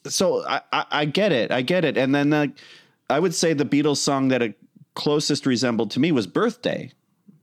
So 0.07 0.47
I, 0.47 0.61
I, 0.73 0.85
I 0.91 1.05
get 1.05 1.33
it, 1.33 1.51
I 1.51 1.63
get 1.63 1.85
it, 1.85 1.97
and 1.97 2.15
then 2.15 2.31
the, 2.31 2.53
I 3.11 3.19
would 3.21 3.35
say 3.35 3.53
the 3.55 3.65
Beatles 3.65 3.97
song 3.99 4.29
that 4.29 4.41
it 4.43 4.55
closest 4.95 5.47
resembled 5.47 5.91
to 5.93 6.01
me 6.01 6.13
was 6.13 6.27
Birthday. 6.27 6.91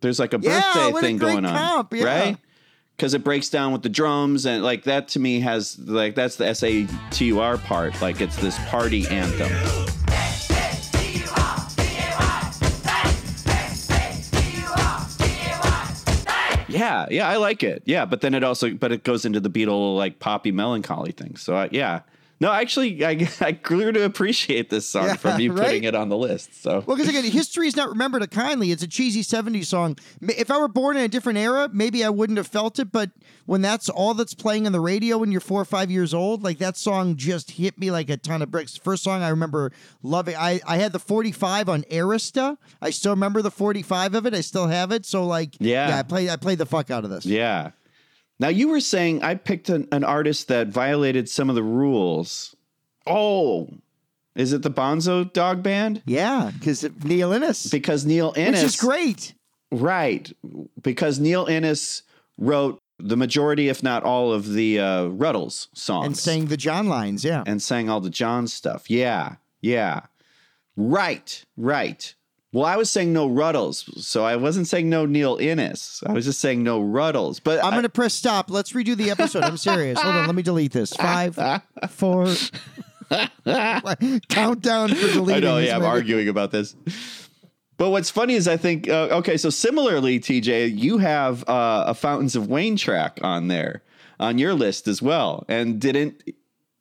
There's 0.01 0.19
like 0.19 0.33
a 0.33 0.39
Yeah, 0.41 0.59
birthday 0.73 0.97
a 0.97 1.01
thing 1.01 1.17
great 1.17 1.31
going 1.33 1.45
on, 1.45 1.87
yeah. 1.91 2.03
right? 2.03 2.37
Because 2.95 3.13
it 3.13 3.23
breaks 3.23 3.49
down 3.49 3.73
with 3.73 3.81
the 3.81 3.89
drums 3.89 4.45
and 4.45 4.63
like 4.63 4.83
that 4.83 5.09
to 5.09 5.19
me 5.19 5.39
has 5.41 5.77
like 5.79 6.15
that's 6.15 6.35
the 6.35 6.47
S 6.47 6.63
A 6.63 6.87
T 7.11 7.25
U 7.25 7.39
R 7.39 7.57
part. 7.57 8.01
Like 8.01 8.21
it's 8.21 8.37
this 8.37 8.57
party 8.69 9.07
anthem. 9.07 9.51
Yeah, 16.73 17.05
yeah, 17.11 17.29
I 17.29 17.37
like 17.37 17.61
it. 17.63 17.83
Yeah, 17.85 18.05
but 18.05 18.21
then 18.21 18.33
it 18.33 18.43
also, 18.43 18.73
but 18.73 18.91
it 18.91 19.03
goes 19.03 19.25
into 19.25 19.39
the 19.39 19.49
Beatle 19.49 19.95
like 19.95 20.19
poppy 20.19 20.51
melancholy 20.51 21.11
thing. 21.11 21.35
So 21.35 21.55
I, 21.55 21.69
yeah, 21.71 22.01
no, 22.43 22.51
actually, 22.51 23.05
I 23.05 23.27
I 23.41 23.51
grew 23.53 23.91
to 23.93 24.03
appreciate 24.03 24.69
this 24.69 24.87
song 24.87 25.05
Yeah, 25.05 25.15
from 25.15 25.39
you 25.39 25.53
right? 25.53 25.65
putting 25.67 25.83
it 25.85 25.95
on 25.95 26.09
the 26.09 26.17
list. 26.17 26.61
So 26.61 26.83
Well, 26.85 26.97
because 26.97 27.07
again, 27.09 27.23
history 27.23 27.67
is 27.67 27.75
not 27.75 27.89
remembered 27.89 28.29
kindly. 28.31 28.71
It's 28.71 28.83
a 28.83 28.87
cheesy 28.87 29.21
70s 29.23 29.65
song. 29.65 29.97
If 30.21 30.51
I 30.51 30.57
were 30.57 30.67
born 30.67 30.97
in 30.97 31.03
a 31.03 31.07
different 31.07 31.39
era, 31.39 31.69
maybe 31.71 32.03
I 32.03 32.09
wouldn't 32.09 32.37
have 32.37 32.47
felt 32.47 32.79
it. 32.79 32.91
But 32.91 33.11
when 33.45 33.61
that's 33.61 33.87
all 33.89 34.13
that's 34.13 34.33
playing 34.33 34.65
on 34.65 34.71
the 34.73 34.79
radio 34.81 35.17
when 35.17 35.31
you're 35.31 35.41
four 35.41 35.61
or 35.61 35.65
five 35.65 35.89
years 35.89 36.13
old, 36.13 36.43
like 36.43 36.57
that 36.59 36.75
song 36.77 37.15
just 37.15 37.51
hit 37.51 37.77
me 37.79 37.89
like 37.91 38.09
a 38.09 38.17
ton 38.17 38.41
of 38.41 38.51
bricks. 38.51 38.75
First 38.77 39.03
song 39.03 39.23
I 39.23 39.29
remember 39.29 39.71
loving. 40.01 40.35
I, 40.35 40.59
I 40.67 40.77
had 40.77 40.91
the 40.91 40.99
45 40.99 41.69
on 41.69 41.83
Arista. 41.83 42.57
I 42.81 42.89
still 42.89 43.13
remember 43.13 43.41
the 43.41 43.51
45 43.51 44.15
of 44.15 44.25
it. 44.25 44.33
I 44.33 44.41
still 44.41 44.67
have 44.67 44.91
it. 44.91 45.05
So 45.05 45.25
like, 45.25 45.55
Yeah. 45.59 45.97
I 45.97 46.03
played 46.03 46.29
I 46.29 46.35
played 46.35 46.57
the 46.57 46.65
fuck 46.65 46.91
out 46.91 47.03
of 47.05 47.09
this. 47.09 47.25
Yeah. 47.25 47.71
Now 48.43 48.49
you 48.49 48.67
were 48.67 48.81
saying 48.81 49.23
I 49.23 49.35
picked 49.35 49.69
an, 49.69 49.87
an 49.93 50.03
artist 50.03 50.49
that 50.49 50.67
violated 50.67 51.29
some 51.29 51.47
of 51.49 51.55
the 51.55 51.63
rules. 51.63 52.53
Oh, 53.07 53.69
is 54.35 54.51
it 54.51 54.63
the 54.63 54.69
Bonzo 54.69 55.31
Dog 55.31 55.63
Band? 55.63 56.01
Yeah, 56.05 56.51
because 56.59 56.85
Neil 57.05 57.31
Innes. 57.31 57.67
Because 57.67 58.05
Neil 58.05 58.33
Innes, 58.35 58.61
Which 58.61 58.65
is 58.65 58.75
great. 58.75 59.33
right? 59.71 60.29
Because 60.81 61.21
Neil 61.21 61.45
Innes 61.45 62.03
wrote 62.37 62.79
the 62.99 63.15
majority, 63.15 63.69
if 63.69 63.81
not 63.81 64.03
all, 64.03 64.33
of 64.33 64.51
the 64.51 64.77
uh, 64.77 65.03
Rutles 65.05 65.67
songs 65.73 66.05
And 66.05 66.17
sang 66.17 66.45
the 66.47 66.57
John 66.57 66.87
lines. 66.89 67.23
Yeah. 67.23 67.43
and 67.47 67.61
sang 67.61 67.89
all 67.89 68.01
the 68.01 68.09
John 68.09 68.47
stuff. 68.47 68.89
Yeah, 68.89 69.35
yeah, 69.61 70.01
right, 70.75 71.45
right. 71.55 72.13
Well, 72.53 72.65
I 72.65 72.75
was 72.77 72.89
saying 72.89 73.11
no 73.11 73.27
Rutles, 73.27 73.99
so 74.03 74.23
I 74.23 74.35
wasn't 74.35 74.67
saying 74.67 74.87
no 74.87 75.07
Neil 75.07 75.37
Innes. 75.37 76.03
I 76.05 76.11
was 76.13 76.23
just 76.25 76.39
saying 76.39 76.61
no 76.63 76.79
Rutles. 76.81 77.41
But 77.43 77.59
I'm 77.59 77.65
I- 77.65 77.71
going 77.71 77.83
to 77.83 77.89
press 77.89 78.13
stop. 78.13 78.49
Let's 78.51 78.73
redo 78.73 78.95
the 78.95 79.09
episode. 79.09 79.43
I'm 79.43 79.57
serious. 79.57 79.99
Hold 79.99 80.15
on. 80.15 80.27
Let 80.27 80.35
me 80.35 80.43
delete 80.43 80.71
this. 80.71 80.93
Five, 80.93 81.35
four. 81.89 82.27
Countdown 84.29 84.89
for 84.89 85.07
deleting. 85.07 85.35
I 85.35 85.39
know, 85.39 85.57
yeah, 85.57 85.75
I'm 85.75 85.83
arguing 85.83 86.27
about 86.29 86.51
this. 86.51 86.75
But 87.77 87.89
what's 87.89 88.09
funny 88.09 88.35
is 88.35 88.47
I 88.47 88.57
think 88.57 88.87
uh, 88.87 89.07
okay, 89.11 89.35
so 89.37 89.49
similarly, 89.49 90.19
TJ, 90.19 90.77
you 90.77 90.99
have 90.99 91.47
uh, 91.49 91.85
a 91.87 91.93
Fountains 91.93 92.35
of 92.35 92.47
Wayne 92.47 92.77
track 92.77 93.19
on 93.23 93.47
there 93.47 93.81
on 94.19 94.37
your 94.37 94.53
list 94.53 94.87
as 94.87 95.01
well, 95.01 95.43
and 95.49 95.81
didn't 95.81 96.21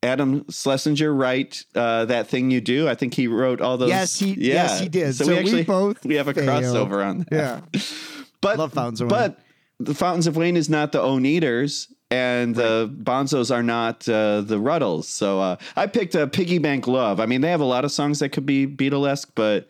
Adam 0.02 0.44
Schlesinger 0.50 1.14
write 1.14 1.64
uh, 1.74 2.04
that 2.06 2.26
thing 2.26 2.50
you 2.50 2.60
do? 2.60 2.88
I 2.88 2.94
think 2.94 3.14
he 3.14 3.28
wrote 3.28 3.60
all 3.60 3.76
those. 3.78 3.88
Yes, 3.90 4.18
he- 4.18 4.32
yeah. 4.34 4.54
yes, 4.54 4.80
he 4.80 4.88
did. 4.88 5.14
So, 5.14 5.24
So 5.24 5.30
we 5.30 5.34
we 5.36 5.40
actually 5.40 5.62
both 5.64 6.04
we 6.04 6.14
have 6.16 6.28
a 6.28 6.34
failed. 6.34 6.48
crossover 6.64 7.04
on 7.06 7.26
that. 7.30 7.62
Yeah. 7.72 7.80
but 8.40 8.58
Love 8.58 8.72
Fountains 8.72 9.00
of 9.00 9.10
Wayne. 9.10 9.20
but 9.20 9.38
the 9.78 9.94
Fountains 9.94 10.26
of 10.26 10.36
Wayne 10.36 10.56
is 10.56 10.68
not 10.68 10.92
the 10.92 10.98
Oneders. 11.00 11.88
And 12.10 12.54
the 12.54 12.94
Bonzos 13.02 13.50
are 13.50 13.62
not 13.62 14.06
uh, 14.06 14.42
the 14.42 14.58
Rutles. 14.58 15.04
So 15.04 15.40
uh, 15.40 15.56
I 15.76 15.86
picked 15.86 16.14
uh, 16.14 16.26
Piggy 16.26 16.58
Bank 16.58 16.86
Love. 16.86 17.20
I 17.20 17.24
mean, 17.24 17.40
they 17.40 17.48
have 17.50 17.62
a 17.62 17.64
lot 17.64 17.86
of 17.86 17.90
songs 17.90 18.18
that 18.18 18.28
could 18.32 18.44
be 18.44 18.66
Beatlesque, 18.66 19.28
but 19.34 19.66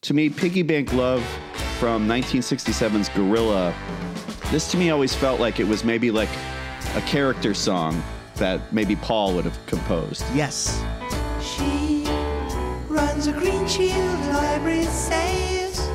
to 0.00 0.12
me, 0.12 0.28
Piggy 0.28 0.62
Bank 0.62 0.92
Love 0.92 1.22
from 1.78 2.08
1967's 2.08 3.08
Gorilla, 3.10 3.72
this 4.50 4.68
to 4.72 4.76
me 4.76 4.90
always 4.90 5.14
felt 5.14 5.38
like 5.38 5.60
it 5.60 5.68
was 5.68 5.84
maybe 5.84 6.10
like 6.10 6.30
a 6.96 7.00
character 7.02 7.54
song 7.54 8.02
that 8.36 8.72
maybe 8.72 8.96
Paul 8.96 9.34
would 9.34 9.44
have 9.44 9.58
composed. 9.66 10.24
Yes. 10.34 10.82
She 11.40 12.04
runs 12.88 13.26
a 13.26 13.32
green 13.32 13.66
shield 13.66 14.20
library, 14.32 14.84
saves 14.84 15.88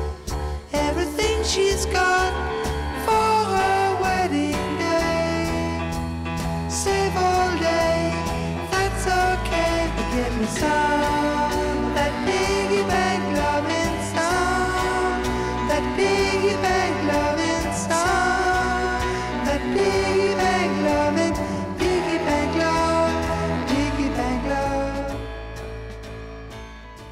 everything 0.72 1.42
she's 1.44 1.86
got 1.86 2.32
for 3.04 3.30
her 3.56 3.98
wedding 4.02 4.52
day. 4.78 5.48
Save 6.68 7.16
all 7.16 7.50
day, 7.58 8.12
that's 8.70 9.06
okay. 9.06 9.90
But 9.96 10.14
give 10.14 10.40
me 10.40 10.46
some 10.46 11.39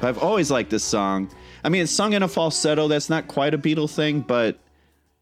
I've 0.01 0.17
always 0.17 0.49
liked 0.49 0.69
this 0.69 0.83
song. 0.83 1.29
I 1.63 1.69
mean, 1.69 1.83
it's 1.83 1.91
sung 1.91 2.13
in 2.13 2.23
a 2.23 2.27
falsetto. 2.27 2.87
That's 2.87 3.09
not 3.09 3.27
quite 3.27 3.53
a 3.53 3.57
Beatle 3.57 3.89
thing, 3.89 4.21
but 4.21 4.59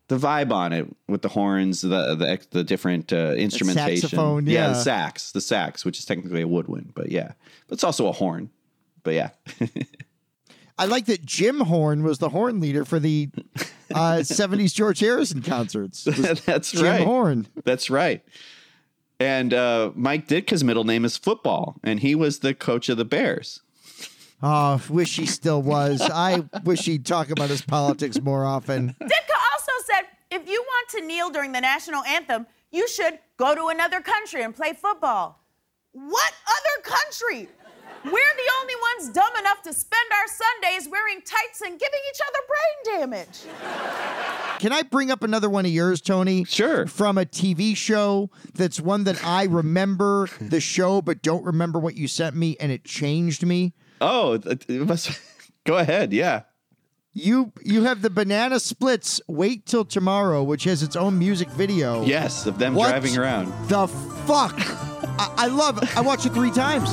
the 0.07 0.17
vibe 0.17 0.51
on 0.51 0.71
it 0.73 0.87
with 1.07 1.21
the 1.21 1.29
horns, 1.29 1.81
the 1.81 2.15
the, 2.15 2.39
the 2.51 2.63
different 2.63 3.11
uh, 3.11 3.33
instrumentation, 3.33 4.01
saxophone, 4.01 4.45
the 4.45 4.53
yeah. 4.53 4.73
sax, 4.73 5.31
the 5.31 5.41
sax, 5.41 5.83
which 5.83 5.99
is 5.99 6.05
technically 6.05 6.41
a 6.41 6.47
woodwind, 6.47 6.93
but 6.95 7.11
yeah, 7.11 7.33
but 7.67 7.73
it's 7.73 7.83
also 7.83 8.07
a 8.07 8.11
horn. 8.11 8.49
But 9.03 9.15
yeah, 9.15 9.29
I 10.77 10.85
like 10.85 11.05
that 11.07 11.25
Jim 11.25 11.59
Horn 11.61 12.03
was 12.03 12.19
the 12.19 12.29
horn 12.29 12.59
leader 12.59 12.85
for 12.85 12.99
the 12.99 13.29
uh, 13.93 14.17
70s 14.21 14.73
George 14.73 14.99
Harrison 14.99 15.41
concerts. 15.41 16.03
That's 16.45 16.71
Jim 16.71 16.83
right. 16.83 17.03
Horn. 17.03 17.47
That's 17.63 17.89
right. 17.89 18.23
And 19.19 19.53
uh, 19.53 19.91
Mike 19.95 20.27
Ditka's 20.27 20.63
middle 20.63 20.83
name 20.83 21.03
is 21.03 21.17
Football, 21.17 21.77
and 21.83 21.99
he 21.99 22.13
was 22.13 22.39
the 22.39 22.53
coach 22.53 22.87
of 22.89 22.97
the 22.97 23.05
Bears. 23.05 23.61
Oh, 24.41 24.81
wish 24.89 25.15
he 25.15 25.25
still 25.25 25.61
was. 25.61 26.01
I 26.01 26.43
wish 26.63 26.85
he'd 26.85 27.05
talk 27.05 27.31
about 27.31 27.49
his 27.49 27.61
politics 27.61 28.21
more 28.21 28.45
often. 28.45 28.95
Ditka 29.01 29.37
also 29.53 29.71
said 29.85 30.03
if 30.29 30.47
you 30.47 30.61
want 30.61 30.89
to 30.89 31.01
kneel 31.01 31.29
during 31.29 31.51
the 31.51 31.61
national 31.61 32.03
anthem, 32.03 32.45
you 32.71 32.87
should 32.87 33.17
go 33.37 33.55
to 33.55 33.67
another 33.67 34.01
country 34.01 34.43
and 34.43 34.55
play 34.55 34.73
football. 34.73 35.39
What 35.93 36.33
other 36.45 36.83
country? 36.83 37.49
We're 38.03 38.11
the 38.11 38.51
only 38.61 38.73
ones 38.93 39.09
dumb 39.13 39.35
enough 39.39 39.63
to 39.63 39.73
spend 39.73 40.05
our 40.11 40.27
Sundays 40.27 40.87
wearing 40.87 41.21
tights 41.21 41.61
and 41.61 41.79
giving 41.79 41.99
each 42.09 42.19
other 42.27 42.39
brain 42.47 42.99
damage. 42.99 43.41
Can 44.59 44.71
I 44.71 44.83
bring 44.83 45.09
up 45.09 45.23
another 45.23 45.49
one 45.49 45.65
of 45.65 45.71
yours, 45.71 45.99
Tony? 45.99 46.43
Sure. 46.43 46.85
From 46.85 47.17
a 47.17 47.25
TV 47.25 47.75
show 47.75 48.29
that's 48.53 48.79
one 48.79 49.03
that 49.05 49.25
I 49.25 49.43
remember 49.45 50.29
the 50.39 50.59
show, 50.59 51.01
but 51.01 51.21
don't 51.21 51.43
remember 51.43 51.79
what 51.79 51.95
you 51.95 52.07
sent 52.07 52.35
me, 52.35 52.55
and 52.59 52.71
it 52.71 52.83
changed 52.83 53.45
me. 53.45 53.73
Oh, 54.01 54.33
it 54.33 54.65
it 54.69 54.87
must, 54.87 55.19
go 55.65 55.77
ahead. 55.77 56.13
Yeah. 56.13 56.43
You 57.13 57.51
you 57.63 57.83
have 57.83 58.03
the 58.03 58.11
Banana 58.11 58.59
Splits 58.59 59.19
Wait 59.27 59.65
Till 59.65 59.85
Tomorrow, 59.85 60.43
which 60.43 60.65
has 60.65 60.83
its 60.83 60.95
own 60.95 61.17
music 61.17 61.49
video. 61.49 62.03
Yes, 62.05 62.45
of 62.45 62.59
them 62.59 62.75
What 62.75 62.89
driving 62.89 63.17
around. 63.17 63.51
The 63.69 63.87
fuck? 63.87 64.53
I, 65.19 65.33
I 65.37 65.47
love 65.47 65.81
it. 65.81 65.97
I 65.97 66.01
watched 66.01 66.27
it 66.27 66.33
three 66.33 66.51
times. 66.51 66.89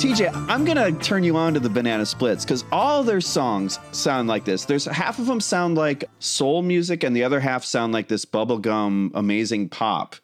TJ, 0.00 0.34
I'm 0.48 0.64
gonna 0.64 0.92
turn 0.92 1.24
you 1.24 1.36
on 1.36 1.52
to 1.52 1.60
the 1.60 1.68
Banana 1.68 2.06
Splits 2.06 2.42
because 2.42 2.64
all 2.72 3.04
their 3.04 3.20
songs 3.20 3.78
sound 3.92 4.28
like 4.28 4.46
this. 4.46 4.64
There's 4.64 4.86
half 4.86 5.18
of 5.18 5.26
them 5.26 5.42
sound 5.42 5.74
like 5.74 6.04
soul 6.20 6.62
music, 6.62 7.04
and 7.04 7.14
the 7.14 7.22
other 7.22 7.38
half 7.38 7.64
sound 7.64 7.92
like 7.92 8.08
this 8.08 8.24
bubblegum 8.24 9.10
amazing 9.12 9.68
pop. 9.68 10.16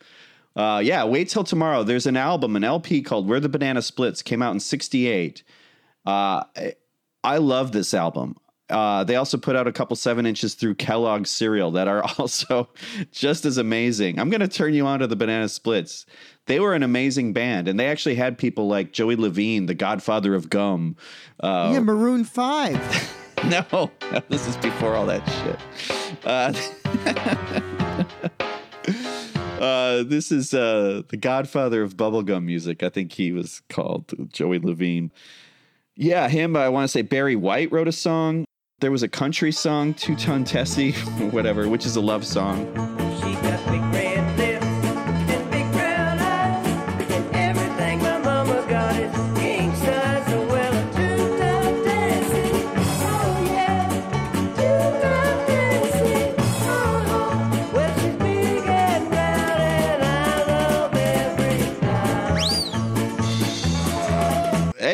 Uh, 0.57 0.81
yeah, 0.83 1.05
wait 1.05 1.29
till 1.29 1.45
tomorrow. 1.45 1.83
There's 1.83 2.07
an 2.07 2.17
album, 2.17 2.57
an 2.57 2.65
LP 2.65 3.03
called 3.03 3.29
"Where 3.29 3.39
the 3.39 3.51
Banana 3.51 3.83
Splits," 3.83 4.23
came 4.23 4.41
out 4.41 4.55
in 4.55 4.61
'68. 4.61 5.43
Uh, 6.07 6.45
I 7.23 7.37
love 7.37 7.73
this 7.73 7.93
album. 7.93 8.37
Uh, 8.69 9.05
they 9.05 9.15
also 9.15 9.39
put 9.39 9.55
out 9.55 9.69
a 9.69 9.73
couple 9.73 9.95
seven 9.95 10.27
inches 10.27 10.55
through 10.55 10.75
Kellogg's 10.75 11.31
cereal 11.31 11.71
that 11.73 11.87
are 11.87 12.03
also 12.19 12.69
just 13.13 13.45
as 13.45 13.59
amazing. 13.59 14.19
I'm 14.19 14.31
going 14.31 14.41
to 14.41 14.49
turn 14.49 14.75
you 14.75 14.87
on 14.87 15.01
to 15.01 15.07
the 15.07 15.17
Banana 15.17 15.49
Splits. 15.49 16.07
They 16.47 16.61
were 16.61 16.75
an 16.75 16.83
amazing 16.83 17.33
band, 17.33 17.69
and 17.69 17.79
they 17.79 17.89
actually 17.89 18.15
had 18.15 18.39
people 18.39 18.69
like 18.69 18.93
Joey 18.93 19.17
Levine, 19.17 19.67
the 19.67 19.75
godfather 19.75 20.35
of 20.35 20.49
gum. 20.49 20.97
Uh, 21.41 21.71
yeah, 21.75 21.81
Maroon 21.81 22.25
Five. 22.25 22.81
no, 23.45 23.91
this 24.29 24.47
is 24.47 24.57
before 24.59 24.95
all 24.95 25.07
that 25.07 25.27
shit. 25.29 26.25
Uh, 26.25 26.53
uh, 29.61 30.03
this 30.05 30.31
is 30.31 30.55
uh, 30.55 31.03
the 31.09 31.17
godfather 31.17 31.83
of 31.83 31.97
bubblegum 31.97 32.45
music. 32.45 32.83
I 32.83 32.89
think 32.89 33.13
he 33.13 33.33
was 33.33 33.63
called 33.69 34.13
Joey 34.33 34.59
Levine. 34.59 35.11
Yeah, 35.97 36.29
him. 36.29 36.57
I 36.57 36.69
want 36.69 36.85
to 36.85 36.89
say 36.89 37.03
Barry 37.03 37.37
White 37.37 37.73
wrote 37.73 37.89
a 37.89 37.93
song. 37.93 38.45
There 38.81 38.91
was 38.91 39.03
a 39.03 39.09
country 39.09 39.53
song, 39.53 39.95
Two 39.95 40.15
Ton 40.17 40.45
Tessie, 40.45 40.93
whatever, 41.31 41.67
which 41.67 41.87
is 41.87 41.97
a 41.97 42.01
love 42.03 42.27
song. 42.27 42.67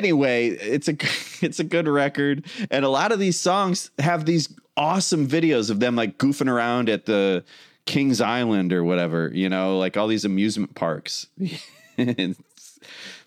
Anyway, 0.02 0.48
it's 0.48 0.88
a 0.88 0.92
it's 1.44 1.60
a 1.60 1.64
good 1.64 1.86
record, 1.88 2.44
and 2.70 2.84
a 2.84 2.88
lot 2.88 3.12
of 3.12 3.18
these 3.18 3.38
songs 3.38 3.90
have 3.98 4.24
these 4.24 4.48
awesome 4.76 5.28
videos 5.28 5.70
of 5.70 5.80
them 5.80 5.94
like 5.96 6.18
goofing 6.18 6.48
around 6.48 6.88
at 6.88 7.06
the 7.06 7.44
Kings 7.86 8.20
Island 8.20 8.72
or 8.72 8.84
whatever, 8.84 9.30
you 9.32 9.48
know, 9.48 9.78
like 9.78 9.96
all 9.96 10.08
these 10.08 10.24
amusement 10.24 10.74
parks. 10.74 11.26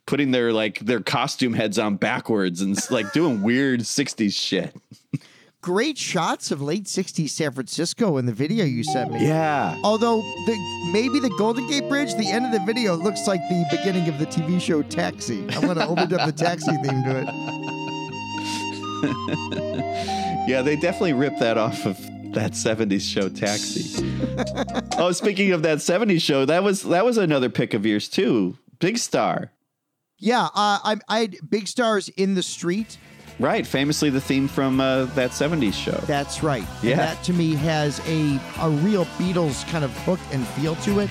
Putting 0.06 0.32
their 0.32 0.54
like 0.54 0.80
their 0.80 1.00
costume 1.00 1.54
heads 1.54 1.80
on 1.80 1.96
backwards 1.96 2.62
and 2.62 2.78
like 2.92 3.12
doing 3.12 3.42
weird 3.42 3.82
60s 3.82 4.34
shit. 4.34 4.76
Great 5.66 5.98
shots 5.98 6.52
of 6.52 6.62
late 6.62 6.84
'60s 6.84 7.32
San 7.32 7.52
Francisco 7.52 8.18
in 8.18 8.28
the 8.28 8.32
video 8.32 8.64
you 8.64 8.84
sent 8.84 9.12
me. 9.12 9.26
Yeah. 9.26 9.76
Although 9.84 10.22
the 10.46 10.56
maybe 10.94 11.20
the 11.20 11.34
Golden 11.40 11.66
Gate 11.66 11.90
Bridge, 11.90 12.14
the 12.14 12.30
end 12.30 12.46
of 12.46 12.52
the 12.52 12.60
video 12.64 12.94
looks 12.94 13.26
like 13.26 13.40
the 13.50 13.66
beginning 13.72 14.08
of 14.08 14.20
the 14.20 14.28
TV 14.28 14.62
show 14.62 14.84
Taxi. 14.84 15.40
I'm 15.56 15.62
gonna 15.62 15.88
overdub 15.88 16.24
the 16.24 16.32
Taxi 16.34 16.70
theme 16.70 17.04
to 17.04 17.26
it. 20.46 20.48
yeah, 20.48 20.62
they 20.62 20.76
definitely 20.76 21.14
ripped 21.14 21.40
that 21.40 21.58
off 21.58 21.84
of 21.88 21.98
that 22.36 22.52
70s 22.52 23.02
show 23.02 23.28
Taxi. 23.28 24.06
oh, 25.00 25.12
speaking 25.14 25.52
of 25.52 25.64
that 25.64 25.80
70s 25.80 26.22
show, 26.22 26.46
that 26.46 26.64
was 26.64 26.84
that 26.84 27.04
was 27.04 27.18
another 27.18 27.50
pick 27.50 27.74
of 27.74 27.88
yours 27.88 28.08
too. 28.08 28.60
Big 28.78 29.00
Star. 29.00 29.52
Yeah, 30.20 30.44
uh, 30.46 30.78
I, 30.84 30.98
I 31.10 31.20
had 31.22 31.38
Big 31.50 31.68
Stars 31.68 32.10
in 32.10 32.36
the 32.36 32.44
Street. 32.44 33.00
Right, 33.40 33.68
famously 33.68 34.10
the 34.10 34.22
theme 34.22 34.48
from 34.48 34.80
uh, 34.80 35.06
that 35.16 35.32
70s 35.32 35.74
show. 35.74 36.00
That's 36.08 36.42
right. 36.42 36.64
And 36.82 36.90
Yeah. 36.90 36.96
that 36.98 37.24
to 37.26 37.34
me 37.34 37.54
has 37.56 38.00
a 38.08 38.40
a 38.62 38.70
real 38.70 39.06
Beatles 39.18 39.68
kind 39.70 39.84
of 39.84 39.92
hook 40.06 40.20
and 40.32 40.48
feel 40.50 40.76
to 40.78 41.00
it. 41.02 41.10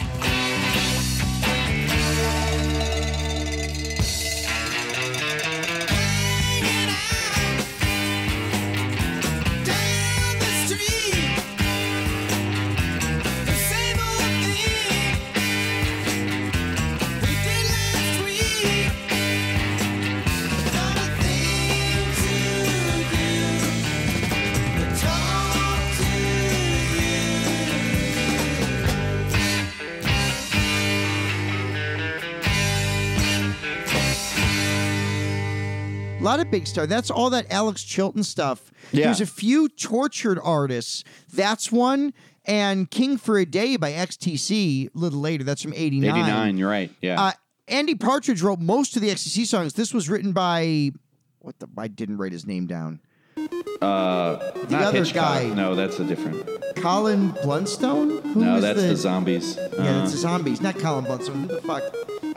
Lot 36.37 36.45
of 36.45 36.51
big 36.51 36.66
star. 36.66 36.87
That's 36.87 37.11
all 37.11 37.30
that 37.30 37.47
Alex 37.51 37.85
Chilton 37.85 38.24
stuff. 38.24 38.72
Yeah. 38.93 39.05
There's 39.05 39.20
a 39.20 39.26
few 39.26 39.68
tortured 39.68 40.39
artists. 40.43 41.05
That's 41.32 41.70
one. 41.70 42.12
And 42.45 42.91
King 42.91 43.16
for 43.16 43.39
a 43.39 43.47
Day 43.47 43.76
by 43.76 43.93
XTC, 43.93 44.89
a 44.95 44.99
little 44.99 45.20
later. 45.20 45.45
That's 45.45 45.62
from 45.62 45.72
89. 45.72 46.11
89, 46.11 46.59
you're 46.59 46.68
right. 46.68 46.91
Yeah. 47.01 47.22
Uh, 47.22 47.32
Andy 47.68 47.95
Partridge 47.95 48.43
wrote 48.43 48.59
most 48.59 48.97
of 48.97 49.03
the 49.03 49.09
XTC 49.09 49.47
songs. 49.47 49.74
This 49.74 49.95
was 49.95 50.11
written 50.11 50.32
by, 50.32 50.91
what 51.39 51.59
the, 51.61 51.68
I 51.78 51.89
didn't 51.89 52.18
write 52.18 52.32
his 52.32 52.47
name 52.47 52.66
down. 52.66 53.01
Uh, 53.80 54.37
the 54.37 54.66
not 54.70 54.82
other 54.85 54.99
Hitchcock. 54.99 55.43
guy- 55.43 55.49
No, 55.55 55.74
that's 55.74 55.99
a 55.99 56.05
different. 56.05 56.49
Colin 56.76 57.30
Blunstone? 57.43 58.20
Who 58.35 58.45
no, 58.45 58.55
was 58.55 58.62
that's 58.62 58.80
the, 58.82 58.97
zombies. 58.97 59.57
Yeah, 59.57 59.62
Uh, 59.78 59.82
that's 60.01 60.12
the 60.12 60.18
zombies, 60.18 60.61
not 60.61 60.78
Colin 60.78 61.05
Blunstone. 61.05 61.43
Who 61.43 61.47
the 61.49 61.61
fuck? 61.62 61.82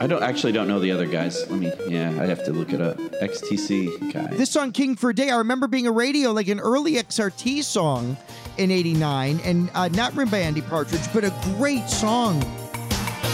I 0.00 0.06
don't 0.06 0.22
actually 0.22 0.52
don't 0.52 0.68
know 0.68 0.78
the 0.78 0.92
other 0.92 1.06
guys. 1.06 1.44
Let 1.50 1.58
me. 1.60 1.72
Yeah, 1.88 2.10
I 2.20 2.26
have 2.26 2.44
to 2.44 2.52
look 2.52 2.72
it 2.72 2.80
up. 2.80 2.96
XTC 3.20 4.12
guy. 4.12 4.28
This 4.36 4.50
song, 4.50 4.70
King 4.72 4.94
for 4.96 5.10
a 5.10 5.14
Day, 5.14 5.28
I 5.30 5.36
remember 5.38 5.66
being 5.66 5.86
a 5.86 5.92
radio, 5.92 6.30
like 6.32 6.48
an 6.48 6.60
early 6.60 6.94
XRT 6.94 7.62
song 7.64 8.16
in 8.58 8.70
89, 8.70 9.40
and 9.44 9.70
uh, 9.74 9.88
not 9.88 10.14
written 10.14 10.30
by 10.30 10.38
Andy 10.38 10.62
Partridge, 10.62 11.02
but 11.12 11.24
a 11.24 11.32
great 11.56 11.88
song. 11.88 12.40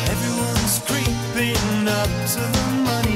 Everyone's 0.08 0.78
creeping 0.86 1.88
up 1.88 2.08
to 2.08 2.40
the 2.40 2.82
money 2.84 3.13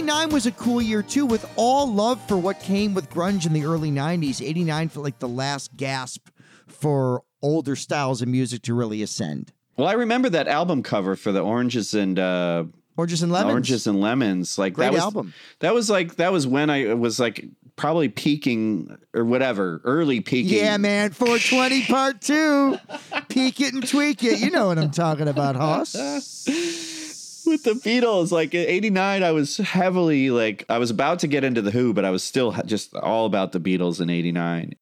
89 0.00 0.30
was 0.30 0.46
a 0.46 0.52
cool 0.52 0.80
year 0.80 1.02
too, 1.02 1.26
with 1.26 1.46
all 1.56 1.86
love 1.92 2.26
for 2.26 2.38
what 2.38 2.58
came 2.58 2.94
with 2.94 3.10
grunge 3.10 3.44
in 3.44 3.52
the 3.52 3.66
early 3.66 3.90
90s. 3.90 4.40
89 4.40 4.88
felt 4.88 5.04
like 5.04 5.18
the 5.18 5.28
last 5.28 5.76
gasp 5.76 6.28
for 6.66 7.22
older 7.42 7.76
styles 7.76 8.22
of 8.22 8.28
music 8.28 8.62
to 8.62 8.72
really 8.72 9.02
ascend. 9.02 9.52
Well, 9.76 9.86
I 9.86 9.92
remember 9.92 10.30
that 10.30 10.48
album 10.48 10.82
cover 10.82 11.16
for 11.16 11.32
the 11.32 11.40
oranges 11.42 11.92
and 11.92 12.18
uh, 12.18 12.64
Oranges 12.96 13.22
and 13.22 13.30
Lemons. 13.30 13.50
oranges 13.52 13.86
and 13.86 14.00
lemons. 14.00 14.56
Like 14.56 14.72
Great 14.72 14.86
that 14.86 14.92
was 14.94 15.02
album. 15.02 15.34
that 15.58 15.74
was 15.74 15.90
like 15.90 16.16
that 16.16 16.32
was 16.32 16.46
when 16.46 16.70
I 16.70 16.94
was 16.94 17.20
like 17.20 17.44
probably 17.76 18.08
peaking 18.08 18.96
or 19.12 19.26
whatever, 19.26 19.82
early 19.84 20.20
peaking. 20.22 20.54
Yeah, 20.64 20.78
man, 20.78 21.10
420 21.10 21.84
part 21.84 22.22
two. 22.22 22.78
peak 23.28 23.60
it 23.60 23.74
and 23.74 23.86
tweak 23.86 24.24
it. 24.24 24.40
You 24.40 24.50
know 24.50 24.68
what 24.68 24.78
I'm 24.78 24.92
talking 24.92 25.28
about, 25.28 25.56
Hoss. 25.56 25.94
with 27.46 27.64
the 27.64 27.72
Beatles. 27.72 28.30
Like 28.30 28.54
in 28.54 28.66
'89, 28.68 29.22
I 29.22 29.32
was 29.32 29.56
heavily 29.58 30.30
like 30.30 30.64
I 30.68 30.78
was 30.78 30.90
about 30.90 31.18
to 31.20 31.26
get 31.26 31.44
into 31.44 31.62
the 31.62 31.70
Who, 31.70 31.92
but 31.92 32.04
I 32.04 32.10
was 32.10 32.22
still 32.22 32.52
just 32.66 32.94
all 32.94 33.26
about 33.26 33.52
the 33.52 33.60
Beatles 33.60 34.00
in 34.00 34.10
'89. 34.10 34.74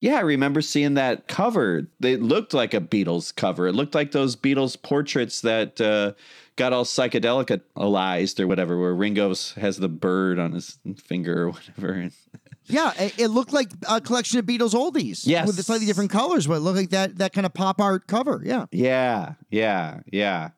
Yeah, 0.00 0.16
I 0.16 0.20
remember 0.20 0.60
seeing 0.60 0.94
that 0.94 1.26
cover. 1.26 1.88
It 2.02 2.22
looked 2.22 2.52
like 2.52 2.74
a 2.74 2.80
Beatles 2.80 3.34
cover. 3.34 3.66
It 3.66 3.74
looked 3.74 3.94
like 3.94 4.12
those 4.12 4.36
Beatles 4.36 4.80
portraits 4.80 5.40
that 5.40 5.80
uh, 5.80 6.12
got 6.56 6.74
all 6.74 6.84
psychedelicalized 6.84 8.38
or 8.38 8.46
whatever, 8.46 8.78
where 8.78 8.94
Ringo's 8.94 9.52
has 9.52 9.78
the 9.78 9.88
bird 9.88 10.38
on 10.38 10.52
his 10.52 10.78
finger 11.02 11.44
or 11.44 11.50
whatever. 11.50 12.10
Yeah, 12.68 12.92
it, 12.98 13.16
it 13.16 13.28
looked 13.28 13.52
like 13.52 13.70
a 13.88 14.00
collection 14.00 14.40
of 14.40 14.44
Beatles 14.44 14.74
oldies. 14.74 15.24
Yes. 15.24 15.46
with 15.46 15.54
the 15.56 15.62
slightly 15.62 15.86
different 15.86 16.10
colors, 16.10 16.48
but 16.48 16.54
it 16.54 16.60
looked 16.60 16.78
like 16.78 16.90
that 16.90 17.18
that 17.18 17.32
kind 17.32 17.46
of 17.46 17.54
pop 17.54 17.80
art 17.80 18.08
cover. 18.08 18.42
Yeah. 18.44 18.66
Yeah, 18.72 19.34
yeah, 19.50 20.00
yeah. 20.10 20.50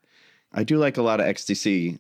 I 0.52 0.64
do 0.64 0.78
like 0.78 0.96
a 0.96 1.02
lot 1.02 1.20
of 1.20 1.26
XTC. 1.26 1.98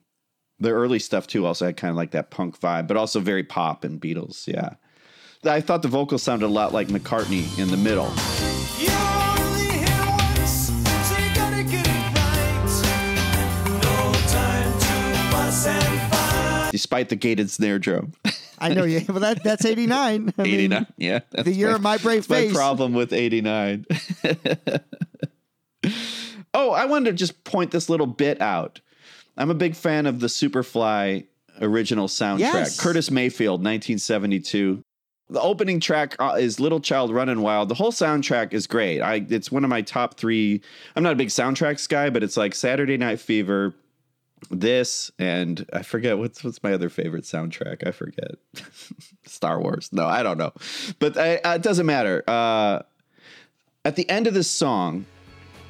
The 0.60 0.70
early 0.70 0.98
stuff 0.98 1.26
too 1.26 1.46
also 1.46 1.66
had 1.66 1.76
kind 1.76 1.90
of 1.90 1.96
like 1.96 2.12
that 2.12 2.30
punk 2.30 2.58
vibe, 2.58 2.88
but 2.88 2.96
also 2.96 3.20
very 3.20 3.44
pop 3.44 3.84
and 3.84 4.00
Beatles. 4.00 4.46
Yeah. 4.46 4.74
I 5.44 5.60
thought 5.60 5.82
the 5.82 5.88
vocals 5.88 6.22
sounded 6.22 6.46
a 6.46 6.48
lot 6.48 6.72
like 6.72 6.88
McCartney 6.88 7.58
in 7.58 7.68
the 7.70 7.76
middle. 7.76 8.12
Despite 16.72 17.08
the 17.08 17.16
gated 17.16 17.50
snare 17.50 17.78
drum. 17.78 18.12
I 18.58 18.74
know 18.74 18.84
you. 18.84 19.04
Well, 19.08 19.20
that 19.20 19.42
that's 19.44 19.64
eighty 19.64 19.86
nine. 19.86 20.32
89. 20.38 20.86
yeah. 20.96 21.20
that's 21.30 21.44
the 21.44 21.54
year 21.54 21.70
of 21.70 21.82
my 21.82 21.98
brave 21.98 22.26
face. 22.26 22.52
My 22.52 22.56
problem 22.56 22.92
with 22.92 23.12
89. 23.12 23.86
oh, 26.58 26.70
I 26.72 26.86
wanted 26.86 27.10
to 27.10 27.16
just 27.16 27.44
point 27.44 27.70
this 27.70 27.88
little 27.88 28.06
bit 28.06 28.40
out. 28.40 28.80
I'm 29.36 29.50
a 29.50 29.54
big 29.54 29.76
fan 29.76 30.06
of 30.06 30.18
the 30.18 30.26
Superfly 30.26 31.24
original 31.60 32.08
soundtrack. 32.08 32.38
Yes. 32.40 32.80
Curtis 32.80 33.10
Mayfield, 33.10 33.60
1972. 33.60 34.82
The 35.30 35.40
opening 35.40 35.78
track 35.78 36.16
uh, 36.18 36.36
is 36.38 36.58
Little 36.58 36.80
Child 36.80 37.12
Running 37.12 37.42
Wild. 37.42 37.68
The 37.68 37.74
whole 37.74 37.92
soundtrack 37.92 38.52
is 38.52 38.66
great. 38.66 39.00
I 39.00 39.26
it's 39.28 39.52
one 39.52 39.62
of 39.62 39.70
my 39.70 39.82
top 39.82 40.14
3. 40.14 40.60
I'm 40.96 41.02
not 41.02 41.12
a 41.12 41.16
big 41.16 41.28
soundtracks 41.28 41.88
guy, 41.88 42.10
but 42.10 42.22
it's 42.22 42.36
like 42.36 42.54
Saturday 42.54 42.96
Night 42.96 43.20
Fever, 43.20 43.74
this 44.50 45.10
and 45.18 45.66
I 45.72 45.82
forget 45.82 46.18
what's 46.18 46.42
what's 46.42 46.62
my 46.62 46.72
other 46.72 46.88
favorite 46.88 47.24
soundtrack. 47.24 47.86
I 47.86 47.90
forget. 47.90 48.36
Star 49.26 49.60
Wars. 49.60 49.90
No, 49.92 50.06
I 50.06 50.22
don't 50.22 50.38
know. 50.38 50.52
But 50.98 51.18
I, 51.18 51.36
uh, 51.36 51.54
it 51.56 51.62
doesn't 51.62 51.86
matter. 51.86 52.24
Uh, 52.26 52.80
at 53.84 53.96
the 53.96 54.08
end 54.08 54.26
of 54.26 54.34
this 54.34 54.50
song, 54.50 55.04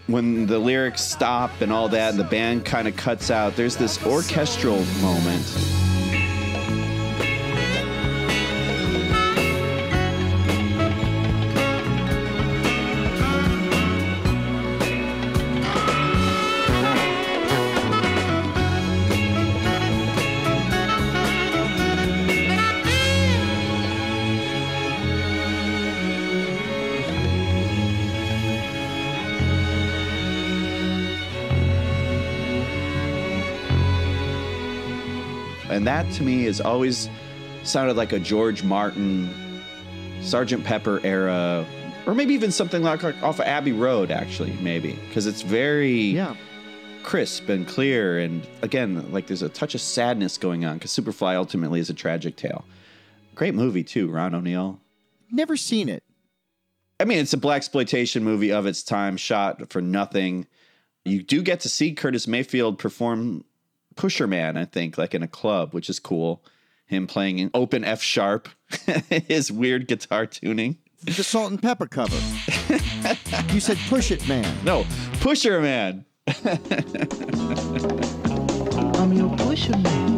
when 0.09 0.47
the 0.47 0.59
lyrics 0.59 1.03
stop 1.03 1.51
and 1.61 1.73
all 1.73 1.89
that, 1.91 2.11
and 2.11 2.19
the 2.19 2.25
band 2.25 2.65
kind 2.65 2.89
of 2.89 2.97
cuts 2.97 3.31
out, 3.31 3.55
there's 3.55 3.77
this 3.77 4.05
orchestral 4.05 4.83
moment. 5.01 5.88
And 35.79 35.87
that 35.87 36.11
to 36.15 36.25
me 36.25 36.43
has 36.47 36.61
always 36.61 37.09
sounded 37.63 37.97
like 37.97 38.13
a 38.13 38.19
George 38.19 38.65
Martin, 38.65 39.63
Sergeant 40.23 40.65
Pepper 40.65 41.01
era, 41.05 41.65
or 42.05 42.17
maybe 42.17 42.35
even 42.35 42.51
something 42.51 42.83
like, 42.83 43.05
like 43.05 43.23
off 43.23 43.39
of 43.39 43.47
Abbey 43.47 43.71
Road, 43.71 44.11
actually, 44.11 44.55
maybe, 44.61 44.99
because 45.09 45.29
it's 45.29 45.43
very 45.43 46.01
Yeah. 46.01 46.35
crisp 47.05 47.49
and 47.49 47.65
clear. 47.69 48.19
And 48.19 48.45
again, 48.63 49.13
like 49.13 49.29
there's 49.29 49.43
a 49.43 49.49
touch 49.49 49.77
of 49.77 49.81
sadness 49.81 50.37
going 50.37 50.65
on 50.65 50.79
because 50.79 50.91
Superfly 50.91 51.37
ultimately 51.37 51.79
is 51.79 51.89
a 51.91 51.95
tragic 51.95 52.35
tale. 52.35 52.65
Great 53.37 53.55
movie, 53.55 53.85
too, 53.85 54.09
Ron 54.11 54.35
O'Neal. 54.35 54.81
Never 55.31 55.57
seen 55.57 55.89
it. 55.89 56.03
I 56.99 57.05
mean, 57.05 57.19
it's 57.19 57.35
a 57.35 57.37
black 57.39 57.59
exploitation 57.59 58.25
movie 58.25 58.51
of 58.51 58.67
its 58.67 58.83
time, 58.83 59.17
shot 59.17 59.71
for 59.71 59.81
nothing. 59.81 60.49
You 61.05 61.23
do 61.23 61.41
get 61.41 61.61
to 61.61 61.69
see 61.69 61.93
Curtis 61.93 62.27
Mayfield 62.27 62.81
perform 62.81 63.45
Pusher 63.99 64.29
Man, 64.29 64.57
I 64.57 64.65
think, 64.65 64.97
like 64.97 65.13
in 65.13 65.25
a 65.25 65.29
club, 65.29 65.75
which 65.75 65.91
is 65.91 65.99
cool. 65.99 66.45
Him 66.87 67.09
playing 67.09 67.41
an 67.41 67.51
open 67.53 67.83
F 67.83 68.01
sharp, 68.01 68.49
his 69.27 69.51
weird 69.51 69.89
guitar 69.89 70.25
tuning. 70.25 70.79
The 71.03 71.25
Salt-N-Pepa 71.25 71.91
cover. 71.91 72.17
you 73.53 73.59
said 73.59 73.77
"Push 73.89 74.13
It, 74.13 74.27
Man." 74.29 74.57
No, 74.65 74.87
Pusher 75.21 75.61
Man. 75.61 76.05
I'm 78.95 79.13
your 79.13 79.37
pusher 79.37 79.77
man. 79.77 80.17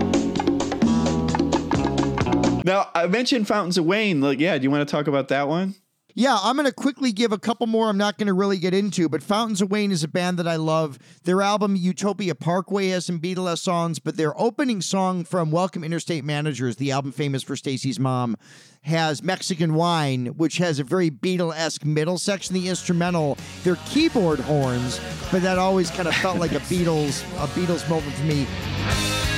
Now 2.65 2.91
I 2.95 3.07
mentioned 3.07 3.49
Fountains 3.49 3.79
of 3.79 3.87
Wayne. 3.87 4.21
Like, 4.21 4.41
yeah, 4.41 4.59
do 4.59 4.65
you 4.65 4.71
want 4.71 4.87
to 4.87 4.93
talk 4.93 5.07
about 5.07 5.29
that 5.29 5.49
one? 5.49 5.75
Yeah, 6.15 6.39
I'm 6.43 6.57
going 6.57 6.67
to 6.67 6.73
quickly 6.73 7.13
give 7.13 7.33
a 7.33 7.39
couple 7.39 7.67
more 7.67 7.89
I'm 7.89 7.97
not 7.97 8.19
going 8.19 8.27
to 8.27 8.33
really 8.33 8.59
get 8.59 8.75
into, 8.75 9.09
but 9.09 9.23
Fountains 9.23 9.63
of 9.63 9.71
Wayne 9.71 9.93
is 9.93 10.03
a 10.03 10.09
band 10.09 10.39
that 10.39 10.49
I 10.49 10.57
love. 10.57 10.99
Their 11.25 11.41
album 11.43 11.77
Utopia 11.77 12.35
Parkway 12.35 12.89
has 12.89 13.07
some 13.07 13.21
Beatles 13.21 13.59
songs, 13.59 13.99
but 13.99 14.17
their 14.17 14.39
opening 14.41 14.81
song 14.81 15.25
from 15.25 15.51
Welcome 15.51 15.85
Interstate 15.85 16.25
Managers, 16.25 16.77
the 16.77 16.91
album 16.91 17.13
famous 17.13 17.43
for 17.43 17.55
Stacy's 17.55 18.01
mom, 18.01 18.37
has 18.83 19.23
Mexican 19.23 19.75
Wine, 19.75 20.27
which 20.37 20.57
has 20.59 20.79
a 20.79 20.85
very 20.85 21.11
Beatle-esque 21.11 21.85
middle 21.85 22.19
section, 22.19 22.55
the 22.55 22.69
instrumental. 22.69 23.39
They're 23.63 23.79
keyboard 23.87 24.41
horns, 24.41 25.01
but 25.31 25.43
that 25.43 25.59
always 25.59 25.91
kind 25.91 26.09
of 26.09 26.15
felt 26.17 26.39
like 26.39 26.53
a 26.53 26.61
Beatles 26.71 27.23
a 27.43 27.47
Beatles 27.49 27.89
moment 27.89 28.15
for 28.15 28.25
me. 28.25 29.30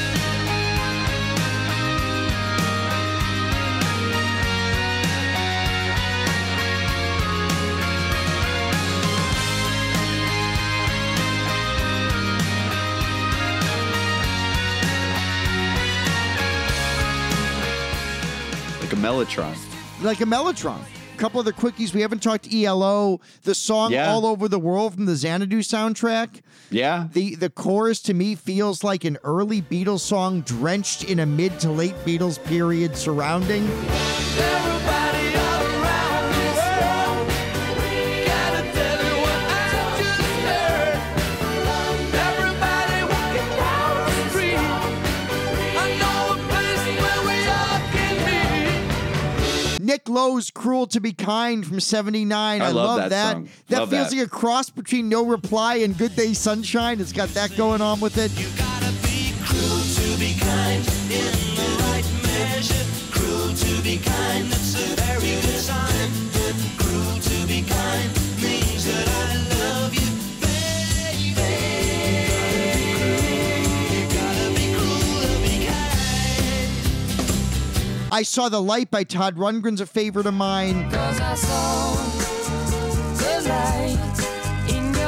Mellotron. 19.12 19.54
like 20.02 20.20
a 20.20 20.24
Mellotron. 20.24 20.80
A 21.14 21.18
couple 21.18 21.38
other 21.38 21.52
quickies. 21.52 21.92
We 21.92 22.00
haven't 22.00 22.22
talked 22.22 22.52
ELO. 22.52 23.20
The 23.42 23.54
song 23.54 23.92
Yeah. 23.92 24.10
"All 24.10 24.24
Over 24.26 24.48
the 24.48 24.58
World" 24.58 24.94
from 24.94 25.04
the 25.04 25.14
Xanadu 25.14 25.58
soundtrack. 25.60 26.40
Yeah. 26.70 27.08
The 27.12 27.34
the 27.34 27.50
chorus 27.50 28.00
to 28.02 28.14
me 28.14 28.34
feels 28.34 28.82
like 28.82 29.04
an 29.04 29.18
early 29.22 29.60
Beatles 29.60 30.00
song 30.00 30.40
drenched 30.40 31.04
in 31.04 31.20
a 31.20 31.26
mid 31.26 31.60
to 31.60 31.70
late 31.70 31.94
Beatles 32.06 32.42
period 32.42 32.96
surrounding. 32.96 33.68
Nick 50.04 50.14
Lowe's 50.14 50.50
"Cruel 50.50 50.86
to 50.88 51.00
Be 51.00 51.12
Kind" 51.12 51.64
from 51.64 51.78
'79. 51.78 52.60
I 52.60 52.64
I, 52.64 52.70
love 52.70 52.98
love, 52.98 53.10
that 53.10 53.32
song. 53.34 53.48
That 53.68 53.80
Love 53.80 53.90
feels 53.90 54.10
that. 54.10 54.16
like 54.16 54.26
a 54.26 54.30
cross 54.30 54.68
between 54.68 55.08
"No 55.08 55.24
Reply" 55.24 55.76
and 55.76 55.96
"Good 55.96 56.16
Day 56.16 56.32
Sunshine." 56.32 57.00
It's 57.00 57.12
got 57.12 57.28
that 57.30 57.56
going 57.56 57.80
on 57.80 58.00
with 58.00 58.18
it. 58.18 58.32
I 78.12 78.22
saw 78.24 78.50
the 78.50 78.60
light 78.60 78.90
by 78.90 79.04
Todd 79.04 79.36
Rundgren's 79.36 79.80
a 79.80 79.86
favorite 79.86 80.26
of 80.26 80.34
mine. 80.34 80.90
Cause 80.90 81.18
I 81.18 81.34
saw 81.34 81.94
the 83.16 83.48
light 83.48 84.68
in 84.68 84.92
your 84.92 85.02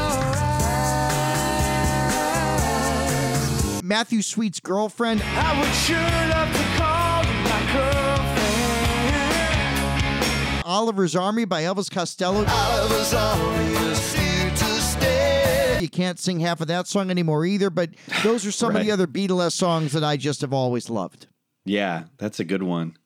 eyes. 3.76 3.82
Matthew 3.82 4.22
Sweet's 4.22 4.58
girlfriend. 4.58 5.20
I 5.22 5.60
would 5.60 5.74
sure 5.74 5.98
love 5.98 6.50
to 6.50 6.64
call 6.78 7.24
my 7.44 7.60
girlfriend. 7.74 8.40
Oliver's 10.64 11.14
Army 11.14 11.44
by 11.44 11.64
Elvis 11.64 11.90
Costello. 11.90 12.46
Oliver's 12.48 13.12
Army 13.12 13.74
is 13.90 14.14
here 14.14 14.48
to 14.48 14.64
stay. 14.80 15.76
You 15.78 15.90
can't 15.90 16.18
sing 16.18 16.40
half 16.40 16.62
of 16.62 16.68
that 16.68 16.86
song 16.86 17.10
anymore 17.10 17.44
either, 17.44 17.68
but 17.68 17.90
those 18.22 18.46
are 18.46 18.50
some 18.50 18.74
of 18.74 18.82
the 18.82 18.90
other 18.90 19.06
Beatles 19.06 19.52
songs 19.52 19.92
that 19.92 20.02
I 20.02 20.16
just 20.16 20.40
have 20.40 20.54
always 20.54 20.88
loved. 20.88 21.26
Yeah, 21.64 22.04
that's 22.18 22.40
a 22.40 22.44
good 22.44 22.62
one. 22.62 22.96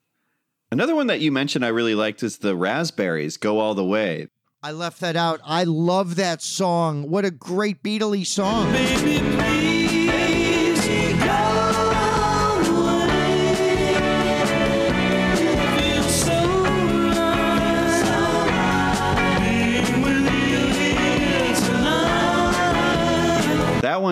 Another 0.70 0.94
one 0.94 1.06
that 1.06 1.20
you 1.20 1.32
mentioned 1.32 1.64
I 1.64 1.68
really 1.68 1.94
liked 1.94 2.22
is 2.22 2.38
the 2.38 2.56
Raspberries 2.56 3.36
Go 3.36 3.58
All 3.58 3.74
the 3.74 3.84
Way. 3.84 4.28
I 4.62 4.72
left 4.72 5.00
that 5.00 5.16
out. 5.16 5.40
I 5.44 5.64
love 5.64 6.16
that 6.16 6.42
song. 6.42 7.08
What 7.08 7.24
a 7.24 7.30
great 7.30 7.82
Beatley 7.82 8.26
song. 8.26 8.72
Feel 8.74 9.67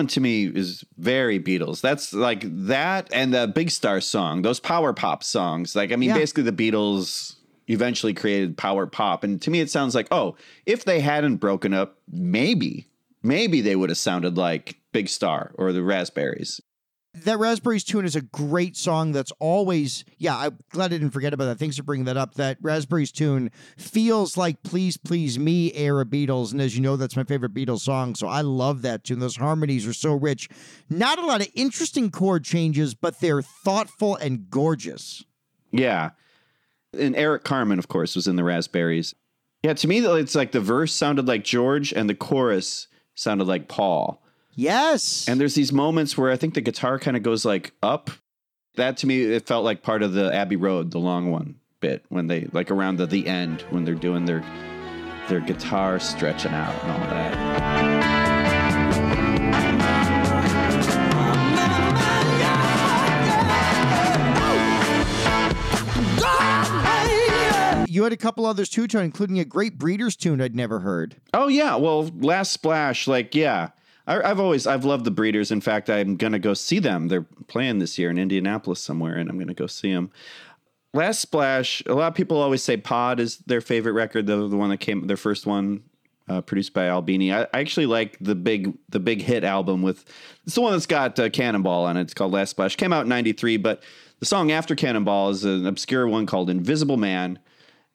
to 0.05 0.21
me 0.21 0.45
is 0.45 0.85
very 0.97 1.39
Beatles. 1.39 1.81
That's 1.81 2.13
like 2.13 2.43
that 2.67 3.09
and 3.11 3.33
the 3.33 3.47
Big 3.47 3.71
Star 3.71 3.99
song, 3.99 4.43
those 4.43 4.59
power 4.59 4.93
pop 4.93 5.23
songs. 5.23 5.75
Like, 5.75 5.91
I 5.91 5.95
mean, 5.95 6.09
Yeah. 6.09 6.15
basically 6.15 6.43
the 6.43 6.51
Beatles 6.51 7.35
eventually 7.67 8.13
created 8.13 8.55
power 8.57 8.85
pop. 8.85 9.23
And 9.23 9.41
to 9.41 9.49
me, 9.49 9.59
it 9.59 9.69
sounds 9.71 9.95
like, 9.95 10.07
oh, 10.11 10.35
if 10.65 10.85
they 10.85 10.99
hadn't 10.99 11.37
broken 11.37 11.73
up, 11.73 11.97
maybe, 12.11 12.87
maybe 13.23 13.61
they 13.61 13.75
would 13.75 13.89
have 13.89 13.97
sounded 13.97 14.37
like 14.37 14.77
Big 14.93 15.09
Star 15.09 15.51
or 15.55 15.73
the 15.73 15.83
Raspberries. 15.83 16.61
That 17.23 17.39
Raspberries 17.39 17.83
tune 17.83 18.05
is 18.05 18.15
a 18.15 18.21
great 18.21 18.75
song 18.75 19.11
that's 19.11 19.31
always, 19.39 20.05
yeah, 20.17 20.37
I'm 20.37 20.57
glad 20.69 20.85
I 20.85 20.97
didn't 20.97 21.11
forget 21.11 21.33
about 21.33 21.45
that. 21.45 21.57
Thanks 21.57 21.77
for 21.77 21.83
bringing 21.83 22.05
that 22.05 22.17
up. 22.17 22.35
That 22.35 22.57
Raspberries 22.61 23.11
tune 23.11 23.51
feels 23.77 24.37
like 24.37 24.61
Please 24.63 24.97
Please 24.97 25.39
Me 25.39 25.73
era 25.73 26.05
Beatles. 26.05 26.51
And 26.51 26.61
as 26.61 26.75
you 26.75 26.81
know, 26.81 26.95
that's 26.95 27.15
my 27.15 27.23
favorite 27.23 27.53
Beatles 27.53 27.79
song. 27.79 28.15
So 28.15 28.27
I 28.27 28.41
love 28.41 28.81
that 28.83 29.03
tune. 29.03 29.19
Those 29.19 29.37
harmonies 29.37 29.87
are 29.87 29.93
so 29.93 30.13
rich. 30.13 30.49
Not 30.89 31.19
a 31.19 31.25
lot 31.25 31.41
of 31.41 31.47
interesting 31.55 32.11
chord 32.11 32.43
changes, 32.43 32.93
but 32.93 33.19
they're 33.19 33.41
thoughtful 33.41 34.15
and 34.15 34.49
gorgeous. 34.49 35.23
Yeah. 35.71 36.11
And 36.97 37.15
Eric 37.15 37.43
Carmen, 37.43 37.79
of 37.79 37.87
course, 37.87 38.15
was 38.15 38.27
in 38.27 38.35
the 38.35 38.43
Raspberries. 38.43 39.15
Yeah, 39.63 39.73
to 39.73 39.87
me, 39.87 39.99
it's 39.99 40.35
like 40.35 40.51
the 40.51 40.61
verse 40.61 40.93
sounded 40.93 41.27
like 41.27 41.43
George 41.43 41.91
and 41.91 42.09
the 42.09 42.15
chorus 42.15 42.87
sounded 43.15 43.47
like 43.47 43.67
Paul. 43.67 44.21
Yes. 44.57 45.27
And 45.29 45.39
there's 45.39 45.53
these 45.53 45.71
moments 45.71 46.17
where 46.17 46.31
I 46.31 46.35
think 46.35 46.55
the 46.55 46.61
guitar 46.61 46.97
kind 46.97 47.15
of 47.15 47.21
goes 47.21 47.45
like 47.45 47.73
up. 47.83 48.09
That 48.75 48.97
to 48.97 49.07
me, 49.07 49.21
it 49.21 49.45
felt 49.45 49.63
like 49.63 49.83
part 49.83 50.01
of 50.01 50.13
the 50.13 50.33
Abbey 50.33 50.55
Road, 50.55 50.89
the 50.91 50.97
long 50.97 51.31
one 51.31 51.55
bit, 51.79 52.03
when 52.09 52.25
they 52.25 52.47
like 52.51 52.71
around 52.71 52.97
the, 52.97 53.05
the 53.05 53.27
end 53.27 53.61
when 53.69 53.85
they're 53.85 53.93
doing 53.93 54.25
their 54.25 54.43
their 55.29 55.41
guitar 55.41 55.99
stretching 55.99 56.53
out 56.53 56.73
and 56.83 56.91
all 56.91 56.99
that. 57.09 57.37
You 67.87 68.03
had 68.03 68.13
a 68.13 68.17
couple 68.17 68.45
others 68.45 68.69
too, 68.69 68.87
Tony, 68.87 69.05
including 69.05 69.39
a 69.39 69.45
great 69.45 69.77
Breeders 69.77 70.15
tune 70.15 70.41
I'd 70.41 70.55
never 70.55 70.79
heard. 70.79 71.15
Oh 71.33 71.47
yeah, 71.47 71.75
well, 71.75 72.09
Last 72.19 72.51
Splash, 72.51 73.07
like 73.07 73.35
yeah, 73.35 73.69
I, 74.07 74.21
I've 74.21 74.39
always 74.39 74.65
I've 74.65 74.85
loved 74.85 75.03
the 75.03 75.11
Breeders. 75.11 75.51
In 75.51 75.61
fact, 75.61 75.89
I'm 75.89 76.15
gonna 76.15 76.39
go 76.39 76.53
see 76.53 76.79
them. 76.79 77.09
They're 77.09 77.27
playing 77.47 77.79
this 77.79 77.99
year 77.99 78.09
in 78.09 78.17
Indianapolis 78.17 78.79
somewhere, 78.79 79.15
and 79.15 79.29
I'm 79.29 79.37
gonna 79.37 79.53
go 79.53 79.67
see 79.67 79.93
them. 79.93 80.11
Last 80.93 81.19
Splash, 81.19 81.83
a 81.85 81.93
lot 81.93 82.07
of 82.07 82.15
people 82.15 82.37
always 82.37 82.63
say 82.63 82.77
Pod 82.77 83.19
is 83.19 83.37
their 83.39 83.61
favorite 83.61 83.91
record, 83.91 84.25
the 84.25 84.47
the 84.47 84.57
one 84.57 84.69
that 84.69 84.79
came 84.79 85.05
their 85.07 85.17
first 85.17 85.45
one. 85.45 85.83
Uh, 86.29 86.41
produced 86.41 86.73
by 86.73 86.89
Albini. 86.89 87.31
I, 87.31 87.43
I 87.43 87.59
actually 87.59 87.85
like 87.85 88.17
the 88.19 88.35
big 88.35 88.77
the 88.89 88.99
big 88.99 89.21
hit 89.21 89.45
album 89.45 89.81
with 89.81 90.03
it's 90.45 90.55
the 90.55 90.61
one 90.61 90.73
that's 90.73 90.85
got 90.85 91.17
uh, 91.17 91.29
Cannonball 91.29 91.85
on 91.85 91.95
it. 91.95 92.01
It's 92.01 92.13
called 92.13 92.33
Last 92.33 92.49
Splash. 92.49 92.75
Came 92.75 92.91
out 92.91 93.03
in 93.03 93.07
'93, 93.07 93.55
but 93.55 93.81
the 94.19 94.25
song 94.25 94.51
after 94.51 94.75
Cannonball 94.75 95.29
is 95.29 95.45
an 95.45 95.65
obscure 95.65 96.05
one 96.05 96.25
called 96.25 96.49
Invisible 96.49 96.97
Man, 96.97 97.39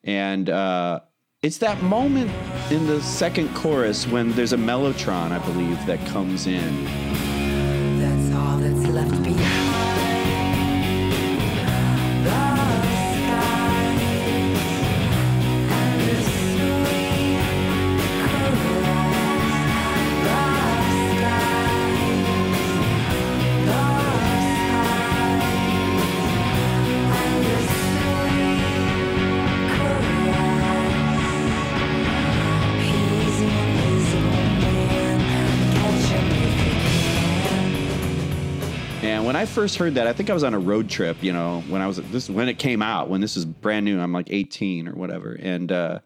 and 0.03 0.49
uh, 0.49 1.01
it's 1.43 1.59
that 1.59 1.83
moment 1.83 2.31
in 2.71 2.87
the 2.87 3.03
second 3.03 3.53
chorus 3.53 4.07
when 4.07 4.31
there's 4.31 4.53
a 4.53 4.57
mellotron, 4.57 5.33
I 5.33 5.45
believe, 5.45 5.85
that 5.87 5.99
comes 6.07 6.47
in. 6.47 7.12
When 39.33 39.41
I 39.41 39.47
first 39.47 39.77
heard 39.77 39.95
that, 39.95 40.07
I 40.07 40.13
think 40.13 40.29
I 40.29 40.35
was 40.35 40.45
on 40.45 40.53
a 40.53 40.59
road 40.59 40.91
trip, 40.91 41.23
you 41.23 41.33
know, 41.33 41.63
when 41.69 41.81
I 41.81 41.87
was 41.87 41.97
this 41.97 42.29
when 42.29 42.51
it 42.51 42.59
came 42.59 42.83
out, 42.83 43.09
when 43.09 43.23
this 43.23 43.35
is 43.35 43.47
brand 43.47 43.87
new, 43.87 43.99
I'm 43.99 44.13
like 44.13 44.27
18 44.31 44.87
or 44.89 44.93
whatever. 44.95 45.33
And 45.41 45.73
uh 45.73 46.01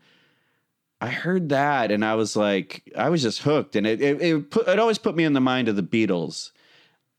I 1.00 1.08
heard 1.08 1.48
that 1.48 1.90
and 1.90 2.04
I 2.04 2.14
was 2.14 2.36
like, 2.36 2.88
I 2.96 3.08
was 3.08 3.22
just 3.22 3.42
hooked. 3.42 3.74
And 3.74 3.84
it 3.84 4.00
it, 4.00 4.22
it, 4.22 4.50
put, 4.52 4.68
it 4.68 4.78
always 4.78 4.98
put 4.98 5.16
me 5.16 5.24
in 5.24 5.32
the 5.32 5.40
mind 5.40 5.66
of 5.66 5.74
the 5.74 5.82
Beatles. 5.82 6.52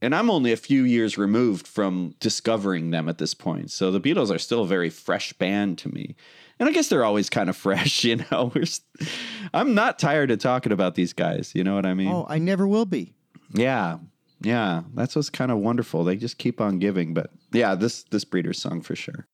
And 0.01 0.15
I'm 0.15 0.29
only 0.29 0.53
a 0.53 0.57
few 0.57 0.83
years 0.83 1.17
removed 1.17 1.67
from 1.67 2.15
discovering 2.21 2.91
them 2.91 3.09
at 3.09 3.17
this 3.17 3.33
point. 3.33 3.69
So 3.71 3.91
the 3.91 3.99
Beatles 3.99 4.33
are 4.33 4.39
still 4.39 4.61
a 4.63 4.67
very 4.67 4.89
fresh 4.89 5.33
band 5.33 5.77
to 5.79 5.89
me. 5.93 6.15
And 6.57 6.69
I 6.69 6.71
guess 6.71 6.87
they're 6.87 7.03
always 7.03 7.29
kind 7.29 7.49
of 7.49 7.57
fresh, 7.67 8.05
you 8.05 8.23
know. 8.31 8.53
We're, 8.55 8.61
s- 8.61 8.79
I'm 9.53 9.75
not 9.75 9.99
tired 9.99 10.31
of 10.31 10.39
talking 10.39 10.71
about 10.71 10.95
these 10.95 11.11
guys. 11.11 11.51
You 11.53 11.65
know 11.65 11.75
what 11.75 11.85
I 11.85 11.93
mean? 11.95 12.13
Oh, 12.13 12.25
I 12.29 12.37
never 12.37 12.65
will 12.65 12.85
be. 12.85 13.13
Yeah. 13.53 13.97
Yeah. 14.41 14.83
That's 14.93 15.15
what's 15.15 15.29
kind 15.29 15.51
of 15.51 15.57
wonderful. 15.59 16.03
They 16.03 16.15
just 16.15 16.37
keep 16.37 16.61
on 16.61 16.79
giving. 16.79 17.13
But 17.13 17.31
yeah, 17.51 17.75
this 17.75 18.03
this 18.03 18.23
breeder's 18.25 18.61
song 18.61 18.81
for 18.81 18.95
sure. 18.95 19.27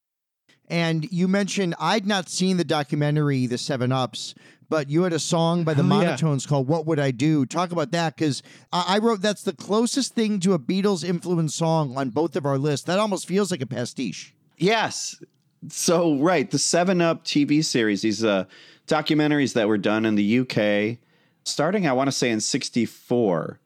And 0.70 1.12
you 1.12 1.28
mentioned 1.28 1.76
I'd 1.80 2.08
not 2.08 2.30
seen 2.30 2.58
the 2.58 2.64
documentary, 2.64 3.48
The 3.48 3.58
Seven 3.58 3.92
Ups, 3.92 4.34
but 4.70 4.90
you 4.90 5.04
had 5.04 5.12
a 5.14 5.20
song 5.20 5.66
by 5.66 5.74
the 5.74 5.84
Oh, 5.84 6.02
yeah. 6.02 6.16
Monotones 6.16 6.48
called 6.48 6.68
"What 6.68 6.86
Would 6.86 7.00
I 7.00 7.12
Do." 7.12 7.46
Talk 7.46 7.72
about 7.72 7.92
that 7.92 8.16
because 8.16 8.42
I-, 8.72 8.96
I 8.96 8.98
wrote 9.00 9.22
that's 9.22 9.44
the 9.44 9.54
closest 9.54 10.16
thing 10.16 10.40
to 10.40 10.54
a 10.54 10.60
Beatles 10.60 11.04
influenced 11.04 11.58
song 11.58 11.96
on 11.98 12.10
both 12.12 12.36
of 12.36 12.46
our 12.46 12.58
lists. 12.58 12.86
That 12.86 12.98
almost 12.98 13.28
feels 13.28 13.52
like 13.52 13.62
a 13.62 13.68
pastiche. 13.68 14.34
Yes. 14.58 15.22
So 15.70 16.18
right, 16.18 16.50
the 16.50 16.60
Seven 16.60 17.02
Up 17.02 17.24
TV 17.26 17.64
series, 17.64 18.02
these 18.02 18.24
uh, 18.24 18.46
documentaries 18.88 19.54
that 19.54 19.68
were 19.68 19.78
done 19.78 20.06
in 20.06 20.16
the 20.16 20.40
UK, 20.40 20.98
starting 21.44 21.88
I 21.88 21.94
want 21.94 22.08
to 22.08 22.12
say 22.12 22.30
in 22.32 22.40
'64, 22.40 23.60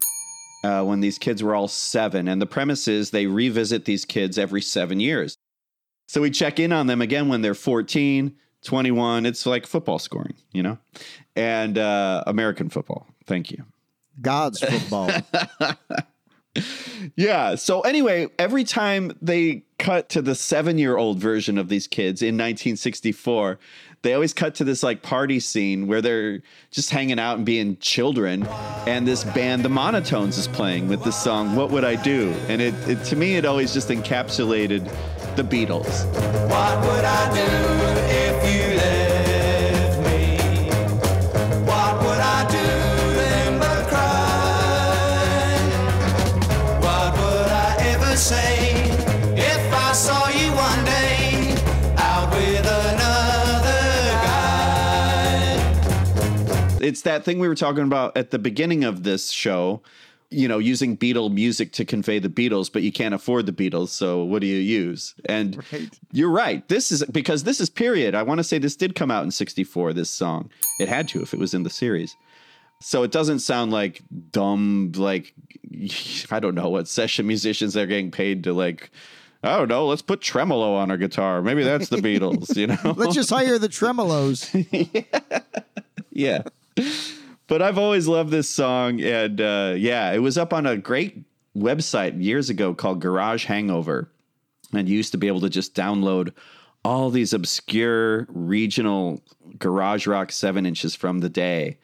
uh, 0.68 0.84
when 0.84 0.99
these 0.99 1.18
kids 1.18 1.41
were 1.41 1.55
all 1.55 1.70
seven, 1.70 2.28
and 2.28 2.41
the 2.41 2.45
premise 2.45 2.89
is 2.89 3.11
they 3.11 3.26
revisit 3.26 3.86
these 3.86 4.03
kids 4.03 4.38
every 4.38 4.61
seven 4.61 4.99
years. 4.99 5.38
So 6.09 6.22
we 6.22 6.30
check 6.30 6.59
in 6.59 6.74
on 6.74 6.88
them 6.88 7.01
again 7.01 7.30
when 7.30 7.41
they're 7.41 7.53
14, 7.53 8.36
21. 8.63 9.26
It's 9.26 9.45
like 9.45 9.65
football 9.65 9.97
scoring, 9.97 10.36
you 10.51 10.63
know, 10.63 10.78
and 11.38 11.78
uh, 11.78 12.24
American 12.28 12.70
football. 12.70 13.07
Thank 13.26 13.49
you. 13.51 13.63
God's 14.22 14.59
football. 14.59 15.09
Yeah. 17.15 17.55
So 17.55 17.82
anyway, 17.82 18.28
every 18.39 18.63
time 18.63 19.11
they 19.22 19.63
cut 19.78 20.09
to 20.09 20.22
the 20.22 20.36
seven-year-old 20.36 21.20
version 21.20 21.57
of 21.57 21.70
these 21.70 21.88
kids 21.88 22.22
in 22.22 22.36
1964, 22.36 23.59
they 24.01 24.13
always 24.13 24.33
cut 24.33 24.55
to 24.55 24.63
this 24.63 24.83
like 24.83 25.01
party 25.01 25.39
scene 25.39 25.87
where 25.87 26.01
they're 26.01 26.41
just 26.71 26.89
hanging 26.89 27.19
out 27.19 27.37
and 27.37 27.45
being 27.45 27.77
children, 27.77 28.45
and 28.87 29.07
this 29.07 29.23
band, 29.23 29.63
the 29.63 29.69
Monotones, 29.69 30.37
is 30.37 30.47
playing 30.47 30.87
with 30.87 31.03
the 31.03 31.11
song 31.11 31.55
"What 31.55 31.71
Would 31.71 31.83
I 31.83 31.95
Do?" 31.95 32.33
And 32.47 32.61
it, 32.61 32.73
it 32.87 33.03
to 33.05 33.15
me, 33.15 33.35
it 33.35 33.45
always 33.45 33.73
just 33.73 33.89
encapsulated 33.89 34.85
the 35.35 35.43
Beatles. 35.43 36.05
It's 56.82 57.01
that 57.01 57.23
thing 57.23 57.39
we 57.39 57.47
were 57.47 57.55
talking 57.55 57.84
about 57.84 58.15
at 58.17 58.32
the 58.32 58.39
beginning 58.39 58.84
of 58.84 59.03
this 59.03 59.30
show. 59.30 59.82
You 60.30 60.49
know, 60.49 60.57
using 60.57 60.97
Beatle 60.97 61.34
music 61.34 61.71
to 61.73 61.86
convey 61.86 62.19
the 62.19 62.28
Beatles, 62.28 62.69
but 62.69 62.82
you 62.82 62.91
can't 62.91 63.13
afford 63.13 63.45
the 63.45 63.53
Beatles, 63.53 63.88
so 63.88 64.25
what 64.25 64.41
do 64.41 64.47
you 64.47 64.57
use? 64.57 65.15
And 65.23 65.63
you're 66.11 66.30
right. 66.30 66.67
This 66.67 66.91
is 66.91 67.01
because 67.05 67.45
this 67.45 67.61
is 67.61 67.69
period. 67.69 68.13
I 68.13 68.23
want 68.23 68.39
to 68.39 68.43
say 68.43 68.57
this 68.57 68.75
did 68.75 68.93
come 68.93 69.09
out 69.09 69.23
in 69.23 69.32
64, 69.32 69.93
this 69.93 70.09
song. 70.09 70.49
It 70.82 70.89
had 70.89 71.07
to 71.09 71.21
if 71.21 71.34
it 71.34 71.39
was 71.39 71.53
in 71.53 71.63
the 71.63 71.69
series. 71.69 72.17
So 72.82 73.03
it 73.03 73.11
doesn't 73.11 73.39
sound 73.39 73.71
like 73.71 74.01
dumb, 74.32 74.91
like, 74.97 75.34
I 76.30 76.41
don't 76.41 76.55
know 76.55 76.67
what 76.67 76.89
session 76.89 77.25
musicians 77.25 77.73
they're 77.73 77.88
getting 77.88 78.11
paid 78.11 78.43
to, 78.43 78.53
like, 78.53 78.91
I 79.43 79.57
don't 79.57 79.69
know, 79.69 79.88
let's 79.88 80.01
put 80.01 80.21
tremolo 80.21 80.73
on 80.75 80.91
our 80.91 80.97
guitar. 80.97 81.41
Maybe 81.41 81.63
that's 81.63 81.89
the 81.89 81.97
Beatles, 81.97 82.55
you 82.55 82.67
know? 82.84 82.93
Let's 82.97 83.15
just 83.15 83.30
hire 83.30 83.57
the 83.57 83.69
tremolos. 83.69 84.51
yeah. 86.11 86.43
But 87.47 87.61
I've 87.61 87.78
always 87.78 88.07
loved 88.07 88.32
this 88.32 88.49
song. 88.49 89.01
And 89.01 89.39
uh, 89.39 89.73
yeah, 89.78 90.11
it 90.11 90.19
was 90.19 90.38
up 90.38 90.53
on 90.53 90.65
a 90.65 90.75
great 90.78 91.23
website 91.57 92.21
years 92.21 92.49
ago 92.49 92.73
called 92.73 92.99
Garage 92.99 93.45
Hangover. 93.45 94.11
And 94.73 94.89
you 94.89 94.97
used 94.97 95.13
to 95.13 95.17
be 95.17 95.28
able 95.28 95.41
to 95.41 95.49
just 95.49 95.73
download 95.73 96.34
all 96.84 97.09
these 97.09 97.34
obscure 97.34 98.25
regional 98.30 99.21
garage 99.57 100.07
rock 100.07 100.32
seven 100.32 100.65
inches 100.65 100.95
from 100.95 101.19
the 101.19 101.30
day. 101.30 101.78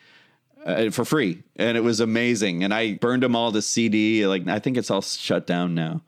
uh, 0.65 0.89
for 0.89 1.05
free, 1.05 1.43
and 1.55 1.77
it 1.77 1.81
was 1.81 1.99
amazing. 1.99 2.63
And 2.63 2.73
I 2.73 2.93
burned 2.95 3.23
them 3.23 3.35
all 3.35 3.51
to 3.51 3.61
CD. 3.61 4.25
Like 4.27 4.47
I 4.47 4.59
think 4.59 4.77
it's 4.77 4.89
all 4.91 5.01
shut 5.01 5.45
down 5.47 5.75
now. 5.75 6.01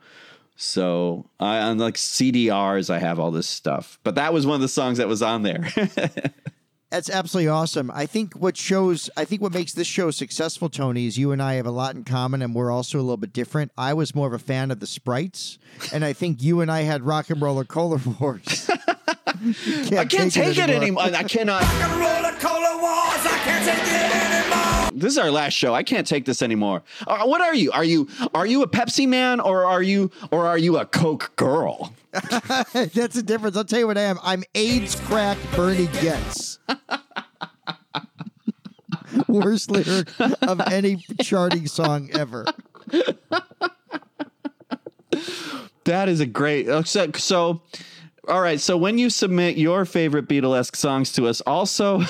So 0.56 1.28
I 1.38 1.58
on 1.58 1.78
like 1.78 1.94
CDRs, 1.96 2.88
I 2.88 2.98
have 2.98 3.18
all 3.20 3.30
this 3.30 3.46
stuff. 3.46 3.98
But 4.02 4.14
that 4.14 4.32
was 4.32 4.46
one 4.46 4.54
of 4.56 4.62
the 4.62 4.68
songs 4.68 4.98
that 4.98 5.08
was 5.08 5.22
on 5.22 5.42
there. 5.42 5.68
That's 6.90 7.10
absolutely 7.10 7.48
awesome. 7.48 7.90
I 7.92 8.06
think 8.06 8.34
what 8.34 8.56
shows, 8.56 9.10
I 9.16 9.24
think 9.24 9.42
what 9.42 9.52
makes 9.52 9.72
this 9.72 9.88
show 9.88 10.12
successful, 10.12 10.68
Tony, 10.68 11.06
is 11.06 11.18
you 11.18 11.32
and 11.32 11.42
I 11.42 11.54
have 11.54 11.66
a 11.66 11.72
lot 11.72 11.96
in 11.96 12.04
common, 12.04 12.42
and 12.42 12.54
we're 12.54 12.70
also 12.70 12.98
a 12.98 13.02
little 13.02 13.16
bit 13.16 13.32
different. 13.32 13.72
I 13.76 13.92
was 13.92 14.14
more 14.14 14.28
of 14.28 14.32
a 14.32 14.38
fan 14.38 14.70
of 14.70 14.78
the 14.78 14.86
sprites, 14.86 15.58
and 15.92 16.04
I 16.04 16.12
think 16.12 16.42
you 16.42 16.60
and 16.60 16.70
I 16.70 16.82
had 16.82 17.02
Rock 17.02 17.28
and 17.28 17.42
Roller 17.42 17.64
Cola 17.64 18.00
Wars. 18.20 18.70
I 19.26 20.06
can't 20.08 20.32
take, 20.32 20.56
it 20.56 20.70
anymore. 20.70 21.02
I 21.04 21.24
cannot. 21.24 21.62
This 24.94 25.12
is 25.12 25.18
our 25.18 25.30
last 25.30 25.52
show. 25.54 25.74
I 25.74 25.82
can't 25.82 26.06
take 26.06 26.24
this 26.24 26.40
anymore. 26.42 26.82
Uh, 27.06 27.24
what 27.24 27.40
are 27.40 27.54
you? 27.54 27.70
Are 27.72 27.84
you 27.84 28.08
are 28.34 28.46
you 28.46 28.62
a 28.62 28.68
Pepsi 28.68 29.06
man 29.06 29.40
or 29.40 29.64
are 29.64 29.82
you 29.82 30.10
or 30.30 30.46
are 30.46 30.56
you 30.56 30.78
a 30.78 30.86
Coke 30.86 31.32
girl? 31.36 31.92
That's 32.12 33.14
the 33.14 33.22
difference. 33.24 33.56
I'll 33.56 33.64
tell 33.64 33.80
you 33.80 33.86
what 33.86 33.98
I 33.98 34.02
am. 34.02 34.18
I'm 34.22 34.42
AIDS 34.54 34.94
crack 34.94 35.36
Bernie 35.54 35.88
Goetz. 36.00 36.58
Worst 39.28 39.70
lyric 39.70 40.08
of 40.42 40.60
any 40.72 40.96
charting 41.20 41.66
song 41.66 42.10
ever. 42.14 42.46
That 45.84 46.08
is 46.08 46.20
a 46.20 46.26
great. 46.26 46.68
uh, 46.68 46.82
So, 46.84 47.10
so 47.12 47.62
all 48.28 48.40
right. 48.40 48.60
So 48.60 48.76
when 48.76 48.98
you 48.98 49.10
submit 49.10 49.56
your 49.56 49.84
favorite 49.84 50.28
Beatlesque 50.28 50.76
songs 50.76 51.12
to 51.14 51.26
us, 51.26 51.40
also 51.42 52.02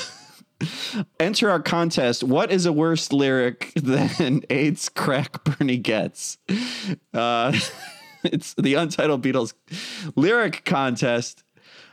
enter 1.20 1.50
our 1.50 1.60
contest. 1.60 2.24
What 2.24 2.50
is 2.50 2.66
a 2.66 2.72
worse 2.72 3.12
lyric 3.12 3.72
than 3.76 4.42
AIDS 4.50 4.88
crack 4.88 5.44
Bernie 5.44 5.78
Goetz? 5.78 6.38
Uh, 7.12 7.58
it's 8.24 8.54
the 8.54 8.74
Untitled 8.74 9.22
Beatles 9.22 9.54
lyric 10.14 10.64
contest. 10.64 11.42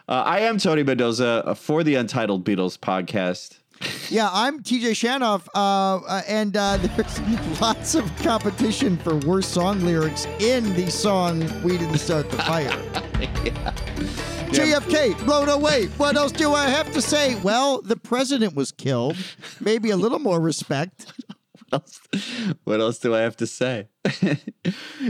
Uh, 0.08 0.24
I 0.26 0.40
am 0.40 0.58
Tony 0.58 0.84
Mendoza 0.84 1.56
for 1.56 1.84
the 1.84 1.96
Untitled 1.96 2.46
Beatles 2.46 2.78
podcast. 2.78 3.60
Yeah, 4.10 4.30
I'm 4.32 4.62
TJ 4.62 4.92
Shanoff, 4.92 5.48
uh, 5.56 6.06
uh, 6.06 6.22
and 6.28 6.56
uh, 6.56 6.78
there's 6.78 7.60
lots 7.60 7.96
of 7.96 8.16
competition 8.18 8.98
for 8.98 9.16
worst 9.18 9.52
song 9.52 9.82
lyrics 9.82 10.26
in 10.40 10.74
the 10.74 10.90
song 10.90 11.42
"We 11.64 11.78
Didn't 11.78 11.98
Start 11.98 12.30
the 12.30 12.38
Fire." 12.38 13.73
JFK 14.54 15.26
blown 15.26 15.50
away. 15.50 15.88
What 15.98 16.16
else 16.16 16.32
do 16.32 16.54
I 16.54 16.68
have 16.68 16.94
to 16.94 17.02
say? 17.02 17.34
Well, 17.42 17.82
the 17.82 17.96
president 17.96 18.56
was 18.56 18.72
killed. 18.72 19.18
Maybe 19.60 19.90
a 19.90 19.98
little 19.98 20.20
more 20.20 20.40
respect. 20.40 21.12
what 22.64 22.80
else 22.80 23.00
do 23.00 23.16
I 23.16 23.22
have 23.22 23.36
to 23.38 23.48
say? 23.48 23.88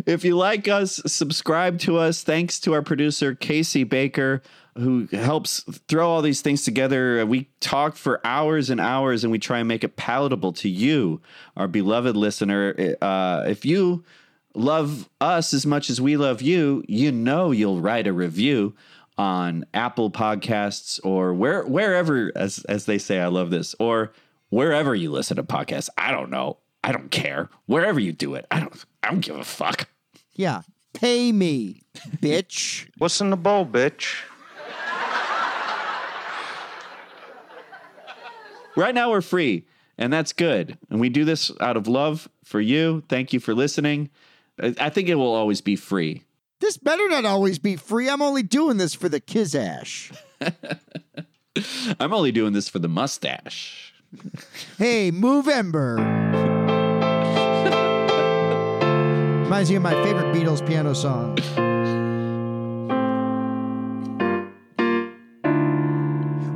if 0.06 0.24
you 0.24 0.38
like 0.38 0.70
us, 0.70 1.02
subscribe 1.06 1.80
to 1.80 1.98
us. 1.98 2.24
Thanks 2.24 2.58
to 2.62 2.74
our 2.74 2.82
producer, 2.82 3.36
Casey 3.36 3.84
Baker, 3.84 4.42
who 4.78 5.08
helps 5.12 5.60
throw 5.90 6.10
all 6.10 6.22
these 6.22 6.40
things 6.40 6.64
together. 6.64 7.26
We 7.26 7.50
talk 7.60 7.98
for 7.98 8.26
hours 8.26 8.70
and 8.70 8.80
hours 8.80 9.26
and 9.26 9.32
we 9.32 9.40
try 9.40 9.60
and 9.60 9.68
make 9.68 9.84
it 9.84 9.98
palatable 9.98 10.54
to 10.54 10.70
you, 10.70 11.22
our 11.58 11.68
beloved 11.68 12.16
listener. 12.16 12.96
Uh, 13.02 13.44
if 13.46 13.66
you 13.66 14.06
love 14.56 15.10
us 15.20 15.54
as 15.54 15.66
much 15.66 15.90
as 15.90 16.00
we 16.00 16.16
love 16.16 16.42
you, 16.42 16.82
you 16.88 17.12
know 17.12 17.52
you'll 17.52 17.82
write 17.82 18.08
a 18.08 18.14
review 18.14 18.74
on 19.18 19.66
Apple 19.74 20.12
Podcasts 20.12 21.00
or 21.04 21.34
where 21.34 21.64
wherever 21.66 22.32
as 22.36 22.64
as 22.70 22.86
they 22.86 22.98
say 22.98 23.20
I 23.20 23.28
love 23.28 23.50
this 23.50 23.76
or 23.80 24.14
wherever 24.50 24.96
you 24.96 25.12
listen 25.12 25.38
to 25.38 25.44
podcasts. 25.44 25.90
I 25.98 26.12
don't 26.12 26.30
know. 26.30 26.58
I 26.84 26.92
don't 26.92 27.12
care. 27.12 27.50
Wherever 27.66 28.00
you 28.00 28.12
do 28.12 28.36
it. 28.36 28.46
I 28.52 28.60
don't 28.60 28.86
I 29.02 29.10
don't 29.10 29.22
give 29.22 29.38
a 29.38 29.44
fuck. 29.44 29.90
Yeah, 30.34 30.62
pay 30.94 31.32
me, 31.32 31.84
bitch. 32.18 32.88
What's 32.98 33.22
in 33.22 33.30
the 33.30 33.38
bowl, 33.38 33.66
bitch? 33.66 34.16
Right 38.76 38.96
now 38.96 39.12
we're 39.12 39.22
free 39.22 39.66
and 39.98 40.12
that's 40.12 40.34
good. 40.34 40.78
And 40.90 41.00
we 41.00 41.10
do 41.10 41.26
this 41.26 41.52
out 41.60 41.78
of 41.78 41.88
love 41.88 42.28
for 42.44 42.60
you. 42.60 43.04
Thank 43.08 43.34
you 43.34 43.40
for 43.40 43.54
listening. 43.54 44.10
I 44.62 44.74
I 44.80 44.90
think 44.90 45.10
it 45.10 45.16
will 45.16 45.34
always 45.34 45.62
be 45.62 45.76
free. 45.76 46.24
This 46.64 46.78
better 46.78 47.10
not 47.10 47.26
always 47.26 47.60
be 47.60 47.76
free. 47.76 48.08
I'm 48.10 48.22
only 48.22 48.42
doing 48.42 48.78
this 48.78 48.94
for 48.94 49.10
the 49.10 49.20
Kizash. 49.20 50.16
I'm 52.00 52.14
only 52.14 52.32
doing 52.32 52.54
this 52.54 52.70
for 52.70 52.80
the 52.80 52.88
mustache. 52.88 53.94
Hey, 54.78 55.12
move 55.12 55.50
Ember. 55.50 55.96
Reminds 59.44 59.72
me 59.72 59.76
of 59.76 59.82
my 59.82 59.92
favorite 60.06 60.34
Beatles 60.34 60.66
piano 60.66 60.94
song. 60.94 61.36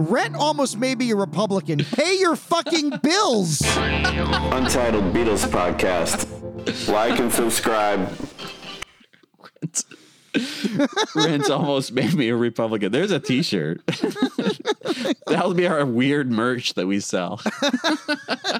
Rent 0.09 0.37
almost 0.37 0.77
made 0.77 0.99
me 0.99 1.11
a 1.11 1.17
Republican. 1.17 1.79
Pay 1.79 2.17
your 2.17 2.37
fucking 2.37 2.93
bills. 3.03 3.59
Untitled 3.61 5.13
Beatles 5.13 5.45
Podcast. 5.49 6.87
Like 6.87 7.19
and 7.19 7.29
subscribe. 7.29 8.09
Rent 11.15 11.49
almost 11.49 11.91
made 11.91 12.13
me 12.13 12.29
a 12.29 12.35
Republican. 12.35 12.91
There's 12.91 13.11
a 13.11 13.19
T-shirt. 13.19 13.81
That'll 15.27 15.53
be 15.53 15.67
our 15.67 15.85
weird 15.85 16.31
merch 16.31 16.73
that 16.75 16.87
we 16.87 16.99
sell. 16.99 17.41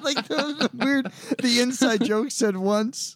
like 0.04 0.28
the 0.28 0.70
weird, 0.74 1.12
the 1.42 1.60
inside 1.62 2.04
joke 2.04 2.32
said 2.32 2.58
once. 2.58 3.16